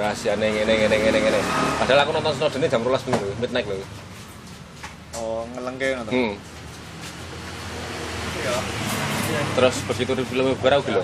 rahasia 0.00 0.32
ngene 0.40 0.64
ngene 0.64 0.96
ngene 0.96 1.18
ngene. 1.20 1.40
Padahal 1.76 2.00
aku 2.08 2.10
nonton 2.16 2.32
Snowden 2.40 2.64
ini 2.64 2.72
jam 2.72 2.80
12 2.80 3.04
bengi 3.04 3.18
lho, 3.20 3.34
midnight 3.38 3.66
lho. 3.68 3.76
Oh, 5.20 5.44
ngelengke 5.52 5.86
ngono 5.94 6.08
toh. 6.08 6.12
Hmm. 6.16 6.34
Terus 9.28 9.76
begitu 9.84 10.12
di 10.16 10.24
film 10.24 10.56
baru 10.56 10.80
gitu. 10.80 11.02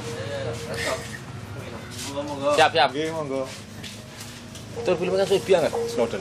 Siap 2.56 2.70
siap. 2.72 2.88
Nggih, 2.94 3.12
monggo. 3.12 3.44
Terus 4.82 4.96
filmnya 4.98 5.22
kan 5.22 5.28
sudah 5.30 5.42
banget 5.46 5.72
Snowden. 5.86 6.20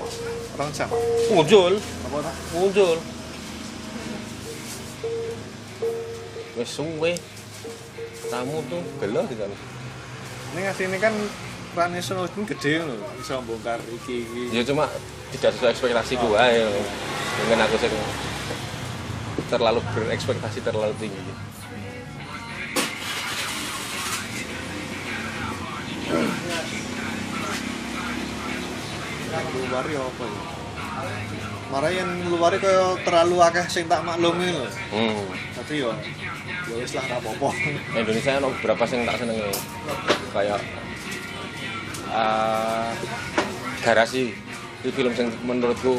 Rong 0.54 0.70
jam. 0.70 0.90
Muncul, 1.34 1.74
Apa 1.82 2.30
muncul. 2.54 2.98
Wes 6.54 6.70
suwe. 6.70 7.18
Tamu 8.30 8.62
tuh 8.70 8.82
gelo 9.02 9.22
di 9.26 9.36
sana. 9.38 9.56
Ini 10.54 10.60
ngasih 10.70 10.86
ini 10.86 10.98
kan 11.02 11.14
Rani 11.74 11.98
Snowden 12.06 12.46
gede 12.46 12.86
loh, 12.86 13.02
bisa 13.18 13.42
bongkar 13.42 13.82
iki 13.90 14.22
iki. 14.22 14.42
Ya 14.54 14.62
cuma 14.62 14.86
tidak 15.34 15.58
sesuai 15.58 15.74
ekspektasi 15.74 16.14
gua 16.22 16.46
ya. 16.46 16.70
Dengan 17.42 17.66
aku 17.66 17.76
sih. 17.82 17.90
terlalu 19.50 19.86
berekspektasi 19.94 20.66
terlalu 20.66 20.94
tinggi. 20.98 21.22
Yang 26.10 26.43
luar 29.42 29.86
ya 29.90 30.02
apa 30.02 30.24
ya? 30.24 30.42
Marah 31.74 31.90
yang 31.90 32.10
luar 32.30 32.54
kaya 32.62 32.94
terlalu 33.02 33.38
akeh 33.42 33.66
sing 33.66 33.86
tak 33.90 34.06
maklumi 34.06 34.54
lho. 34.54 34.68
Hmm. 34.94 35.26
Tapi 35.58 35.82
ya 35.82 35.92
ya 36.70 36.76
wis 36.78 36.94
lah 36.94 37.06
apa-apa. 37.10 37.50
Indonesia 37.98 38.38
ada 38.38 38.50
beberapa 38.50 38.84
yang 38.94 39.02
tak 39.10 39.18
seneng 39.22 39.38
kayak 40.34 40.60
eh, 42.14 42.90
garasi 43.82 44.38
itu 44.84 44.92
film 44.92 45.16
yang 45.16 45.32
menurutku 45.48 45.96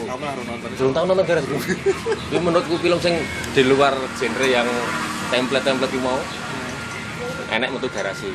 belum 0.76 0.92
tahu 0.92 1.04
nonton 1.08 1.24
garasi 1.24 1.48
itu 2.28 2.36
menurutku 2.36 2.76
film 2.76 3.00
yang 3.00 3.16
di 3.56 3.62
luar 3.64 3.96
genre 4.20 4.44
yang 4.44 4.68
template-template 5.32 5.96
mau 6.04 6.20
enak 7.48 7.72
untuk 7.72 7.88
garasi 7.96 8.28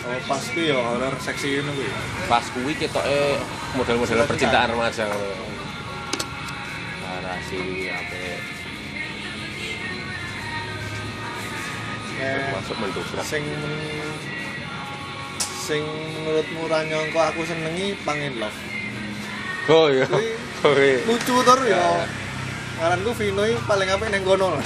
Oh, 0.00 0.16
pasti 0.24 0.72
ya 0.72 0.80
horor 0.80 1.12
seksi 1.20 1.60
ini 1.60 1.70
kuwi. 1.70 1.88
pas 2.24 2.44
kuwi 2.50 2.72
ketoke 2.72 3.36
model-model 3.76 4.24
percintaan 4.24 4.72
remaja 4.72 5.04
ngono. 5.04 5.44
garasi 7.00 7.60
apa 7.86 8.16
Eh, 12.20 12.52
masuk 12.52 12.76
mendobrak 12.76 13.24
sing 13.24 13.44
sing 15.58 15.80
menurutmu 16.20 16.68
ra 16.68 16.84
nyangka 16.84 17.32
aku 17.32 17.44
senengi 17.44 17.96
Pangin 18.00 18.36
Love. 18.36 18.60
oh 19.68 19.88
iya 19.88 20.04
Kuwi 20.04 20.28
oh 20.68 20.74
iya 20.76 21.00
lucu 21.04 21.34
tur 21.40 21.60
ya. 21.64 21.80
Ngaranku 22.76 23.12
Vino 23.16 23.42
iki 23.44 23.56
paling 23.64 23.88
apik 23.88 24.08
ning 24.08 24.24
kono 24.24 24.56
lah. 24.56 24.64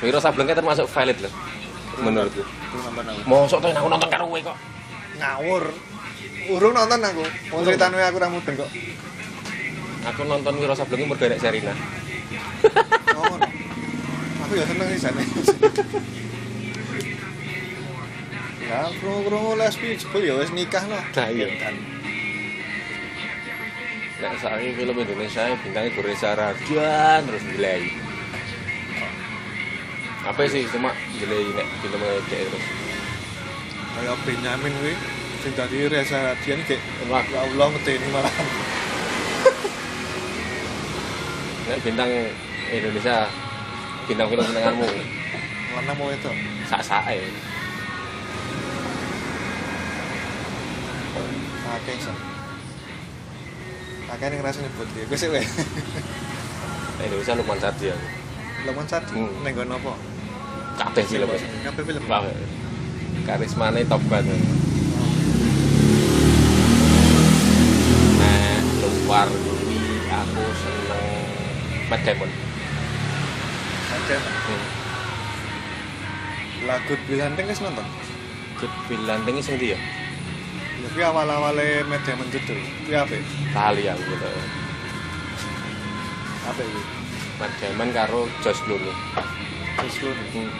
Wiro 0.00 0.16
Sablengke 0.16 0.52
termasuk 0.52 0.88
valid 0.88 1.20
loh 1.20 1.32
nonton 2.00 2.26
aku. 2.26 2.42
Mosok 3.28 3.58
tuh 3.60 3.68
aku 3.70 3.88
nonton 3.88 4.08
karo 4.10 4.24
kowe 4.26 4.40
kok. 4.40 4.58
Ngawur. 5.20 5.64
Urung 6.50 6.74
nonton 6.74 7.00
aku. 7.04 7.24
Wong 7.52 7.62
critane 7.68 8.00
aku 8.00 8.16
ra 8.18 8.28
mudeng 8.32 8.56
kok. 8.56 8.70
Aku 10.00 10.20
nonton 10.24 10.56
Wiro 10.56 10.72
Sablengke 10.72 11.04
mergo 11.04 11.24
enek 11.28 11.40
Serina. 11.40 11.76
Oh. 13.16 13.36
Aku 14.48 14.52
ya 14.56 14.64
seneng 14.64 14.88
sih 14.96 15.00
jane. 15.04 15.22
Ya, 18.70 18.86
krungu-krungu 19.02 19.58
lesbi 19.58 19.98
jebul 19.98 20.22
ya 20.22 20.38
wis 20.38 20.54
nikah 20.54 20.86
lah. 20.86 21.02
Nah, 21.02 21.28
iya. 21.28 21.50
Nek 24.20 24.36
saiki 24.38 24.76
film 24.78 24.94
Indonesia 24.94 25.42
bintangnya 25.58 25.90
Gore 25.96 26.14
Saradian 26.14 27.20
terus 27.26 27.44
nilai. 27.50 28.09
Apa 30.20 30.44
sih 30.46 30.68
cuma 30.68 30.92
nilai 31.16 31.48
nek 31.56 31.66
filmnya 31.80 32.20
kayak 32.28 32.44
terus. 32.46 32.64
Kayak 33.96 34.16
Benyamin 34.22 34.72
kuwi 34.78 34.94
sing 35.40 35.52
dadi 35.56 35.88
Reza 35.88 36.18
Radian 36.20 36.60
kayak 36.68 36.82
Wah, 37.08 37.24
ya 37.24 37.40
Allah 37.40 37.66
ngeteni 37.72 38.06
malah. 38.12 38.28
nek 41.66 41.78
bintang 41.80 42.10
Indonesia 42.70 43.16
bintang 44.06 44.28
film 44.28 44.44
senenganmu 44.44 44.86
Mana 45.70 45.92
mau 45.94 46.10
itu? 46.10 46.30
sak-sake. 46.66 47.22
Akeh 51.70 51.96
sih. 51.96 52.16
Akeh 54.06 54.26
ning 54.28 54.38
ngrasa 54.42 54.60
nyebut. 54.60 54.86
Wis 55.08 55.22
wis. 55.24 55.48
Nek 56.98 57.04
Indonesia 57.06 57.38
Lukman 57.38 57.58
Sardi 57.58 57.88
aku. 57.88 58.06
Lemon 58.60 58.84
cat 58.84 59.00
Hmm. 59.08 59.24
ning 59.40 59.56
nggon 59.56 59.72
apa? 59.72 59.96
Kabeh 60.78 61.04
film. 61.08 61.28
Kabeh 61.64 61.82
film. 61.82 62.02
Karismane 63.26 63.86
top 63.86 64.02
banget. 64.10 64.38
Nah, 68.18 68.58
luar 68.80 69.28
kuwi 69.28 69.78
aku 70.08 70.44
seneng 70.58 71.06
Matt 71.90 72.02
Damon. 72.06 72.30
Hmm. 74.10 74.62
lagu 76.66 76.94
Bilanteng 77.06 77.46
wis 77.46 77.62
nonton. 77.62 77.86
Good 78.60 78.74
Bill 78.90 79.02
Lanting 79.08 79.40
sing 79.40 79.56
ndi 79.56 79.72
ya? 79.72 79.78
Ya 80.80 80.88
kuwi 80.92 81.04
awal-awale 81.06 81.86
media 81.88 82.14
menjudul. 82.18 82.60
Kuwi 82.84 82.96
apik. 82.98 83.22
Kali 83.54 83.88
aku 83.88 84.02
gitu. 84.04 84.28
Apik 86.50 86.66
kuwi. 86.66 86.82
Matt 87.40 87.52
Damon 87.62 87.90
karo 87.94 88.28
Josh 88.44 88.60
Clooney. 88.66 88.92
Terus 89.78 89.94
lu 90.02 90.10
Hmm. 90.10 90.50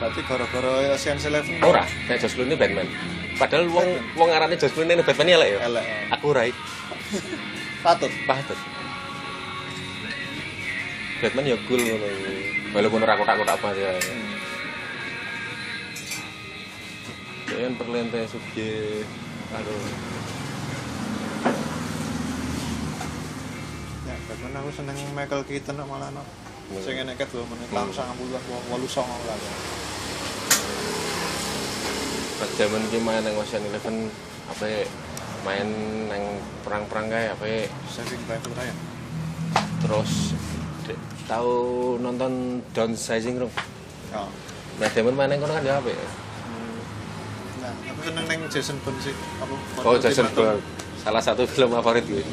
berarti 0.00 0.20
gara-gara 0.24 0.96
Ocean's 0.96 1.28
Eleven. 1.28 1.60
Ora, 1.60 1.84
kayak 2.08 2.24
Josh 2.24 2.32
Clooney 2.32 2.56
Batman. 2.56 2.88
Padahal 3.36 3.68
wong 3.68 3.88
wong 4.16 4.30
arane 4.32 4.56
Josh 4.56 4.72
Clooney 4.72 4.96
ini 4.96 5.04
Batman 5.04 5.28
elek 5.28 5.48
ya. 5.52 5.58
Elek. 5.68 5.84
Aku 6.16 6.32
right. 6.32 6.56
Patut. 7.84 8.08
Patut. 8.24 8.56
Batman 11.20 11.52
ya 11.52 11.56
cool 11.68 11.80
ngono. 11.84 12.08
Walaupun 12.72 13.04
ora 13.04 13.12
kotak-kotak 13.12 13.56
banget 13.60 13.76
ya. 13.76 13.92
Kayaknya 17.44 17.76
perlente 17.76 18.20
suge 18.24 19.04
aduh 19.50 19.82
Ya, 24.06 24.14
Batman 24.30 24.54
aku 24.54 24.70
seneng 24.70 24.96
Michael 25.12 25.42
Keaton 25.44 25.82
malah 25.82 26.08
no. 26.08 26.22
Hmm. 26.70 26.78
Sing 26.80 26.96
enek 26.96 27.18
ket 27.18 27.30
lho 27.30 27.42
menit 27.44 27.66
Hmm. 27.68 27.90
tahun 27.90 27.90
90-an 27.90 28.38
89 28.70 29.26
lah. 29.26 29.38
pas 32.38 32.50
zaman 32.56 32.82
ki 32.88 32.98
main 32.98 33.20
yang 33.20 33.36
Ocean 33.36 33.60
Eleven 33.60 34.08
apa 34.48 34.64
ya, 34.64 34.80
main 35.42 35.68
yang 36.08 36.24
perang-perang 36.62 37.06
kayak 37.06 37.36
apa 37.36 37.44
ya, 37.44 37.60
Saving 37.86 38.22
Private 38.24 38.54
Ryan. 38.54 38.76
terus 39.80 40.32
tahu 41.26 41.52
nonton 41.98 42.32
Downsizing 42.70 43.36
dong 43.38 43.52
Ya. 44.08 44.24
Nah 44.76 44.88
Damon 44.88 45.14
main 45.14 45.28
yang 45.28 45.38
kono 45.38 45.52
kan 45.52 45.62
ya 45.62 45.78
apa 45.78 45.86
ya? 45.86 45.98
Nah, 47.60 47.70
aku 47.86 48.00
seneng 48.02 48.24
neng 48.26 48.40
Jason 48.48 48.74
Bourne 48.80 48.98
sih. 48.98 49.14
Oh 49.78 49.94
Jason 49.94 50.26
Bourne 50.32 50.58
salah 50.98 51.20
satu 51.20 51.44
film 51.44 51.70
favorit 51.72 52.02
gue 52.02 52.24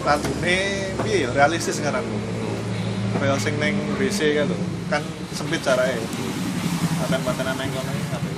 Lagune 0.00 0.56
piye 1.00 1.16
ya 1.24 1.30
realistis 1.32 1.76
sekarang. 1.76 2.04
Kayak 3.20 3.38
sing 3.40 3.54
neng 3.62 3.74
BC 3.96 4.18
kan 4.36 4.44
lho. 4.50 4.56
Kan 4.90 5.02
sempit 5.32 5.60
caranya. 5.62 5.96
Paten-patenan 7.04 7.54
neng 7.56 7.70
kono 7.72 7.90
iki 7.92 8.06
kabeh. 8.10 8.32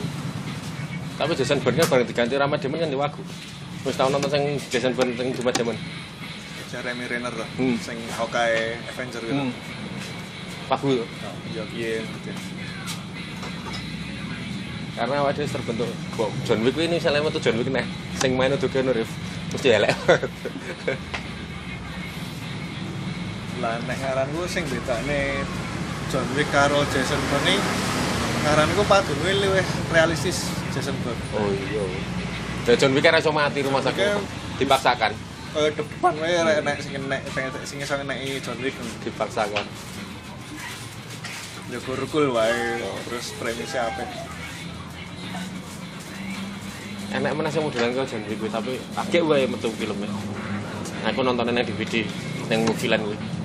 tapi 1.16 1.32
Jason 1.32 1.64
Bourne 1.64 1.80
kan 1.80 1.88
bareng 1.88 2.08
diganti 2.12 2.36
Rama 2.36 2.60
Damon 2.60 2.76
kan 2.76 2.92
di 2.92 2.98
wagu 3.00 3.24
terus 3.80 3.96
tahu 3.96 4.12
nonton 4.12 4.28
yang 4.36 4.60
Jason 4.68 4.92
Bourne 4.92 5.16
yang 5.16 5.32
Cuma 5.32 5.48
Damon 5.48 5.72
Jeremy 6.68 7.08
Renner 7.08 7.32
lah. 7.32 7.48
Hmm. 7.56 7.80
Sing 7.80 7.96
Hawkeye 8.20 8.76
Avenger 8.92 9.24
gitu. 9.24 9.32
hmm. 9.32 9.52
Wagu 10.68 11.00
Oh, 11.00 11.34
ya 11.56 11.64
piye 11.72 12.04
karena 14.96 15.28
dhewe 15.28 15.44
terbentuk 15.44 15.88
John 16.48 16.64
Wick 16.64 16.76
ini 16.80 16.96
misalnya 16.96 17.20
metu 17.20 17.36
John 17.36 17.60
Wick 17.60 17.68
nih 17.68 17.84
sing 18.16 18.32
main 18.32 18.48
udah 18.56 18.64
Keanu 18.64 18.96
Reeves 18.96 19.12
mesti 19.52 19.68
elek 19.76 19.92
Lah 23.66 23.82
nek 23.82 23.98
ngaranku 23.98 24.46
sing 24.46 24.62
bedane 24.70 25.42
John 26.06 26.22
Wick 26.38 26.46
karo 26.54 26.86
Jason 26.94 27.18
Bourne 27.34 27.58
ngaranku 28.46 28.86
padune 28.86 29.42
luwih 29.42 29.66
realistis 29.90 30.46
Jason 30.70 30.94
Bourne. 31.02 31.18
oh 31.34 31.50
iya. 31.50 31.82
Dan 32.62 32.78
John 32.78 32.94
Wick 32.94 33.02
kan 33.02 33.18
iso 33.18 33.34
mati 33.34 33.66
rumah 33.66 33.82
sakit. 33.82 34.22
Dipaksakan. 34.62 35.10
Kaya 35.50 35.74
depan 35.74 36.14
wae 36.14 36.38
rek 36.46 36.62
nek 36.62 36.78
sing 36.78 36.94
nek 37.10 37.26
sing 37.66 37.82
iso 37.82 37.98
ngeneki 37.98 38.38
John 38.38 38.54
Wick. 38.62 38.78
Dipaksakan. 39.02 39.66
Ya 41.66 41.78
kurkul 41.82 42.30
wae. 42.38 42.86
Terus 43.10 43.34
premisnya 43.34 43.90
apa? 43.90 44.06
Enak 47.18 47.34
mana 47.34 47.50
sih 47.50 47.58
modelan 47.58 47.98
kau 47.98 48.06
John 48.06 48.22
Wick 48.30 48.38
kuwi, 48.38 48.46
tapi 48.46 48.78
agak 48.94 49.26
wae 49.26 49.50
metu 49.50 49.74
filmnya. 49.74 50.06
Aku 51.10 51.26
nontonnya 51.26 51.66
di 51.66 51.74
DVD 51.74 52.06
yang 52.46 52.62
mobilan 52.62 53.02
gue 53.02 53.36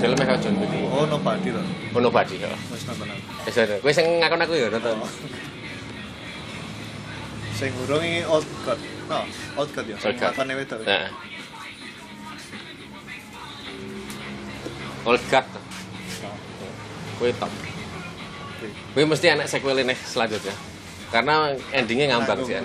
kayak 0.00 0.38
John 0.42 0.54
Wick 0.60 0.70
kuwi. 0.70 0.86
oh 0.92 1.04
nobody 1.08 1.50
lah 1.52 1.64
oh 1.94 2.00
nobody 2.00 2.34
ya 2.40 2.50
wis 2.72 2.82
nonton 2.84 3.06
aku. 3.08 3.50
Ada 3.50 3.76
gue 3.80 3.92
sing 3.92 4.06
ngakon 4.20 4.40
aku 4.44 4.54
ya 4.54 4.66
nonton. 4.68 4.96
Sing 7.56 7.70
urung 7.84 8.04
iki 8.04 8.20
old 8.28 8.46
god. 8.64 8.78
Oh 9.08 9.24
old 9.60 9.70
god 9.72 9.86
ya. 9.88 9.96
Old 9.96 10.16
God. 10.20 10.32
apa 10.34 10.42
nih 10.44 10.54
wedok. 10.60 10.78
Nah. 10.84 11.08
Old 15.06 15.22
Guard 15.30 15.46
gue 17.16 17.30
top. 17.38 17.52
Gue 18.92 19.04
mesti 19.06 19.26
anak 19.32 19.46
sequel 19.48 19.80
ini 19.80 19.94
selanjutnya. 19.94 20.52
Karena 21.14 21.54
endingnya 21.72 22.12
ngambang 22.12 22.42
sih. 22.44 22.58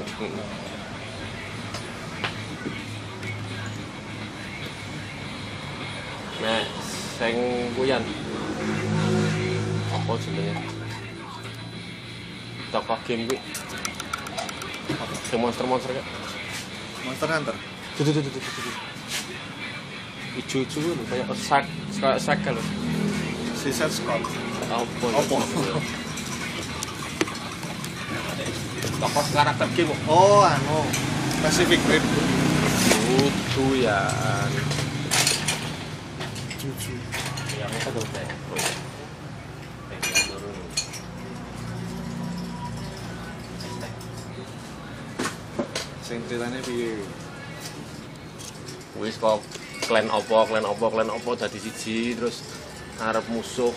Hmm. 6.41 6.80
Sing 7.21 7.37
kuyan. 7.77 8.01
Apa 9.93 10.17
jenenge? 10.17 10.57
Tokoh 12.73 12.97
game 13.05 13.29
kuwi. 13.29 13.37
Sing 15.29 15.37
monster-monster 15.37 15.93
kayak. 15.93 16.07
Monster 17.05 17.29
Hunter 17.29 17.53
Tuh 17.93 18.03
tuh 18.09 18.13
tuh 18.17 18.21
tuh 18.25 18.31
tuh. 18.33 18.41
tuh. 18.41 18.75
Ijo-ijo 20.41 20.81
lho 20.81 21.03
kayak 21.13 21.29
sak 21.37 21.69
kayak 22.01 22.17
sak 22.17 22.41
lho. 22.41 22.63
Suicide 23.53 23.93
Squad 23.93 24.25
Apa? 24.73 25.05
Apa? 25.13 25.37
Tokoh 28.97 29.25
karakter 29.29 29.69
game. 29.77 29.93
oh 30.09 30.41
anu 30.41 30.89
Pacific 31.45 31.77
Rim 31.85 32.01
Kudu 33.05 33.85
ya. 33.85 34.09
Juju 36.61 36.93
Yang 37.57 37.73
itu 37.73 37.89
tuh. 37.89 38.05
sing 46.05 46.19
ceritanya 46.27 46.59
piye 46.67 47.01
Wis 48.99 49.15
kok 49.15 49.39
klan 49.87 50.11
opo, 50.11 50.43
klan 50.45 50.67
opo, 50.67 50.91
klan 50.91 51.09
opo 51.09 51.33
dadi 51.39 51.55
siji 51.57 52.13
terus 52.13 52.43
arep 52.99 53.23
musuh 53.31 53.71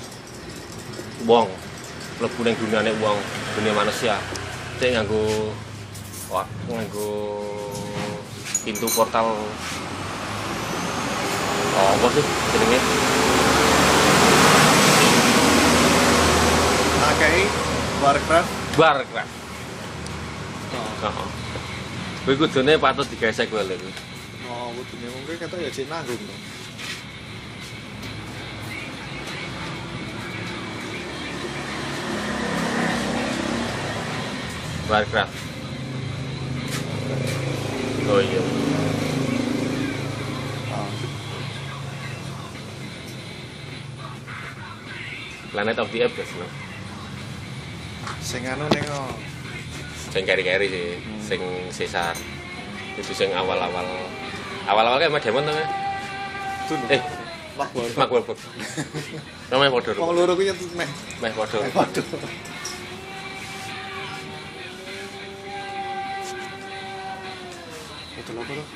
wong. 1.25 1.49
Mlebu 2.21 2.41
ning 2.45 2.59
duniane 2.59 2.93
wong, 3.01 3.17
dunia 3.57 3.73
manusia. 3.73 4.19
Cek 4.83 4.99
nganggo 4.99 5.55
nganggo 6.69 7.11
pintu 8.67 8.91
portal 8.93 9.39
apa 11.75 12.07
sih 12.15 12.25
jenenge? 12.55 12.79
Akai 17.05 17.43
Warcraft 18.03 18.51
Warcraft. 18.79 19.33
oh, 20.75 20.93
Heeh. 21.03 21.29
Kuwi 22.25 22.35
kudune 22.41 22.73
patut 22.81 23.07
digesek 23.11 23.53
wae 23.53 23.65
lho. 23.67 23.77
oh 24.49 24.71
kudune 24.73 25.07
mungkin 25.13 25.37
kata 25.37 25.57
ya 25.61 25.71
cek 25.71 25.87
nanggung 25.91 26.21
Warcraft. 34.89 35.33
Oh 38.05 38.21
iya. 38.21 38.74
Planet 45.55 45.79
of 45.79 45.87
the 45.95 46.03
Apes 46.03 46.35
no. 46.35 46.47
sing 48.19 48.43
anu 48.51 48.67
ning. 48.75 48.83
Sing 50.11 50.27
keri-keri 50.27 50.67
sih, 50.67 50.99
sing 51.23 51.39
Caesar. 51.71 52.19
Itu 52.99 53.15
sing 53.15 53.31
awal-awal 53.31 53.87
awal-awal 54.67 54.99
kayak 54.99 55.15
itu 56.65 56.75
lho 56.75 56.91
Eh. 56.91 57.03
Wah, 57.55 57.69
Mark 57.95 58.11
Wahlberg. 58.11 58.39
namanya 59.53 59.71
Podo. 59.71 59.91
Wong 59.95 60.11
loro 60.17 60.33
kuwi 60.35 60.51
meh. 60.75 60.91
Meh 61.23 61.31
Podo. 61.31 61.63
Waduh. 61.71 62.03
Itu 68.19 68.31
lho 68.35 68.43
tuh? 68.43 68.67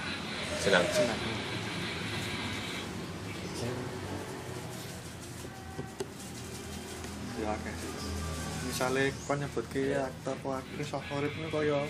Senang. 0.63 0.85
Senang. 0.95 1.28
Akeh. 7.55 7.77
Misale 8.69 9.17
kon 9.25 9.41
nyebutke 9.41 9.97
aktor 9.97 10.37
atau 10.37 10.53
aktris 10.53 10.93
favorit 10.93 11.33
ini 11.33 11.49
kaya 11.49 11.81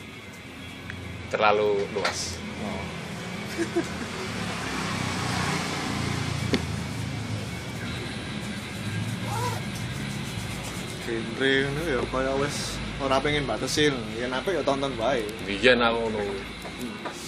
Terlalu 1.28 1.84
luas. 1.94 2.38
oh. 2.62 2.84
genre 11.08 11.50
ini 11.64 11.82
ya 11.88 12.00
kaya 12.12 12.32
wis 12.36 12.76
ora 13.00 13.16
pengen 13.16 13.48
batasin 13.48 13.96
yen 14.20 14.28
apa 14.28 14.52
ya 14.52 14.60
tonton 14.60 14.92
bae 15.00 15.24
Biyen 15.48 15.80
aku 15.80 16.04
ngono. 16.04 16.20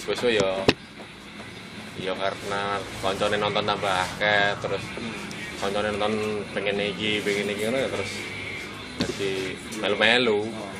Wis 0.04 0.20
ya 0.28 0.50
ya 2.00 2.12
karena 2.16 2.80
koncone 3.00 3.36
nonton 3.40 3.64
tambah 3.64 3.88
akeh 3.88 4.56
terus 4.60 4.84
koncone 5.60 5.88
nonton 5.92 6.14
pengen 6.50 6.80
iki, 6.82 7.20
pengen 7.20 7.52
iki 7.52 7.62
ngono 7.64 7.78
ya 7.78 7.88
terus 7.88 8.10
jadi 9.00 9.30
melu-melu. 9.78 10.40
oh. 10.44 10.72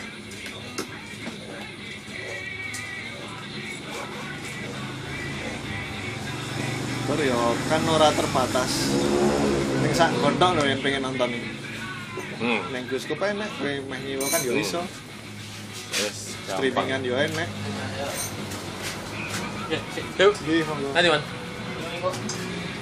Baru 7.08 7.22
ya 7.26 7.38
kan 7.66 7.82
ora 7.90 8.08
terbatas 8.14 8.70
ning 9.82 9.90
sak 9.90 10.14
gondok 10.14 10.50
lho 10.54 10.64
yang 10.64 10.80
pengen 10.80 11.02
nonton 11.02 11.30
ini 11.32 11.50
Hmm. 12.40 12.56
ning 12.72 12.88
bioskop 12.88 13.20
enek 13.20 13.52
kowe 13.52 13.68
meh 13.84 14.00
nyewa 14.00 14.24
kan 14.24 14.40
ya 14.40 14.56
iso 14.56 14.80
Wis 15.92 16.32
gampang. 16.48 16.72
streamingan 16.72 17.00
ya 17.04 17.16
enek 17.20 17.48
Ya, 19.70 19.78
sik, 19.94 20.02
yuk. 20.18 20.34
iki 20.40 20.66
monggo 20.66 20.90
Nanti, 20.90 21.06
Man. 21.06 21.22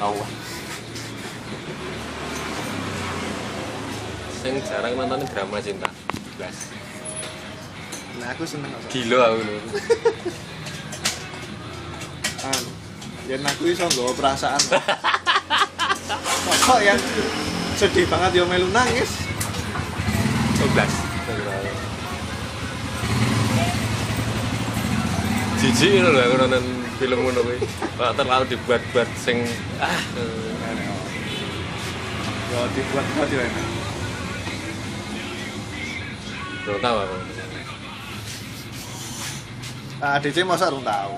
Tahu. 0.00 0.16
Sing 4.48 4.64
jarang 4.64 4.96
nonton 4.96 5.20
drama 5.28 5.60
cinta. 5.60 5.92
Blas. 6.40 6.72
nah 8.16 8.32
aku 8.32 8.48
seneng 8.48 8.72
kok 8.72 8.80
Gila 8.88 9.20
aku 9.28 9.44
lho. 9.44 9.56
kan 12.40 12.62
yen 13.28 13.44
aku 13.44 13.68
iso 13.68 13.84
nggawa 13.84 14.16
perasaan 14.16 14.62
kok 16.64 16.80
yang 16.80 16.96
sedih 17.76 18.08
banget 18.08 18.40
ya 18.40 18.44
melu 18.48 18.72
nangis 18.72 19.20
Oh, 20.64 20.68
blas. 20.72 20.92
Jijik 25.60 26.08
lho 26.08 26.08
aku 26.24 26.34
nonton 26.40 26.64
film 26.96 27.18
ngono 27.20 27.40
kuwi. 27.44 27.60
Kok 28.00 28.16
terlalu 28.16 28.44
dibuat-buat 28.56 29.08
sing 29.12 29.44
ah. 29.76 30.00
ya 32.48 32.60
dibuat 32.72 33.04
buat 33.12 33.28
ya 33.28 33.44
enak 33.44 33.77
Belum 36.68 36.80
tahu 36.84 36.96
aku. 37.00 37.16
nah 39.98 40.14
DC 40.22 40.46
masa 40.46 40.70
urung 40.70 40.86
tahu 40.86 41.10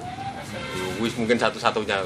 Wis 1.04 1.12
mungkin 1.18 1.36
satu-satunya 1.36 2.00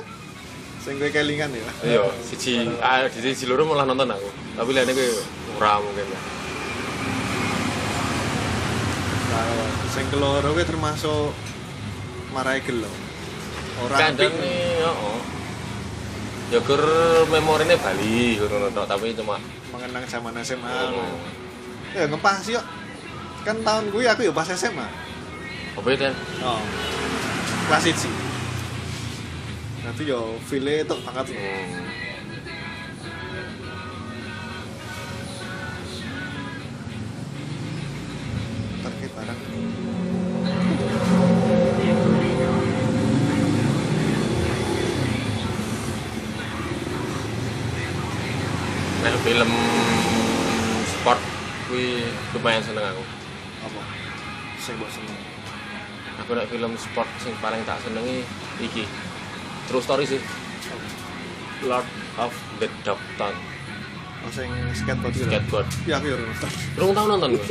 sing 0.86 0.96
kowe 0.96 1.10
kelingan 1.12 1.52
ya 1.52 1.66
Iya, 1.84 2.02
siji 2.24 2.72
ah 2.80 3.04
di 3.04 3.20
siji 3.20 3.44
loro 3.44 3.68
malah 3.68 3.84
nonton 3.84 4.08
aku. 4.08 4.28
Tapi 4.56 4.70
lene 4.72 4.96
kuwi 4.96 5.12
ora 5.60 5.76
mungkin. 5.76 6.08
Nah, 9.28 9.44
sing 9.92 10.08
keloro 10.08 10.56
kuwi 10.56 10.64
termasuk 10.64 11.36
marai 12.32 12.64
gelo 12.64 12.88
ora 13.84 14.08
nih, 14.08 14.80
heeh. 14.80 15.18
Ya 16.50 16.58
gur 16.64 16.82
memorine 17.28 17.76
Bali 17.76 18.40
tapi 18.88 19.12
cuma 19.12 19.36
mengenang 19.68 20.04
zaman 20.08 20.32
SMA 20.40 20.96
ya 21.96 22.04
ngepas 22.06 22.46
yuk. 22.50 22.64
Kan 23.40 23.56
tahun 23.64 23.88
gue 23.88 24.04
aku 24.04 24.20
ya 24.28 24.32
pas 24.36 24.48
SMA 24.52 25.10
apa 25.80 25.88
itu? 25.96 26.12
oh 26.44 26.60
kelas 27.70 27.86
1 27.88 28.04
nanti 29.80 30.02
yo 30.04 30.36
file 30.44 30.84
itu 30.84 30.96
banget. 31.06 31.32
Hmm. 31.32 31.88
terkait 38.84 39.12
barang. 39.16 39.40
Film 49.20 49.52
lumayan 52.40 52.64
seneng 52.64 52.84
aku. 52.88 53.04
apa 53.60 53.80
sing 54.56 54.74
mbok 54.80 54.88
seneng 54.88 55.16
Aku 56.24 56.30
nek 56.36 56.48
film 56.48 56.72
sport 56.76 57.08
sing 57.20 57.32
paling 57.40 57.60
tak 57.64 57.80
senengi 57.84 58.24
iki. 58.60 58.84
True 59.68 59.80
story 59.84 60.04
sih. 60.04 60.20
Lord 61.64 61.84
of 62.16 62.32
the 62.60 62.68
Dogtown 62.84 63.36
oh 64.20 64.30
sing 64.32 64.52
skateboard 64.76 65.12
gitu 65.16 65.28
skateboard. 65.28 65.68
ya 65.88 65.96
aku 65.96 66.12
ya 66.12 66.16
ora 66.16 66.24
nonton 66.28 66.50
Belum 66.76 66.90
tau 66.92 67.06
nonton 67.08 67.28
gue. 67.36 67.46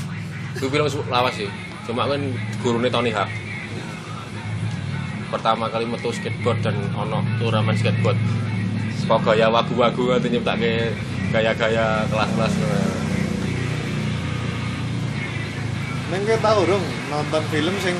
Gue 0.60 0.68
film 0.72 0.88
lawas 1.12 1.36
sih. 1.36 1.48
Cuma 1.84 2.08
kan 2.08 2.20
gurune 2.64 2.88
Tony 2.88 3.12
Hawk. 3.12 3.28
Pertama 5.28 5.68
kali 5.68 5.84
metu 5.84 6.08
skateboard 6.08 6.64
dan 6.64 6.76
ono 6.96 7.20
turnamen 7.36 7.76
skateboard. 7.76 8.16
Gaya 9.06 9.52
wagu-wagu 9.52 10.02
ngoten 10.16 10.32
nyiptake 10.32 10.90
gaya-gaya 11.30 12.08
kelas-kelas 12.08 12.52
ngono. 12.56 12.96
Neng 16.06 16.22
kowe 16.22 16.38
tau 16.38 16.62
dong 16.62 16.84
nonton 17.10 17.42
film 17.50 17.74
sing 17.82 17.98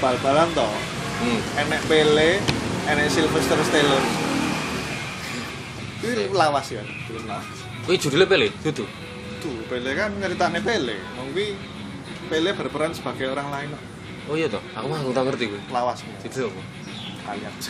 bal-balan 0.00 0.48
to. 0.56 0.68
Hmm. 1.18 1.40
Enek 1.60 1.82
Pele, 1.84 2.40
enek 2.88 3.06
Sylvester 3.12 3.60
Stallone. 3.60 4.08
Itu 6.00 6.32
lawas 6.32 6.72
ya, 6.72 6.80
film 7.04 7.28
lawas. 7.28 7.58
Kuwi 7.84 8.00
judulnya 8.00 8.24
pele, 8.30 8.48
dudu. 8.64 8.88
Tuh, 9.42 9.56
Pele 9.68 9.90
kan 9.98 10.14
nyeritane 10.16 10.64
Pele. 10.64 10.96
Kuwi 11.18 11.52
Pele 12.32 12.56
berperan 12.56 12.96
sebagai 12.96 13.36
orang 13.36 13.52
lain. 13.52 13.70
Oh 14.28 14.36
iya 14.36 14.48
toh, 14.48 14.60
aku 14.72 14.86
mah 14.88 15.00
kurang 15.04 15.24
ngerti 15.28 15.44
kuwi. 15.48 15.60
lawas 15.72 16.04
Judul 16.24 16.48
apa? 16.52 16.62
kalian. 17.28 17.52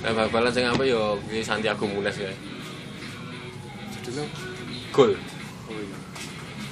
Nah, 0.00 0.16
bal-balan 0.16 0.48
sing 0.48 0.64
apa 0.64 0.80
ya 0.80 1.12
kuwi 1.28 1.44
Santiago 1.44 1.84
Munes 1.84 2.16
ya. 2.16 2.32
Judulnya 4.00 4.24
Gol. 4.96 5.12
oh 5.68 5.76
iya. 5.76 5.98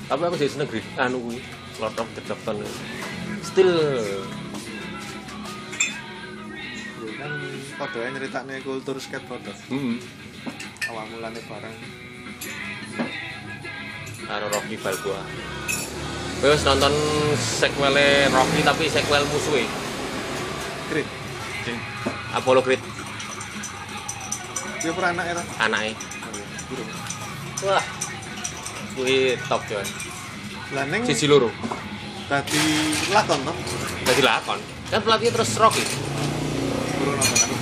Tapi 0.09 0.23
aku 0.25 0.37
jadi 0.41 0.65
Green 0.65 0.87
anu 0.97 1.21
kuwi. 1.21 1.39
Lord 1.79 2.01
of. 2.01 2.09
Still 3.45 3.73
kan 7.19 7.33
padahal 7.75 8.15
nyeritane 8.15 8.63
kultur 8.63 8.97
skateboard. 9.03 9.43
hmm. 9.69 9.99
Awal 10.89 11.05
mulane 11.13 11.41
bareng. 11.45 11.77
karo 14.29 14.47
Rocky 14.53 14.77
Balboa. 14.77 15.23
Wis 16.45 16.63
nonton 16.63 16.93
sequel 17.41 17.97
Rocky 18.29 18.61
tapi 18.61 18.85
sequel 18.93 19.25
musuhe. 19.29 19.65
Creed. 20.93 21.09
Apollo 22.33 22.61
Creed 22.65 22.81
Dia 24.79 24.93
pernah 24.95 25.11
anak 25.11 25.25
ya? 25.27 25.35
anake. 25.65 25.93
Oh. 26.71 27.67
Wah. 27.67 27.85
Kuwi 28.99 29.39
top 29.47 29.63
ya. 29.71 29.79
Lah 30.75 30.85
ning 30.91 31.07
Sisi 31.07 31.31
loro. 31.31 31.55
dadi 32.27 32.59
lakon 33.15 33.39
to. 33.47 33.55
Dadi 34.03 34.23
lakon. 34.27 34.59
Kan 34.91 35.01
pelatih 35.07 35.31
terus 35.31 35.55
Rocky. 35.55 35.87
Burung 36.99 37.15
nonton 37.15 37.39
aku. 37.47 37.57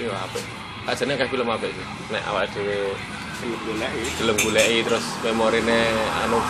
Iya 0.00 0.16
apik. 0.16 0.44
Ajane 0.88 1.12
kayak 1.20 1.28
film 1.28 1.48
apik 1.52 1.70
sih. 1.76 1.86
Nek 2.08 2.22
awake 2.32 2.48
dhewe 2.56 2.96
Film 3.42 3.58
goleki. 3.68 4.02
gelem 4.22 4.36
goleki 4.38 4.78
terus 4.86 5.06
memorine 5.20 5.80
anu 6.24 6.40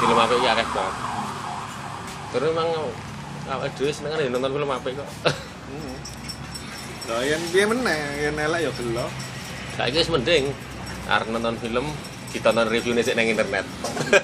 film 0.00 0.16
apik 0.16 0.38
ya 0.40 0.56
akeh 0.56 0.66
banget. 0.72 0.96
Terus 2.32 2.48
emang 2.56 2.70
awake 3.52 3.74
dhewe 3.76 3.90
seneng 3.92 4.32
nonton 4.32 4.50
film 4.56 4.70
apik 4.72 4.96
kok. 4.96 5.08
Heeh. 5.28 5.96
Lah 7.12 7.20
yen 7.20 7.42
piye 7.52 7.68
meneh, 7.68 8.00
yen 8.26 8.38
elek 8.40 8.64
ya 8.64 8.70
gelo. 8.74 9.06
Wis 9.78 10.08
mending 10.12 10.52
arep 11.08 11.28
nonton 11.32 11.56
film 11.58 11.86
ditonton 12.32 12.68
review 12.68 12.92
sik 13.04 13.16
nang 13.16 13.28
internet. 13.28 13.64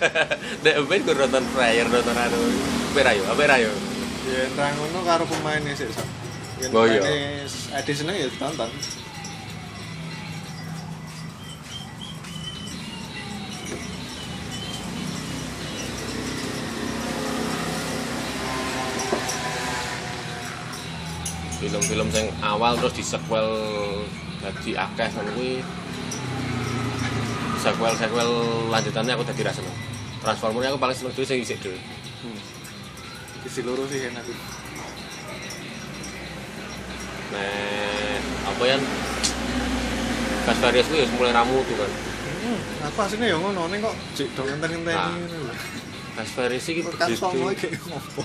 Nek 0.64 0.76
ben 0.88 1.00
gue 1.04 1.14
nonton 1.16 1.44
trailer 1.52 1.86
nonton 1.88 2.16
anu. 2.16 2.40
Apa 2.94 3.12
yo? 3.12 3.22
Apa 3.28 3.42
yo? 3.60 3.72
Yen 4.28 4.52
ra 4.56 4.68
ngono 4.76 5.00
karo 5.04 5.24
pemainnya 5.28 5.72
sik 5.76 5.90
sak. 5.92 6.06
Yen 6.60 6.70
Oh, 6.72 6.84
iya. 6.84 7.00
pemainnya 7.00 7.48
Edi 7.78 7.92
seneng 7.92 8.16
ya 8.16 8.26
ditonton. 8.28 8.70
Film-film 21.58 22.06
sing 22.14 22.30
awal 22.38 22.78
terus 22.78 22.94
di 22.94 23.02
sequel 23.02 23.50
dadi 24.38 24.70
akeh 24.74 25.08
ngono 25.14 25.30
kuwi. 25.34 25.52
Sequel-sequel 27.58 28.30
lanjutannya 28.70 29.12
aku 29.14 29.24
dadi 29.26 29.42
ra 29.42 29.52
seneng. 29.52 29.74
Transformer 30.22 30.62
aku 30.68 30.78
paling 30.78 30.96
seneng 30.96 31.12
dhewe 31.14 31.26
sing 31.26 31.38
isik 31.42 31.58
dhewe. 31.58 31.78
Hmm. 32.22 32.38
Isi 33.42 33.60
loro 33.62 33.82
sih 33.86 34.06
enak. 34.06 34.24
Nek 37.28 38.20
apa 38.48 38.62
ya? 38.64 38.76
Fast 40.48 40.60
Furious 40.64 40.86
kuwi 40.88 41.04
wis 41.04 41.12
mulai 41.12 41.34
ramu 41.34 41.60
tuh 41.66 41.76
kan. 41.76 41.90
Hmm, 42.38 42.58
aku 42.88 42.98
aslinya 43.04 43.26
ya 43.34 43.36
ngono 43.36 43.68
ning 43.68 43.82
kok 43.82 43.94
jek 44.16 44.28
do 44.32 44.42
ngenten-ngenteni 44.46 44.96
Ah. 44.96 45.12
ngono 45.12 45.36
lho. 45.50 45.54
Fast 46.16 46.32
Furious 46.32 46.66
iki 46.70 46.80
Kan 46.86 46.92
begitu 46.94 47.20
songo 47.20 47.46
iki 47.52 47.68
ngopo. 47.84 48.22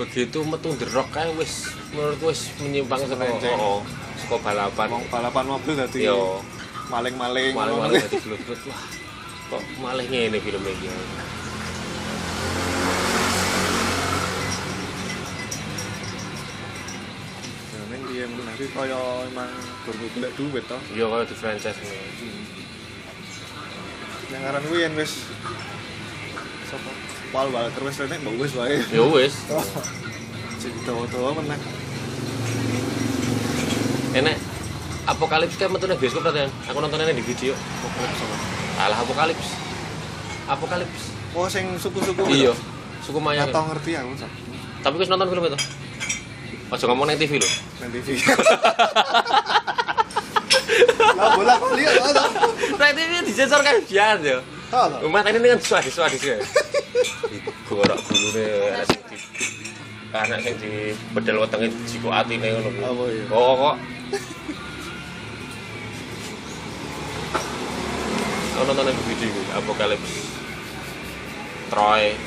Begitu 0.00 0.38
metu 0.48 0.72
The 0.80 0.86
Rock 0.96 1.12
kae 1.12 1.28
wis 1.36 1.68
menurutku 1.92 2.32
wis 2.32 2.48
menyimpang 2.58 3.04
saka 3.04 3.20
Melenceng. 3.20 3.58
oh, 3.60 3.80
saka 4.16 4.36
balapan. 4.40 4.88
Wong 4.88 5.04
balapan 5.12 5.44
mobil 5.46 5.74
dadi 5.76 6.08
Yo, 6.08 6.40
maling-maling. 6.88 7.52
maling-maling 7.52 8.00
dadi 8.08 8.16
gelut-gelut. 8.16 8.60
Wah, 8.70 8.82
kok 9.50 9.62
malah 9.84 10.04
ngene 10.08 10.38
film 10.40 10.62
iki. 10.64 10.88
Ning 17.90 18.02
piye 18.06 18.24
meneh 18.30 18.54
iki 18.54 18.66
kaya 18.70 19.00
emang 19.26 19.50
golek 19.82 20.32
duit 20.38 20.64
to. 20.70 20.78
Yo 20.94 21.10
kaya 21.10 21.24
di 21.26 21.34
franchise 21.34 21.74
ngono. 21.74 22.04
Yang 24.30 24.40
ngaran 24.46 24.62
kuwi 24.70 24.78
yen 24.86 24.94
wis 24.94 25.12
sapa? 26.70 26.90
Paul 27.30 27.54
Walker 27.54 27.82
wis 27.86 27.94
rene 28.02 28.18
mbok 28.18 28.42
wis 28.42 28.52
wae. 28.58 28.82
Yo 28.90 29.06
wis. 29.14 29.34
Jadi 30.58 30.78
dawa-dawa 30.82 31.30
meneh. 31.38 31.60
Enek 34.10 34.36
Apokalips 35.06 35.54
kayak 35.54 35.70
metu 35.70 35.86
bioskop 35.86 36.26
ta, 36.26 36.34
Ten? 36.34 36.50
Aku 36.66 36.82
nontonnya 36.82 37.14
di 37.14 37.22
video. 37.22 37.54
Pokoknya 37.54 38.14
sama. 38.18 38.36
Alah 38.82 38.98
Apokalips. 38.98 39.48
Apokalips. 40.50 41.02
Oh 41.38 41.46
sing 41.46 41.78
suku-suku. 41.78 42.18
Iya. 42.34 42.52
Suku 43.06 43.22
Maya. 43.22 43.46
Atau 43.46 43.62
ngerti 43.70 43.94
aku 43.94 44.10
Sak. 44.18 44.30
Tapi 44.82 44.94
wis 44.98 45.06
nonton 45.06 45.30
film 45.30 45.46
itu. 45.46 45.58
Aja 46.70 46.84
ngomong 46.86 47.06
nang 47.10 47.18
TV 47.18 47.38
lho. 47.38 47.50
nang 47.78 47.90
TV. 47.94 48.18
Lah 51.18 51.26
bola 51.34 51.54
kali 51.58 51.82
ya 51.82 51.90
to. 52.10 52.24
Nang 52.78 52.92
TV 52.94 53.10
disensor 53.22 53.62
kan 53.62 53.78
biar 53.86 54.18
yo. 54.18 54.42
Rumah 54.70 55.26
ini 55.26 55.50
kan 55.50 55.58
suadis 55.58 55.94
suadis 55.98 56.22
ya. 56.22 56.38
Gorok 57.66 57.98
gulune 58.06 58.78
anak 60.10 60.42
sing 60.42 60.58
di 60.58 60.90
bedel 61.14 61.38
wetenge 61.38 61.70
jiko 61.86 62.10
atine 62.10 62.50
ngono 62.50 62.70
kuwi. 62.70 62.82
Apa 62.82 63.04
iya? 63.14 63.24
Oh 63.30 63.54
kok. 63.54 63.76
Aku 68.58 68.62
nonton 68.66 68.90
yang 68.90 68.98
video 69.06 69.28
kuwi, 69.30 69.44
Apokalips. 69.54 70.10
Troy. 71.70 72.18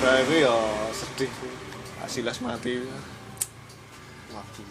Drive 0.00 0.32
ya 0.32 0.56
sedih. 0.96 1.32
Asilas 2.00 2.40
mati. 2.40 2.80
Waduh. 4.32 4.68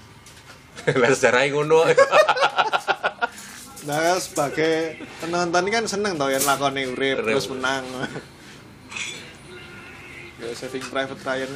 Lah 0.97 1.09
sejarahnya 1.13 1.53
ngono. 1.53 1.85
Nah, 3.81 4.13
sebagai 4.21 4.93
penonton 5.17 5.65
kan 5.73 5.83
seneng 5.89 6.13
tau 6.13 6.29
yang 6.29 6.45
lakoni 6.45 6.85
urip 6.85 7.25
terus 7.25 7.49
menang. 7.49 7.81
ya 10.37 10.53
Saving 10.53 10.85
Private 10.85 11.21
Ryan 11.21 11.49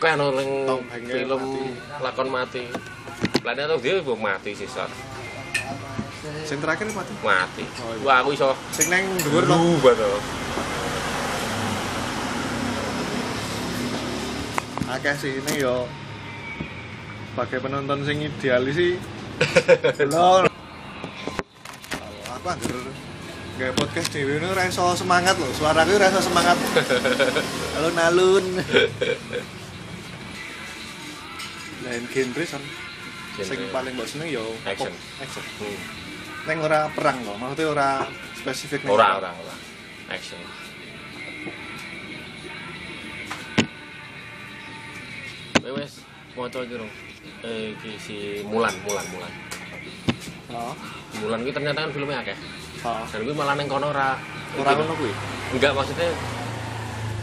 Kan 0.00 0.20
orang 0.20 0.80
film 1.04 1.40
mati. 1.40 1.64
lakon 2.00 2.28
mati. 2.32 2.64
Nek 3.44 3.64
tau 3.68 3.76
dia 3.80 4.00
belum 4.00 4.20
mati 4.20 4.56
sih, 4.56 4.68
Sar. 4.68 4.88
sing 6.48 6.58
terakhir 6.58 6.88
mati. 6.96 7.12
Mati. 7.20 7.64
Oh, 7.84 7.92
iya. 7.92 8.02
Wah, 8.02 8.16
aku 8.24 8.32
iso 8.32 8.50
Sing 8.72 8.88
neng 8.88 9.04
dhuwur 9.20 9.44
to. 9.44 9.56
Banget. 9.84 10.22
Akeh 14.86 15.14
sih 15.18 15.32
ini 15.42 15.60
yo 15.60 15.84
sebagai 17.36 17.60
penonton 17.60 18.00
sing 18.08 18.16
idealis 18.24 18.74
sih. 18.74 18.92
Lho. 20.08 20.48
Apa? 22.46 22.62
Gak 23.58 23.74
podcast 23.74 24.14
dewe 24.14 24.38
ini 24.38 24.46
reso 24.54 24.94
semangat 24.94 25.34
loh, 25.34 25.50
suaraku 25.50 25.98
reso 25.98 26.22
semangat. 26.22 26.54
Alun-alun. 27.74 28.46
Lain 31.82 32.04
genre 32.06 32.44
son. 32.46 32.62
Sing 33.42 33.66
paling 33.74 33.98
mbok 33.98 34.06
seneng 34.06 34.30
yo 34.30 34.46
Action. 34.62 34.94
action. 35.18 35.42
Hmm. 35.58 35.78
Neng 36.46 36.62
ora 36.62 36.86
perang 36.94 37.18
loh, 37.26 37.34
maksudnya 37.34 37.66
ora 37.66 37.88
spesifik 38.38 38.86
neng 38.86 38.94
Ora, 38.94 39.18
ora, 39.18 39.30
ora. 39.34 39.54
Action. 40.14 40.38
Wes 45.66 45.98
maca 46.38 46.58
iki 46.62 46.78
rong. 46.78 46.92
Eh 47.42 47.74
si 47.98 48.46
Mulan, 48.46 48.70
Mulan, 48.86 49.06
Mulan. 49.10 49.32
Oh, 50.54 50.78
Mulan 51.22 51.40
kuwi 51.42 51.52
ternyata 51.54 51.78
kan 51.86 51.90
filmnya 51.92 52.20
akeh. 52.22 52.36
oh. 52.84 53.04
Dan 53.08 53.20
kuwi 53.24 53.34
malah 53.36 53.54
ning 53.56 53.68
kono 53.70 53.90
ora 53.92 54.16
Ora 54.56 54.70
ngono 54.72 54.94
kuwi. 54.96 55.12
enggak 55.56 55.72
maksudnya 55.76 56.08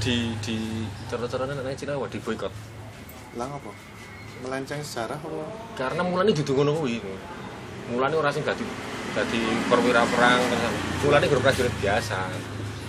di 0.03 0.35
di 0.43 0.55
cara-cara 1.07 1.47
nek 1.47 1.75
Cina 1.77 1.97
wah 1.97 2.09
di 2.09 2.19
boykot. 2.19 2.51
Lah 3.39 3.47
apa? 3.49 3.71
Melenceng 4.43 4.83
sejarah 4.83 5.17
apa? 5.17 5.39
Karena 5.79 6.01
mulane 6.03 6.31
dudu 6.35 6.51
ngono 6.57 6.83
kuwi. 6.83 6.99
Mulane 7.91 8.15
ora 8.17 8.29
sing 8.31 8.43
dadi 8.43 8.63
dadi 9.13 9.41
perwira 9.69 10.01
perang 10.09 10.41
terus 10.49 10.73
mulane 11.05 11.25
grup 11.29 11.43
prajurit 11.45 11.73
biasa. 11.81 12.19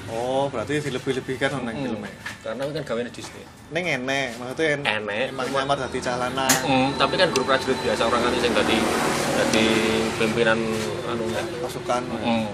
Oh, 0.07 0.47
berarti 0.47 0.81
dilebih-lebihkan 0.81 1.49
nang 1.57 1.65
Hmm. 1.67 1.81
filmnya. 1.83 2.13
Karena 2.41 2.63
kan 2.67 2.85
gaweane 2.85 3.09
Disney. 3.09 3.41
Ning 3.71 3.85
enek, 3.87 4.37
maksudnya 4.37 4.67
en- 4.75 4.87
Enek. 5.01 5.33
emang 5.33 5.47
nyamar 5.49 5.77
dadi 5.79 5.99
calana. 5.99 6.45
Hmm, 6.61 6.93
tapi 6.95 7.15
kan 7.15 7.29
grup 7.31 7.47
prajurit 7.47 7.79
biasa 7.79 8.05
orang 8.05 8.21
kan 8.21 8.33
sing 8.37 8.53
dadi 8.53 8.77
dadi 9.35 9.65
pimpinan 10.15 10.61
anu 11.07 11.25
pasukan 11.59 12.03
Hmm. 12.15 12.45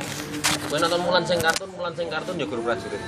Kowe 0.62 0.78
nonton 0.78 1.00
Mulan 1.02 1.24
sing 1.24 1.38
kartun, 1.38 1.68
Mulan 1.74 1.92
sing 1.92 2.06
kartun 2.06 2.34
ya 2.34 2.46
grup 2.46 2.62
prajurit. 2.62 3.02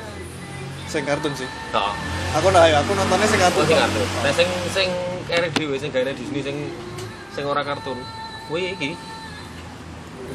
sing 0.84 1.02
kartun 1.02 1.32
sih. 1.32 1.46
Heeh. 1.46 1.94
Aku 2.34 2.50
nah, 2.50 2.66
aku 2.66 2.92
nontonnya 2.92 3.24
sing 3.24 3.40
kartun. 3.40 3.62
Oh, 3.62 3.66
sing 3.66 3.78
kartun. 3.78 4.06
Nah 4.20 4.32
sing 4.32 4.48
sing 4.68 4.88
kere 5.24 5.48
dhewe 5.48 5.76
sing 5.78 5.88
gawe 5.88 6.12
Disney 6.12 6.42
sing 6.42 6.56
sing 7.30 7.44
ora 7.46 7.62
kartun. 7.62 7.96
Kuwi 8.44 8.74
iki 8.74 8.90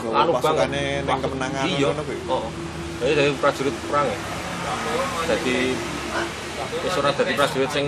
anu 0.08 0.32
pasukane 0.34 1.04
ning 1.04 1.20
kemenangan 1.20 1.66
Iya. 1.68 1.92
ngono 1.92 2.02
kuwi. 2.02 2.20
Heeh. 2.24 2.50
Jadi 2.98 3.14
dari 3.14 3.32
prajurit 3.38 3.76
perang 3.86 4.08
ya. 4.10 4.20
Jadi 5.30 5.58
wis 6.84 6.94
ora 6.98 7.14
dadi 7.14 7.34
prajurit 7.38 7.70
sing 7.70 7.86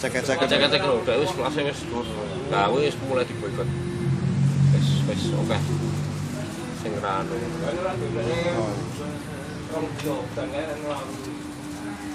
Cek-cek 0.00 0.48
cek-cek 0.48 0.80
lho, 0.80 1.04
udah 1.04 1.12
wis 1.20 1.28
kelasnya 1.36 1.68
wis. 1.68 1.84
Nah, 2.48 2.72
wis 2.72 2.96
mulai 3.04 3.28
diboikot. 3.28 3.68
Wis 4.72 4.88
wis 5.04 5.22
oke. 5.36 5.58
Sing 6.80 6.92
ra 7.04 7.20
anu. 7.20 7.36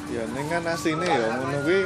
Ya 0.10 0.24
ning 0.34 0.46
kan 0.50 0.66
asline 0.66 1.06
ya 1.06 1.30
ngono 1.38 1.58
kuwi 1.62 1.86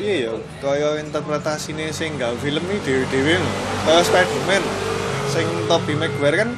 piye 0.00 0.24
ya 0.24 0.32
kaya 0.64 0.96
interpretasine 1.04 1.92
sing 1.92 2.16
gawe 2.16 2.32
film 2.40 2.64
iki 2.64 2.80
dhewe-dhewe 2.80 3.44
lho. 3.44 3.50
Kaya 3.84 4.00
Spider-Man 4.08 4.64
sing 5.28 5.46
Tobey 5.68 6.00
Maguire 6.00 6.48
kan 6.48 6.50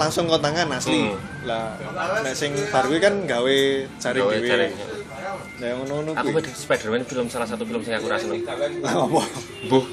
langsung 0.00 0.24
kontangan 0.24 0.64
asli. 0.72 1.12
Hmm. 1.12 1.20
Lah 1.44 1.76
nek 2.20 2.32
sing 2.32 2.56
baru 2.66 2.88
kuwi 2.88 3.00
kan 3.00 3.14
gawe 3.22 3.56
jaring 4.00 4.22
Gawe 4.24 4.34
dhewe. 4.34 4.48
jaring. 4.48 4.72
Lah 5.60 5.68
ngono-ngono 5.76 6.10
Aku 6.16 6.28
pada 6.32 6.48
Spider-Man 6.50 7.04
film 7.04 7.26
salah 7.28 7.44
satu 7.44 7.62
film 7.62 7.84
sing 7.84 7.92
aku 7.92 8.08
ra 8.08 8.16
seneng. 8.16 8.40
Lah 8.80 8.94
apa? 8.96 9.22
Buh, 9.68 9.84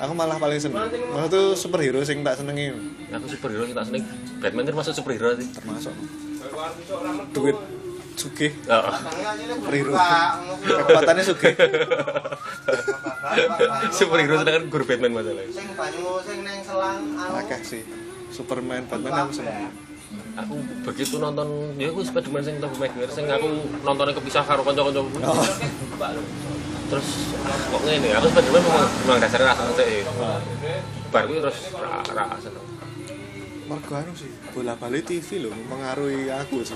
Aku 0.00 0.12
malah 0.16 0.40
paling 0.40 0.56
seneng. 0.56 0.80
Maksud 0.80 1.28
tuh 1.28 1.46
superhero 1.54 2.00
sing 2.00 2.24
tak 2.24 2.40
senengi 2.40 2.72
aku 3.12 3.26
superhero 3.28 3.62
sing 3.62 3.76
tak 3.76 3.86
seneng. 3.86 4.02
Batman 4.40 4.64
termasuk 4.64 4.92
superhero 4.96 5.36
sih. 5.36 5.44
termasuk 5.52 5.92
duit 7.30 7.56
sugih 8.16 8.52
Heeh. 8.64 8.94
superhero 9.54 9.92
kekuatannya 10.60 11.24
sugih 11.24 11.52
superhero 13.96 14.34
sedangkan 14.36 14.64
guru 14.68 14.84
Batman 14.84 15.12
masalahnya. 15.14 15.52
Sing 15.52 15.68
banyu 15.72 16.08
sing 16.20 16.38
neng 16.42 16.60
selang 16.60 17.00
anu. 17.14 17.32
akeh 17.38 17.60
sih 17.60 17.82
Superman 18.40 18.82
Batman 18.88 19.28
aku 19.28 19.32
seneng 19.36 19.68
Aku 20.40 20.56
begitu 20.82 21.20
nonton 21.20 21.76
ya 21.76 21.92
aku 21.92 22.00
Spider-Man 22.02 22.42
sing 22.42 22.56
Tobey 22.58 22.78
Maguire 22.80 23.12
sing 23.12 23.28
aku 23.28 23.46
nontonnya 23.84 24.16
kepisah 24.16 24.42
karo 24.42 24.64
kanca-kanca. 24.64 25.04
oh. 25.04 25.46
Terus 26.90 27.08
kok 27.46 27.80
ngene, 27.86 28.08
aku 28.18 28.26
Spider-Man 28.32 28.62
memang, 28.64 28.88
memang 29.06 29.18
dasarnya 29.22 29.52
rasa 29.52 29.62
sih. 29.78 30.02
Bar 31.14 31.22
kuwi 31.30 31.38
terus 31.38 31.58
ra 31.78 32.02
ra 32.02 32.26
seneng. 32.42 32.64
Mergo 33.70 33.94
anu 33.94 34.10
sih 34.18 34.26
bola 34.50 34.74
balik 34.74 35.06
TV 35.06 35.46
lho 35.46 35.54
mempengaruhi 35.54 36.26
aku 36.26 36.66
sih 36.66 36.74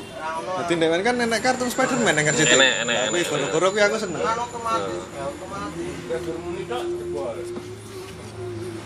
Dadi 0.62 0.78
nek 0.78 1.02
kan 1.02 1.18
nenek 1.18 1.42
kartun 1.42 1.66
Spiderman 1.66 2.14
yang 2.14 2.30
ngerti 2.30 2.46
Enek, 2.46 2.86
enek, 2.86 2.98
tapi 3.10 3.18
enek. 3.18 3.30
goro-goro 3.34 3.66
kuwi 3.74 3.82
aku 3.82 3.96
seneng 3.98 4.22
Anu 4.22 4.46
otomatis, 4.46 5.02
ya 5.10 5.26
otomatis. 6.78 7.50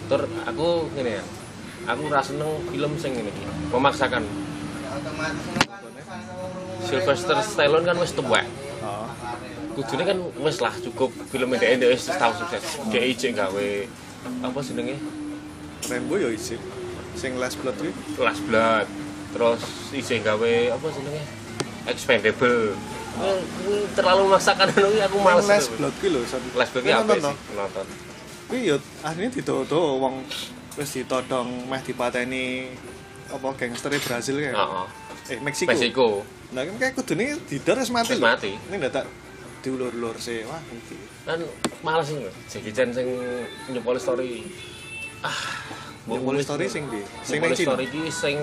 Tur 0.08 0.22
aku 0.24 0.68
ngene 0.96 1.20
ya. 1.20 1.24
Aku 1.88 2.02
ra 2.12 2.20
seneng 2.20 2.50
film 2.68 2.92
sing. 3.00 3.12
Memaksakan. 3.72 4.22
Ini 4.24 6.02
kan 6.04 6.20
Sylvester 6.84 7.36
Stallone 7.40 7.84
kan 7.84 7.96
wis 8.00 8.12
tuwek. 8.12 8.44
oh. 8.84 9.08
Kudune 9.76 10.04
kan 10.04 10.18
wis 10.44 10.58
lah 10.60 10.74
cukup 10.76 11.10
film 11.32 11.54
dhek 11.56 11.80
dhek 11.80 11.88
wis 11.96 12.08
tau 12.12 12.32
sukses. 12.36 12.80
Dhek 12.92 13.04
ijek 13.16 13.32
gawe 13.36 13.68
apa 14.44 14.58
jenenge? 14.64 14.96
Rambo 15.88 16.14
ya 16.20 16.28
isi 16.28 16.60
sing 17.16 17.40
Last 17.40 17.56
Blood 17.64 17.76
kuwi 17.80 17.92
Last 18.20 18.42
Blood. 18.44 18.86
Terus 19.32 19.62
ijek 19.96 20.24
gawe 20.28 20.52
apa 20.76 20.86
jenenge? 20.92 21.22
Expendable. 21.88 22.76
Kuwi 23.64 23.78
terlalu 23.96 24.28
memaksakan 24.28 24.68
kuwi 24.76 25.00
aku 25.00 25.16
males. 25.24 25.48
Last 25.48 25.72
Blood 25.76 25.94
kuwi 26.04 26.08
lho 26.12 26.20
satu 26.28 26.46
Last 26.52 26.70
Blood 26.76 26.84
Kuwi 26.84 26.92
apa 26.92 27.12
sih? 27.16 27.36
Nonton. 27.56 27.86
kuwi 28.48 28.64
yo 28.64 28.76
asline 29.04 29.28
ditodo 29.28 30.00
wong 30.00 30.24
wis 30.78 30.94
ditodong 30.94 31.66
meh 31.66 31.82
dipateni 31.82 32.70
apa 33.28 33.46
gangster 33.52 33.90
Brazil 33.92 34.38
kayak 34.38 34.54
Heeh. 34.54 34.86
eh 35.28 35.38
Meksiko 35.42 35.68
Meksiko. 35.68 36.08
Nah 36.48 36.62
kan 36.62 36.74
kayak 36.78 36.94
kudune 36.94 37.36
didor 37.44 37.76
wis 37.76 37.90
mati. 37.90 38.14
Wis 38.14 38.18
lho. 38.18 38.24
mati. 38.24 38.52
Ini 38.56 38.74
ndak 38.78 38.92
tak 38.94 39.04
diulur-ulur 39.58 40.14
sih. 40.16 40.46
Wah, 40.46 40.62
iki. 40.64 40.96
Kan 41.26 41.42
males 41.82 42.08
nih. 42.08 42.30
Jackie 42.46 42.70
Chan 42.70 42.88
sing 42.88 43.04
nyepol 43.68 43.98
story. 43.98 44.46
Ah, 45.18 45.34
mulai 46.06 46.40
story 46.40 46.70
sing 46.70 46.86
di 46.86 47.02
sing 47.20 47.36
Nyepol 47.36 47.52
Cina. 47.52 47.74
story 47.74 47.84
iki 47.84 48.02
sing 48.08 48.38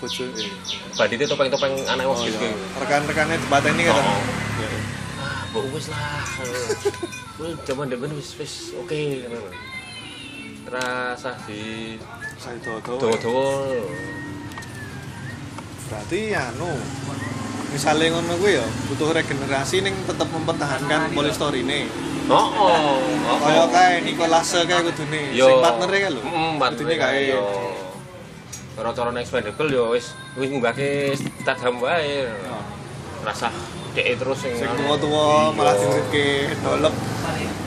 Bojo 0.00 0.24
eh. 0.32 0.48
bandite 0.96 1.28
topeng-topeng 1.28 1.76
anak 1.84 2.08
Oh, 2.08 2.16
wong 2.16 2.24
gitu. 2.24 2.40
iya. 2.40 2.56
Rekan-rekannya 2.80 3.36
dipateni 3.38 3.82
kan. 3.84 3.94
Oh. 3.94 4.20
Ah, 5.20 5.44
mbok 5.52 5.64
wis 5.70 5.92
lah. 5.92 6.24
Kuwi 7.36 7.52
jaman 7.62 7.86
depan 7.86 8.08
wis 8.10 8.32
wis 8.34 8.72
oke. 8.74 8.96
Rasa 10.70 11.34
di 11.50 11.98
dodo. 12.62 12.94
dawa-dawa. 13.02 13.74
Berarti 15.90 16.20
anu 16.30 16.70
misalnya 17.74 18.14
ngono 18.14 18.38
kuwi 18.38 18.54
ya 18.54 18.66
butuh 18.86 19.10
regenerasi 19.10 19.82
ning 19.82 19.98
tetep 20.06 20.30
mempertahankan 20.30 21.10
poly 21.10 21.34
story 21.34 21.66
ini. 21.66 21.90
Oh, 22.30 22.46
oh, 22.54 23.02
oh. 23.02 23.36
Kaya 23.42 23.66
kae 23.66 24.06
Nicolas 24.06 24.46
kae 24.54 24.80
kudune 24.86 25.34
sing 25.34 25.58
partnere 25.58 25.96
kae 25.98 26.10
lho. 26.14 26.22
Heeh, 26.22 26.50
partnere 26.62 26.94
kae 26.94 27.18
kae 27.18 27.34
yo. 27.34 27.42
Cara-cara 28.78 29.10
expendable 29.18 29.74
yo 29.74 29.90
wis 29.90 30.14
wis 30.38 30.54
ngunggahke 30.54 31.18
Statham 31.42 31.82
wae. 31.82 32.30
Oh. 32.46 32.62
Rasa 33.26 33.50
dhek 33.98 34.22
terus 34.22 34.38
sing 34.38 34.54
sing 34.54 34.70
anu. 34.70 34.86
tua-tua 34.86 35.50
malah 35.50 35.74
Yo. 35.74 35.82
diuritke 35.82 36.54
dolep 36.62 36.94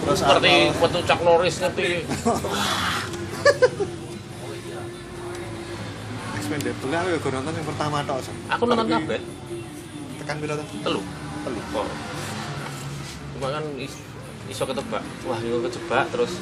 terus 0.04 0.20
seperti 0.20 0.52
apa- 0.68 0.76
foto 0.78 0.98
Chuck 1.08 1.22
Norris 1.24 1.56
ngerti. 1.60 1.88
Expendable 6.44 6.92
aku 6.92 7.28
ya 7.28 7.32
nonton 7.40 7.54
yang 7.56 7.68
pertama 7.68 7.98
tok. 8.04 8.20
Aku 8.52 8.64
nonton 8.68 8.86
Tapi 8.86 8.94
kabeh, 9.00 9.20
Tekan 10.20 10.36
piro 10.44 10.54
to? 10.60 10.66
telu. 10.84 11.02
Telu. 11.48 11.60
Oh. 11.74 11.88
Cuma 13.34 13.48
kan 13.50 13.64
is, 13.80 13.96
iso 14.52 14.64
ketebak. 14.68 15.04
Wah, 15.24 15.40
yo 15.40 15.64
kejebak 15.64 16.12
terus 16.12 16.38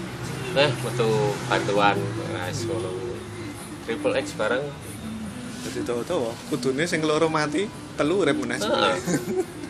eh 0.52 0.70
metu 0.84 1.10
bantuan. 1.48 1.96
Nah, 2.34 2.50
ngono. 2.50 2.90
Triple 3.86 4.14
X 4.20 4.34
bareng. 4.36 4.66
Jadi 5.62 5.86
tahu-tahu, 5.86 6.34
kudune 6.50 6.90
sing 6.90 7.06
loro 7.06 7.30
mati, 7.30 7.70
telu 7.94 8.26
urip 8.26 8.34
meneh. 8.34 8.58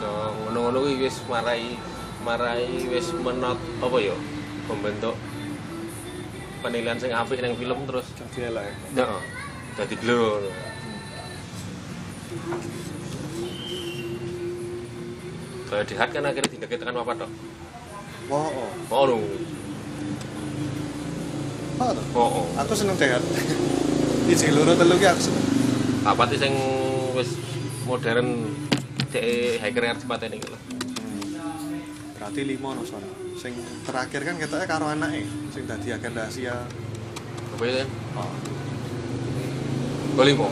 So, 0.00 0.08
ngono-ngono 0.32 0.80
kuwi 0.80 1.04
wis 1.04 1.20
marai 1.28 1.76
marai 2.24 2.88
wis 2.88 3.12
menot 3.20 3.60
apa 3.84 3.96
ya? 4.00 4.16
Membentuk 4.64 5.12
penilaian 6.64 6.96
sing 6.96 7.12
apik 7.12 7.44
ning 7.44 7.52
film 7.60 7.84
terus 7.84 8.08
Jadi 8.16 8.48
elek. 8.48 8.72
Heeh. 8.96 9.22
Dadi 9.76 9.96
glur. 10.00 10.40
Kalau 15.68 15.84
di 15.84 15.94
hard 15.94 16.10
kan 16.16 16.26
akhirnya 16.26 16.48
tidak 16.48 16.80
tekan 16.80 16.96
apa 16.96 17.12
tok. 17.20 17.30
Wah, 18.32 18.48
oh. 18.48 18.72
Oh, 18.88 19.04
to? 19.06 19.18
oh, 22.16 22.28
oh. 22.42 22.46
Aku 22.56 22.72
seneng 22.72 22.96
dekat. 22.96 23.20
Iji 24.32 24.48
loro 24.50 24.72
telu 24.74 24.96
ki 24.96 25.06
aku 25.12 25.20
seneng. 25.28 25.44
Apa 26.08 26.24
sih 26.32 26.40
yang 26.40 26.56
wis 27.14 27.36
modern 27.84 28.48
cek 29.10 29.58
hacker 29.58 29.82
arep 29.82 29.98
dipateni 29.98 30.38
iki 30.38 30.48
lho. 30.48 30.58
Berarti 32.14 32.40
lima 32.46 32.78
no 32.78 32.82
soalnya. 32.86 33.14
Sing 33.34 33.52
terakhir 33.82 34.20
kan 34.22 34.34
ketoknya 34.38 34.66
karo 34.70 34.86
anake 34.92 35.26
sing 35.50 35.66
dadi 35.66 35.90
agen 35.90 36.14
rahasia. 36.14 36.56
Apa 37.56 37.62
itu 37.66 37.76
kan? 37.82 37.88
Oh. 38.16 38.32
Limo. 40.22 40.48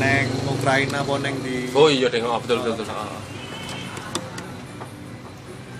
Neng 0.00 0.26
Ukraina 0.48 1.04
apa 1.04 1.14
neng 1.20 1.36
di 1.44 1.68
Oh 1.76 1.92
iya 1.92 2.08
deh, 2.08 2.24
oh, 2.24 2.40
betul 2.40 2.64
betul. 2.64 2.80
betul. 2.80 2.96
Oh. 2.96 3.20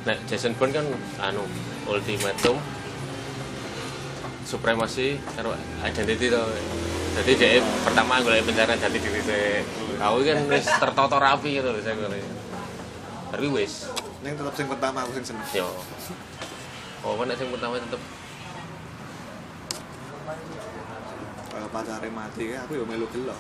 Nek 0.04 0.20
Jason 0.28 0.52
Bourne 0.60 0.76
kan 0.76 0.86
anu 1.24 1.48
ultimatum 1.88 2.60
supremasi 4.44 5.16
karo 5.32 5.56
identity 5.80 6.28
to. 6.28 6.44
Jadi 7.10 7.32
dia 7.34 7.58
pertama 7.82 8.22
golek 8.22 8.46
pencarian 8.46 8.78
jati 8.78 8.98
diri 9.02 9.20
saya. 9.26 9.66
Aku 9.98 10.22
kan 10.22 10.38
wis 10.46 10.66
tertata 10.66 11.16
rapi 11.18 11.58
gitu 11.58 11.68
loh 11.74 11.82
saya 11.82 11.98
golek. 11.98 12.22
Tapi 13.30 13.46
wis, 13.50 13.90
Yang 14.22 14.34
tetap 14.42 14.54
sing 14.54 14.66
pertama 14.70 15.02
aku 15.02 15.10
sing 15.18 15.26
seneng. 15.26 15.46
yo. 15.54 15.66
Oh, 17.02 17.16
kan 17.16 17.32
yang 17.32 17.50
pertama 17.50 17.80
tetep 17.80 18.02
Kalau 21.50 21.68
pacare 21.74 22.08
mati 22.14 22.44
ya 22.54 22.62
aku 22.62 22.72
yo 22.78 22.84
melu 22.86 23.06
gelo. 23.10 23.34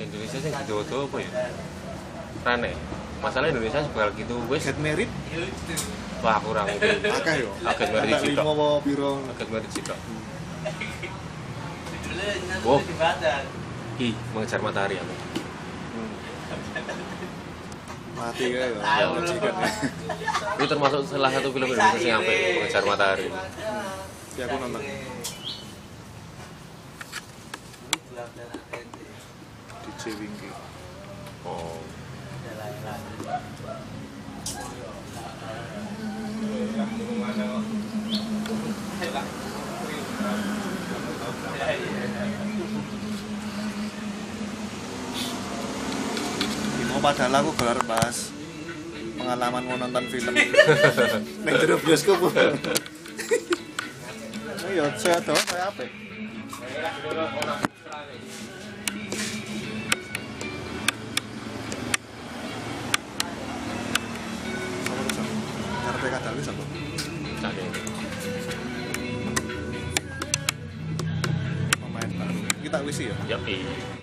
Indonesia 0.00 0.38
sih 0.40 0.50
gitu 0.54 0.96
apa 1.10 1.16
ya? 1.20 1.30
Rane. 2.46 2.72
Masalah 3.20 3.52
Indonesia 3.52 3.84
bakal 3.92 4.16
gitu 4.16 4.40
wis 4.48 4.64
Get 4.64 4.78
married 4.80 5.10
wah 6.20 6.38
kurang 6.40 6.66
itu. 6.68 6.84
akeh 7.08 7.34
yo. 7.44 7.50
Akeh 7.64 7.86
married 7.88 8.12
Ada 8.12 8.18
sitok. 8.22 8.42
lima 8.44 8.52
apa 8.52 8.66
piro. 8.84 9.12
Akad 9.32 9.48
mari 9.48 9.68
cita. 9.72 9.96
Wow. 12.60 12.80
Ih, 14.00 14.14
mengejar 14.36 14.60
matahari 14.60 14.96
aku. 15.00 15.14
Mati 18.16 18.44
ya. 18.52 18.68
Ya. 18.68 19.06
Itu 20.60 20.64
termasuk 20.68 21.00
salah 21.08 21.32
satu 21.32 21.48
film 21.52 21.68
Indonesia 21.72 22.04
yang 22.04 22.20
apa? 22.20 22.32
Mengejar 22.60 22.84
matahari. 22.84 23.28
Ya 24.36 24.44
aku 24.44 24.56
nonton 24.60 24.82
DJ 29.80 30.02
Wingky. 30.16 30.48
Oh. 31.44 31.80
Padahal 47.00 47.32
aku 47.40 47.50
gelar 47.56 47.80
bahas 47.88 48.28
pengalaman 49.16 49.64
mau 49.64 49.76
nonton 49.80 50.04
film. 50.12 50.36
Neng 51.44 51.54
jero 51.56 51.80
bioskop. 51.80 52.20
Ayo, 54.70 54.84
saya 55.00 55.18
tahu 55.24 55.40
saya 55.48 55.72
apa? 55.72 55.84
Sama. 66.40 66.64
Karpe 67.44 67.60
apa? 67.60 67.84
Pemain 71.76 72.10
baru. 72.16 72.38
Kita 72.64 72.78
wisi 72.84 73.12
ya. 73.12 73.16
Yoi. 73.36 73.99